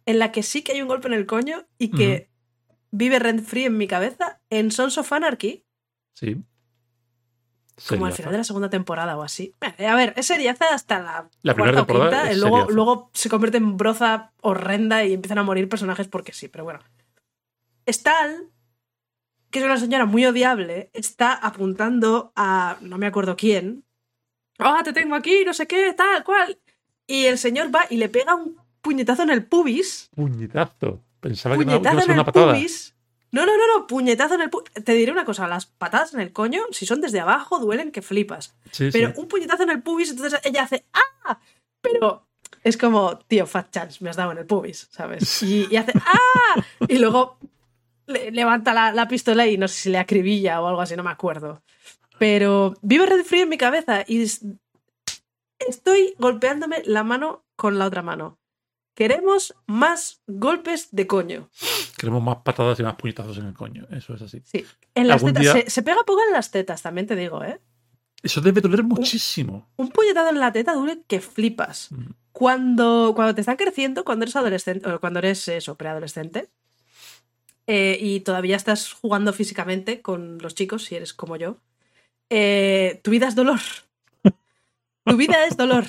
en 0.07 0.19
la 0.19 0.33
que 0.33 0.43
sí 0.43 0.63
que 0.63 0.73
hay 0.73 0.83
un 0.83 0.89
golpe 0.89 1.07
en 1.07 1.15
el 1.15 1.27
coño 1.27 1.69
y 1.79 1.93
que 1.93 2.29
vive 2.91 3.21
rent 3.21 3.45
free 3.47 3.67
en 3.67 3.79
mi 3.79 3.87
cabeza? 3.87 4.41
En 4.51 4.73
Sons 4.73 4.99
of 4.99 5.13
Anarchy, 5.13 5.65
Sí. 6.15 6.37
Como 7.89 8.07
al 8.07 8.13
final 8.13 8.33
de 8.33 8.39
la 8.39 8.45
segunda 8.45 8.71
temporada 8.71 9.17
o 9.17 9.23
así. 9.23 9.55
Eh, 9.79 9.87
A 9.87 9.95
ver, 9.97 10.13
es 10.17 10.27
seriaza 10.27 10.67
hasta 10.75 10.99
la, 11.01 11.29
La 11.43 11.55
primera 11.55 11.73
cuarta 11.73 11.83
o 11.83 11.87
temporada 11.87 12.11
quinta, 12.23 12.31
es 12.31 12.37
y 12.37 12.41
luego, 12.41 12.71
luego 12.71 13.11
se 13.15 13.29
convierte 13.29 13.59
en 13.59 13.77
broza 13.77 14.33
horrenda 14.41 15.05
y 15.05 15.13
empiezan 15.13 15.39
a 15.39 15.43
morir 15.43 15.69
personajes 15.69 16.09
porque 16.09 16.33
sí, 16.33 16.49
pero 16.49 16.65
bueno. 16.65 16.81
Stal, 17.87 18.49
que 19.51 19.59
es 19.59 19.65
una 19.65 19.77
señora 19.79 20.07
muy 20.07 20.25
odiable, 20.25 20.91
está 20.93 21.33
apuntando 21.35 22.33
a 22.37 22.77
no 22.81 22.99
me 22.99 23.07
acuerdo 23.07 23.37
quién. 23.37 23.85
¡Ah, 24.59 24.83
te 24.85 24.93
tengo 24.93 25.15
aquí! 25.15 25.45
No 25.45 25.53
sé 25.55 25.67
qué, 25.67 25.93
tal, 25.95 26.23
cual. 26.25 26.59
Y 27.07 27.25
el 27.27 27.39
señor 27.39 27.75
va 27.75 27.85
y 27.91 27.97
le 27.97 28.09
pega 28.09 28.35
un 28.35 28.57
puñetazo 28.81 29.25
en 29.25 29.31
el 29.31 29.45
pubis. 29.45 30.09
Puñetazo. 30.15 31.03
Pensaba 31.21 31.57
que 31.59 31.65
no- 31.65 31.73
que 31.73 31.79
iba 31.79 31.91
a 31.91 31.93
Puñetazo 31.93 32.07
ser 32.07 32.15
una 32.15 32.25
patada. 32.25 32.53
pubis. 32.55 32.95
No, 33.33 33.47
no, 33.47 33.57
no, 33.57 33.79
no, 33.79 33.87
puñetazo 33.87 34.35
en 34.35 34.43
el 34.43 34.51
pubis. 34.51 34.71
Te 34.85 34.93
diré 34.93 35.11
una 35.11 35.25
cosa, 35.25 35.49
las 35.49 35.67
patadas 35.67 36.13
en 36.15 36.21
el 36.21 36.33
coño, 36.33 36.63
si 36.71 36.85
son 36.87 37.01
desde 37.01 37.19
abajo, 37.21 37.59
duelen 37.59 37.91
que 37.91 38.03
flipas. 38.03 38.55
Sí, 38.71 38.91
Pero 38.93 39.09
sí. 39.15 39.21
un 39.21 39.27
puñetazo 39.29 39.63
en 39.63 39.71
el 39.71 39.83
pubis, 39.83 40.11
entonces 40.11 40.39
ella 40.45 40.63
hace 40.65 40.85
¡Ah! 40.93 41.41
Pero 41.81 42.27
es 42.63 42.77
como, 42.77 43.19
tío, 43.21 43.47
fat 43.47 43.71
chance, 43.71 43.99
me 44.05 44.11
has 44.11 44.17
dado 44.17 44.33
en 44.33 44.39
el 44.39 44.47
pubis, 44.47 44.89
¿sabes? 44.91 45.43
Y, 45.43 45.67
y 45.71 45.77
hace 45.77 45.93
¡Ah! 45.97 46.63
Y 46.87 46.99
luego 46.99 47.39
le- 48.07 48.31
levanta 48.33 48.75
la, 48.75 48.93
la 48.93 49.09
pistola 49.09 49.47
y 49.47 49.57
no 49.57 49.67
sé 49.67 49.75
si 49.77 49.91
le 49.91 49.99
acribilla 49.99 50.61
o 50.61 50.69
algo 50.69 50.83
así, 50.83 50.95
no 50.95 51.03
me 51.03 51.11
acuerdo. 51.11 51.63
Pero 52.19 52.75
vive 52.83 53.07
Red 53.07 53.25
Free 53.25 53.41
en 53.41 53.49
mi 53.49 53.57
cabeza 53.59 54.05
y 54.07 54.23
es- 54.23 54.43
estoy 55.59 56.15
golpeándome 56.19 56.83
la 56.85 57.03
mano 57.03 57.45
con 57.57 57.79
la 57.79 57.87
otra 57.87 58.03
mano. 58.03 58.39
Queremos 58.95 59.55
más 59.67 60.21
golpes 60.27 60.89
de 60.93 61.07
coño. 61.07 61.49
Queremos 61.97 62.23
más 62.23 62.37
patadas 62.45 62.79
y 62.79 62.83
más 62.83 62.95
puñetazos 62.97 63.39
en 63.39 63.47
el 63.47 63.55
coño. 63.55 63.87
Eso 63.91 64.15
es 64.15 64.23
así. 64.23 64.43
Sí. 64.45 64.67
En 64.95 65.09
las 65.09 65.25
tetas. 65.25 65.43
día- 65.43 65.53
Se, 65.53 65.71
se 65.71 65.83
pega 65.83 66.03
poco 66.05 66.21
en 66.27 66.33
las 66.33 66.51
tetas, 66.51 66.83
también 66.83 67.07
te 67.07 67.17
digo, 67.17 67.43
¿eh? 67.43 67.59
Eso 68.23 68.41
debe 68.41 68.61
doler 68.61 68.83
muchísimo. 68.85 69.69
Un 69.77 69.89
puñetazo 69.89 70.31
en 70.31 70.39
la 70.41 70.53
teta 70.53 70.75
dure 70.75 71.01
que 71.09 71.21
flipas. 71.21 71.91
Mm. 71.91 72.11
Cuando, 72.33 73.13
cuando 73.15 73.35
te 73.35 73.41
están 73.41 73.57
creciendo, 73.57 74.05
cuando 74.05 74.25
eres 74.25 74.37
adolescente, 74.37 74.89
o 74.89 75.01
cuando 75.01 75.19
eres 75.19 75.49
eso, 75.49 75.77
preadolescente, 75.77 76.49
eh, 77.67 77.99
y 78.01 78.21
todavía 78.21 78.57
estás 78.57 78.93
jugando 78.93 79.33
físicamente 79.33 80.03
con 80.03 80.39
los 80.39 80.55
chicos, 80.55 80.85
si 80.85 80.95
eres 80.97 81.13
como 81.15 81.37
yo, 81.37 81.57
eh, 82.31 83.01
tu 83.05 83.11
vida 83.11 83.29
es 83.29 83.35
dolor. 83.35 83.61
tu 85.05 85.17
vida 85.17 85.45
es 85.47 85.57
dolor. 85.57 85.85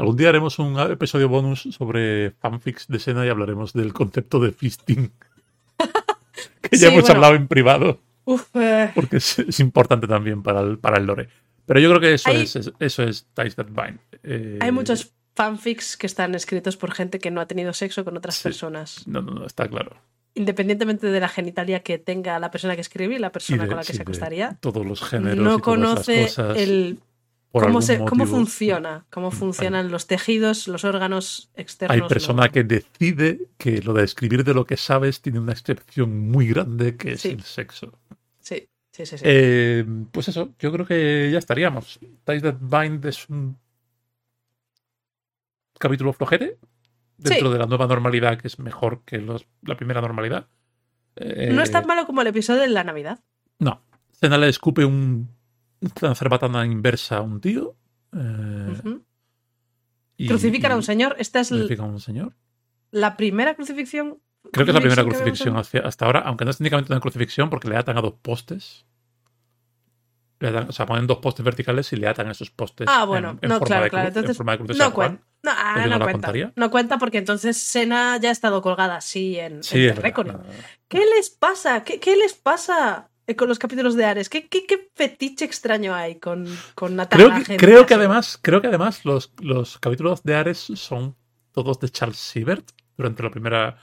Algún 0.00 0.16
día 0.16 0.30
haremos 0.30 0.58
un 0.58 0.78
episodio 0.80 1.28
bonus 1.28 1.68
sobre 1.72 2.30
fanfics 2.32 2.88
de 2.88 2.98
Sena 2.98 3.26
y 3.26 3.28
hablaremos 3.28 3.72
del 3.74 3.92
concepto 3.92 4.40
de 4.40 4.50
fisting. 4.52 5.12
que 6.62 6.76
ya 6.76 6.78
Sí, 6.78 6.86
hemos 6.86 7.02
bueno. 7.02 7.14
hablado 7.16 7.34
en 7.34 7.48
privado, 7.48 8.00
Uf, 8.24 8.48
eh, 8.54 8.92
porque 8.94 9.18
es, 9.18 9.38
es 9.40 9.60
importante 9.60 10.06
también 10.06 10.42
para 10.42 10.60
el, 10.60 10.78
para 10.78 10.96
el 10.98 11.04
lore. 11.06 11.28
Pero 11.66 11.80
yo 11.80 11.88
creo 11.90 12.00
que 12.00 12.14
eso 12.14 12.30
Hay- 12.30 12.42
es, 12.42 12.56
es- 12.56 12.72
eso 12.80 13.02
es 13.02 13.26
Ties 13.34 13.56
That 13.56 13.66
Bind. 13.66 13.98
Eh, 14.22 14.58
Hay 14.62 14.72
muchos 14.72 15.12
fanfics 15.34 15.96
que 15.96 16.06
están 16.06 16.34
escritos 16.34 16.76
por 16.78 16.92
gente 16.92 17.18
que 17.18 17.30
no 17.30 17.40
ha 17.42 17.46
tenido 17.46 17.72
sexo 17.72 18.04
con 18.04 18.16
otras 18.16 18.36
Sí. 18.36 18.42
personas. 18.44 19.06
No, 19.06 19.20
no, 19.22 19.32
no, 19.32 19.46
está 19.46 19.68
claro. 19.68 19.96
Independientemente 20.34 21.08
de 21.08 21.20
la 21.20 21.28
genitalia 21.28 21.80
que 21.82 21.98
tenga 21.98 22.38
la 22.38 22.50
persona 22.50 22.74
que 22.74 22.80
escribe 22.80 23.16
y 23.16 23.18
la 23.18 23.28
Y 23.28 23.30
persona 23.30 23.64
de- 23.64 23.68
con 23.68 23.76
la 23.76 23.82
que 23.82 23.92
sí, 23.92 23.96
se 23.96 24.02
acostaría, 24.02 24.56
Todos 24.60 24.86
los 24.86 25.02
géneros. 25.02 25.36
no 25.38 25.42
y 25.56 25.60
todas 25.60 25.62
conoce 25.62 26.22
esas 26.24 26.46
cosas, 26.46 26.58
el 26.62 26.98
por 27.50 27.64
cómo, 27.64 27.82
se, 27.82 27.98
cómo 28.04 28.26
funciona, 28.26 29.06
cómo 29.10 29.30
funcionan 29.32 29.90
los 29.90 30.06
tejidos, 30.06 30.68
los 30.68 30.84
órganos 30.84 31.50
externos. 31.54 31.94
Hay 31.94 32.00
¿no? 32.00 32.08
persona 32.08 32.48
que 32.48 32.62
decide 32.62 33.48
que 33.58 33.82
lo 33.82 33.92
de 33.92 34.04
escribir 34.04 34.44
de 34.44 34.54
lo 34.54 34.64
que 34.66 34.76
sabes 34.76 35.20
tiene 35.20 35.40
una 35.40 35.52
excepción 35.52 36.30
muy 36.30 36.46
grande 36.48 36.96
que 36.96 37.12
es 37.12 37.24
el 37.24 37.42
sexo. 37.42 37.98
Sí, 38.38 38.68
sí, 38.92 39.04
sí. 39.04 39.18
sí. 39.18 39.24
Eh, 39.26 39.84
pues 40.12 40.28
eso, 40.28 40.50
yo 40.60 40.70
creo 40.72 40.86
que 40.86 41.28
ya 41.32 41.38
estaríamos. 41.38 41.98
Ties 42.24 42.42
That 42.42 42.58
Bind 42.60 43.04
es 43.06 43.28
un 43.28 43.56
capítulo 45.78 46.12
flojete 46.12 46.58
dentro 47.16 47.48
Sí. 47.48 47.52
de 47.52 47.58
la 47.58 47.66
nueva 47.66 47.86
normalidad 47.86 48.38
que 48.38 48.48
es 48.48 48.58
mejor 48.58 49.02
que 49.04 49.18
los- 49.18 49.46
la 49.62 49.76
primera 49.76 50.00
normalidad. 50.00 50.46
Eh, 51.16 51.50
no 51.52 51.62
es 51.62 51.70
tan 51.70 51.86
malo 51.86 52.06
como 52.06 52.22
el 52.22 52.28
episodio 52.28 52.60
de 52.60 52.68
la 52.68 52.84
Navidad. 52.84 53.20
No. 53.58 53.82
Cena 54.12 54.38
le 54.38 54.48
escupe 54.48 54.84
un, 54.84 55.28
una 56.02 56.14
cerbatana 56.14 56.64
inversa 56.66 57.18
a 57.18 57.20
un 57.22 57.40
tío. 57.40 57.76
eh, 58.16 58.98
y- 60.16 60.28
Crucifican 60.28 60.72
a 60.72 60.76
un 60.76 60.82
señor. 60.82 61.16
Esta 61.18 61.40
es 61.40 61.50
a 61.52 61.54
un 61.84 62.00
señor. 62.00 62.34
la 62.90 63.16
primera 63.16 63.54
crucifixión. 63.54 64.18
Creo 64.52 64.64
que 64.66 64.70
es 64.72 64.74
la 64.74 64.80
primera 64.80 65.04
crucifixión 65.04 65.56
hacia- 65.56 65.82
hasta 65.82 66.06
ahora, 66.06 66.20
aunque 66.20 66.44
no 66.44 66.50
es 66.50 66.56
técnicamente 66.58 66.92
una 66.92 67.00
crucifixión 67.00 67.50
porque 67.50 67.68
le 67.68 67.76
atan 67.76 67.96
a 67.98 68.00
dos 68.00 68.14
postes. 68.20 68.84
Le 70.40 70.48
atan- 70.48 70.68
o 70.70 70.72
sea, 70.72 70.86
ponen 70.86 71.06
dos 71.06 71.18
postes 71.18 71.44
verticales 71.44 71.92
y 71.92 71.96
le 71.96 72.08
atan 72.08 72.28
a 72.28 72.32
esos 72.32 72.50
postes. 72.50 72.86
Ah, 72.90 73.04
bueno, 73.04 73.30
en, 73.32 73.38
en 73.42 73.48
no, 73.50 73.58
forma 73.58 73.66
claro, 73.66 73.84
de 73.84 73.90
claro. 73.90 74.02
en 74.04 74.08
Entonces, 74.08 74.36
forma 74.36 74.52
de 74.52 74.58
cruz 74.58 74.68
de 74.70 74.84
no 74.84 74.92
cuenta. 74.94 75.22
No, 75.42 75.50
ah, 75.54 75.74
no 75.86 75.98
cuenta. 75.98 76.12
contaría. 76.12 76.52
No 76.56 76.70
cuenta 76.70 76.98
porque 76.98 77.18
entonces 77.18 77.58
Sena 77.58 78.16
ya 78.18 78.30
ha 78.30 78.32
estado 78.32 78.60
colgada 78.62 78.96
así 78.96 79.38
en, 79.38 79.62
Sí, 79.62 79.86
en 79.86 79.94
verdad. 79.96 80.40
¿Qué 80.88 80.98
les 81.16 81.28
pasa? 81.30 81.84
¿Qué, 81.84 82.00
qué 82.00 82.16
les 82.16 82.32
pasa 82.34 83.09
con 83.36 83.48
los 83.48 83.58
capítulos 83.58 83.94
de 83.96 84.04
Ares? 84.04 84.28
¿Qué, 84.28 84.48
qué, 84.48 84.66
qué 84.66 84.90
fetiche 84.94 85.44
extraño 85.44 85.94
hay 85.94 86.16
con, 86.16 86.46
con 86.74 86.88
Creo 87.10 87.28
Natalia? 87.28 87.42
que, 87.46 87.56
creo 87.56 87.86
que 87.86 87.94
además, 87.94 88.38
creo 88.40 88.60
que 88.60 88.68
además 88.68 89.04
los, 89.04 89.32
los 89.40 89.78
capítulos 89.78 90.22
de 90.22 90.34
Ares 90.36 90.58
son 90.74 91.16
todos 91.52 91.78
de 91.80 91.88
Charles 91.88 92.18
Siebert 92.18 92.70
durante 92.96 93.22
la 93.22 93.30
primera 93.30 93.76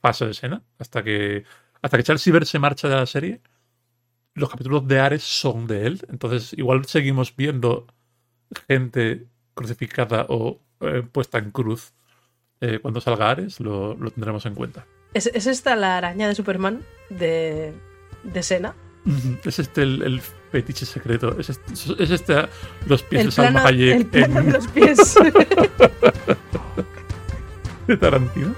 fase 0.00 0.24
de 0.24 0.30
escena. 0.32 0.62
Hasta 0.78 1.02
que, 1.02 1.44
hasta 1.82 1.96
que 1.96 2.02
Charles 2.02 2.22
Siebert 2.22 2.46
se 2.46 2.58
marcha 2.58 2.88
de 2.88 2.96
la 2.96 3.06
serie, 3.06 3.40
los 4.34 4.48
capítulos 4.50 4.86
de 4.88 4.98
Ares 5.00 5.22
son 5.22 5.66
de 5.66 5.86
él. 5.86 6.00
Entonces, 6.10 6.52
igual 6.54 6.84
seguimos 6.86 7.34
viendo 7.36 7.86
gente 8.68 9.26
crucificada 9.54 10.26
o 10.28 10.60
eh, 10.80 11.02
puesta 11.10 11.38
en 11.38 11.50
cruz. 11.50 11.92
eh, 12.60 12.78
cuando 12.80 13.00
salga 13.00 13.30
Ares, 13.30 13.60
lo, 13.60 13.94
lo 13.94 14.10
tendremos 14.10 14.46
en 14.46 14.54
cuenta. 14.54 14.86
¿Es, 15.12 15.26
es 15.26 15.46
esta 15.46 15.76
la 15.76 15.96
araña 15.96 16.26
de 16.28 16.34
Superman 16.34 16.82
de, 17.10 17.72
de 18.24 18.42
Sena? 18.42 18.74
Es 19.44 19.58
este 19.58 19.82
el, 19.82 20.02
el 20.02 20.20
fetiche 20.50 20.86
secreto. 20.86 21.38
Es 21.38 21.50
este, 21.50 21.72
es 22.02 22.10
este 22.10 22.34
los 22.86 23.02
pies 23.02 23.20
El 23.20 23.26
de 23.26 23.32
Salma 23.32 23.62
plano, 23.62 23.68
Hayek 23.68 23.96
el 23.96 24.06
plano 24.06 24.38
en- 24.40 24.46
de 24.46 24.52
los 24.52 24.66
pies. 24.68 25.14
de 27.86 27.96
Tarantino. 27.96 28.54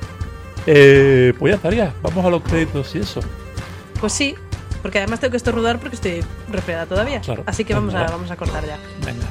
Eh, 0.67 1.33
pues 1.39 1.51
ya 1.53 1.57
estaría. 1.57 1.95
Vamos 2.03 2.25
a 2.25 2.31
los 2.31 2.43
créditos 2.43 2.95
y 2.95 2.99
eso. 3.01 3.21
pues 4.01 4.13
sí, 4.13 4.35
porque 4.83 4.99
además 4.99 5.21
tengo 5.21 5.31
que 5.33 5.37
estornudar 5.37 5.79
porque 5.81 5.97
estoy 5.97 6.25
resfriada 6.51 6.87
todavía. 6.87 7.21
Claro. 7.21 7.43
Así 7.47 7.65
que 7.65 7.75
vamos 7.75 7.95
a, 7.95 8.05
vamos 8.05 8.31
a 8.31 8.37
cortar 8.37 8.65
ya. 8.65 8.79
Venga. 9.05 9.27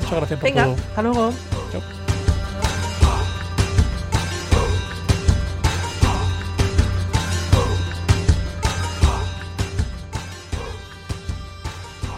Muchas 0.00 0.16
gracias 0.18 0.40
por 0.40 0.48
Venga, 0.50 0.64
todo. 0.64 0.74
hasta 0.74 1.02
luego. 1.02 1.32
Chao. 1.72 1.82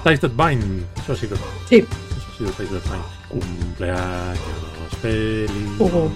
Ties 0.05 0.21
Bind. 0.37 0.85
Eso 1.03 1.13
ha 1.13 1.17
sido. 1.17 1.37
Sí. 1.69 1.77
Eso 1.77 2.27
ha 2.33 2.39
sido 2.39 2.51
Ties 2.51 2.71
Bind. 2.71 3.05
Cumpleaños 3.29 4.39
feliz. 5.03 5.51
Hugo. 5.79 6.11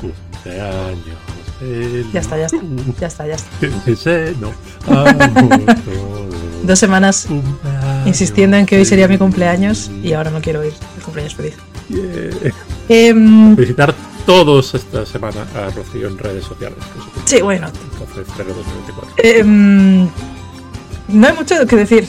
Cumpleaños 0.00 1.18
feliz. 1.58 2.06
Ya 2.12 2.20
está, 2.20 2.38
ya 2.38 2.46
está. 2.46 2.58
Ya 3.00 3.06
está, 3.06 3.26
ya 3.26 3.34
está. 3.34 3.50
No. 4.40 4.52
Dos 6.62 6.78
semanas 6.78 7.24
Cumpleaños 7.26 8.06
insistiendo 8.06 8.56
en 8.56 8.66
que 8.66 8.78
hoy 8.78 8.84
sería 8.84 9.08
mi 9.08 9.18
cumpleaños 9.18 9.90
y 10.02 10.12
ahora 10.12 10.30
no 10.30 10.40
quiero 10.40 10.64
ir. 10.64 10.72
El 10.96 11.02
cumpleaños 11.02 11.34
feliz. 11.34 11.54
Yeah. 11.88 12.52
Em, 12.88 13.56
Visitar 13.56 13.94
todos 14.26 14.74
esta 14.74 15.04
semana 15.06 15.46
a 15.56 15.70
Rocío 15.70 16.08
en 16.08 16.18
redes 16.18 16.44
sociales. 16.44 16.78
sí, 17.24 17.40
bueno. 17.40 17.68
Entonces, 17.92 18.26
febrero 18.34 18.54
2024. 18.54 19.14
em, 19.18 20.08
no 21.08 21.26
hay 21.26 21.32
mucho 21.34 21.66
que 21.66 21.76
decir. 21.76 22.06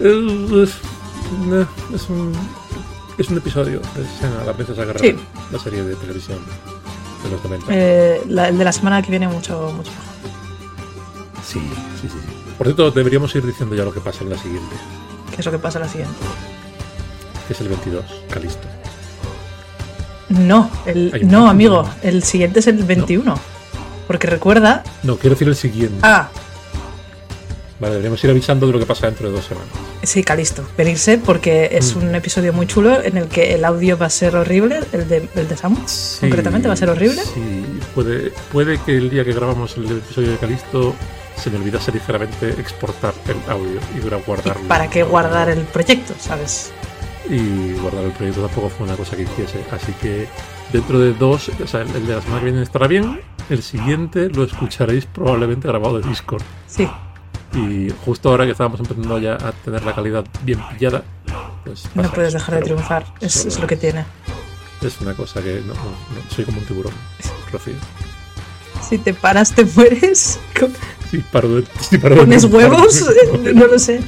Es, 0.00 0.74
no, 1.46 1.62
es 1.94 2.08
un, 2.10 2.32
es 3.18 3.28
un 3.28 3.36
episodio 3.38 3.80
de 3.94 4.02
escena, 4.02 4.44
las 4.44 4.56
veces 4.56 4.78
agarrar 4.78 5.00
Sí. 5.00 5.14
la 5.52 5.58
serie 5.58 5.82
de 5.84 5.94
televisión 5.96 6.38
de 7.24 7.30
los 7.30 7.42
90. 7.44 7.66
Eh, 7.70 8.22
la- 8.28 8.48
el 8.48 8.58
de 8.58 8.64
la 8.64 8.72
semana 8.72 9.00
que 9.02 9.10
viene 9.10 9.28
mucho, 9.28 9.72
mucho 9.76 9.90
mejor. 9.90 10.04
Sí, 11.46 11.60
sí, 12.00 12.02
sí, 12.02 12.08
sí. 12.08 12.54
Por 12.58 12.66
cierto, 12.66 12.90
deberíamos 12.90 13.34
ir 13.34 13.44
diciendo 13.46 13.74
ya 13.74 13.84
lo 13.84 13.92
que 13.92 14.00
pasa 14.00 14.24
en 14.24 14.30
la 14.30 14.38
siguiente, 14.38 14.74
¿Qué 15.30 15.40
es 15.40 15.46
lo 15.46 15.52
que 15.52 15.58
pasa 15.58 15.78
en 15.78 15.84
la 15.84 15.90
siguiente? 15.90 16.16
que 17.46 17.52
es 17.52 17.60
el 17.60 17.68
22, 17.68 18.04
Calisto. 18.30 18.66
No, 20.30 20.70
el, 20.86 21.06
no, 21.06 21.10
21. 21.12 21.48
amigo. 21.48 21.90
El 22.02 22.22
siguiente 22.24 22.60
es 22.60 22.66
el 22.66 22.82
21. 22.82 23.34
Porque 24.06 24.26
recuerda. 24.26 24.82
No, 25.02 25.16
quiero 25.16 25.34
decir 25.34 25.48
el 25.48 25.56
siguiente. 25.56 25.98
Ah, 26.02 26.28
Vale, 27.84 27.96
deberíamos 27.96 28.24
ir 28.24 28.30
avisando 28.30 28.66
de 28.66 28.72
lo 28.72 28.78
que 28.78 28.86
pasa 28.86 29.06
dentro 29.08 29.28
de 29.28 29.34
dos 29.36 29.44
semanas. 29.44 29.68
sí, 30.02 30.24
Calisto. 30.24 30.64
Venirse 30.74 31.18
porque 31.18 31.68
es 31.70 31.94
Mm. 31.94 31.98
un 31.98 32.14
episodio 32.14 32.54
muy 32.54 32.66
chulo 32.66 33.02
en 33.02 33.18
el 33.18 33.28
que 33.28 33.52
el 33.54 33.62
audio 33.62 33.98
va 33.98 34.06
a 34.06 34.10
ser 34.10 34.34
horrible. 34.36 34.80
El 34.92 35.06
de, 35.06 35.28
el 35.34 35.46
de 35.48 35.54
Samu. 35.56 35.76
Sí, 35.86 36.20
Concretamente, 36.20 36.66
¿va 36.66 36.72
a 36.72 36.76
ser 36.78 36.88
horrible? 36.88 37.20
Sí, 37.22 37.62
puede, 37.94 38.32
puede 38.50 38.78
que 38.78 38.96
el 38.96 39.10
día 39.10 39.22
que 39.22 39.34
grabamos 39.34 39.76
el 39.76 39.84
episodio 39.98 40.30
de 40.30 40.38
Calisto 40.38 40.94
se 41.36 41.50
me 41.50 41.58
olvidase 41.58 41.92
ligeramente 41.92 42.48
exportar 42.58 43.12
el 43.28 43.50
audio 43.52 43.78
y 43.94 43.98
dura 44.00 44.18
guardarlo. 44.26 44.66
¿Para 44.66 44.88
qué 44.88 45.02
guardar 45.02 45.50
el 45.50 45.60
proyecto, 45.64 46.14
sabes? 46.18 46.72
Y 47.28 47.72
guardar 47.82 48.04
el 48.04 48.12
proyecto 48.12 48.40
tampoco 48.46 48.70
fue 48.70 48.86
una 48.86 48.96
cosa 48.96 49.14
que 49.14 49.24
hiciese. 49.24 49.62
Así 49.70 49.92
que 50.00 50.26
dentro 50.72 50.98
de 51.00 51.12
dos, 51.12 51.50
o 51.62 51.66
sea, 51.66 51.82
el 51.82 52.06
de 52.06 52.14
la 52.14 52.22
semana 52.22 52.38
que 52.40 52.46
viene 52.46 52.62
estará 52.62 52.86
bien. 52.86 53.20
El 53.50 53.62
siguiente 53.62 54.30
lo 54.30 54.44
escucharéis 54.44 55.04
probablemente 55.04 55.68
grabado 55.68 56.00
de 56.00 56.08
Discord. 56.08 56.42
Sí. 56.66 56.88
Y 57.54 57.92
justo 58.04 58.30
ahora 58.30 58.44
que 58.44 58.52
estábamos 58.52 58.80
empezando 58.80 59.18
ya 59.18 59.34
a 59.34 59.52
tener 59.52 59.84
la 59.84 59.94
calidad 59.94 60.24
bien 60.42 60.60
pillada, 60.70 61.02
pues. 61.64 61.84
No 61.94 62.02
puedes 62.10 62.32
dejar 62.32 62.56
de 62.56 62.62
triunfar. 62.62 63.04
Es, 63.20 63.44
es 63.46 63.58
lo 63.60 63.66
que 63.66 63.76
tiene. 63.76 64.04
Es 64.82 65.00
una 65.00 65.14
cosa 65.14 65.40
que 65.42 65.60
no, 65.66 65.72
no- 65.74 65.82
no- 65.82 66.30
soy 66.34 66.44
como 66.44 66.58
un 66.58 66.64
tiburón, 66.66 66.92
Rocío. 67.52 67.74
Si 68.88 68.98
te 68.98 69.14
paras, 69.14 69.52
te 69.52 69.64
mueres. 69.64 70.38
Si 71.10 71.18
paro 71.18 71.48
de, 71.56 71.64
si 71.88 71.98
paro 71.98 72.16
¿Pones 72.16 72.44
huevos? 72.44 73.04
no 73.54 73.66
lo 73.66 73.78
sé. 73.78 74.00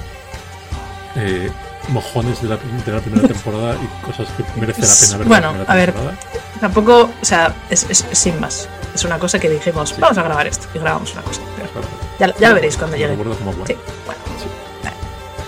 eh, 1.16 1.50
mojones 1.88 2.42
de 2.42 2.48
la, 2.48 2.56
de 2.56 2.92
la 2.92 3.00
primera 3.00 3.26
temporada 3.32 3.76
y 3.76 4.04
cosas 4.06 4.26
que 4.36 4.44
merece 4.60 4.82
la 4.82 4.94
pena 5.00 5.18
ver. 5.18 5.28
Bueno, 5.28 5.54
la 5.64 5.72
a 5.72 5.76
ver, 5.76 5.92
temporada. 5.92 6.18
tampoco, 6.60 7.10
o 7.20 7.24
sea, 7.24 7.54
es, 7.70 7.86
es- 7.88 8.04
es 8.10 8.18
sin 8.18 8.40
más. 8.40 8.68
Es 8.94 9.04
una 9.04 9.18
cosa 9.18 9.38
que 9.38 9.48
dijimos, 9.48 9.94
vamos 9.98 10.18
a 10.18 10.22
grabar 10.22 10.46
esto. 10.46 10.66
Y 10.74 10.78
grabamos 10.80 11.12
una 11.12 11.22
cosa. 11.22 11.40
Claro. 11.56 11.88
ya, 12.18 12.34
ya 12.40 12.48
lo 12.50 12.54
veréis 12.56 12.76
cuando 12.76 12.96
llegue. 12.96 13.14
como 13.16 13.34
bueno. 13.34 13.64
Sí, 13.66 13.76
bueno. 14.06 14.20
Sí. 14.38 14.46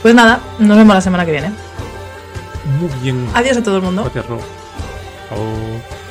Pues 0.03 0.15
nada, 0.15 0.39
nos 0.61 0.77
vemos 0.77 0.95
la 0.95 1.01
semana 1.01 1.25
que 1.27 1.33
viene. 1.33 1.51
Muy 2.81 2.89
bien. 3.01 3.29
Adiós 3.35 3.57
a 3.57 3.63
todo 3.63 3.77
el 3.77 3.83
mundo. 3.83 4.03
Gracias, 4.03 4.27
Ro. 4.27 4.39
哈 5.29 6.06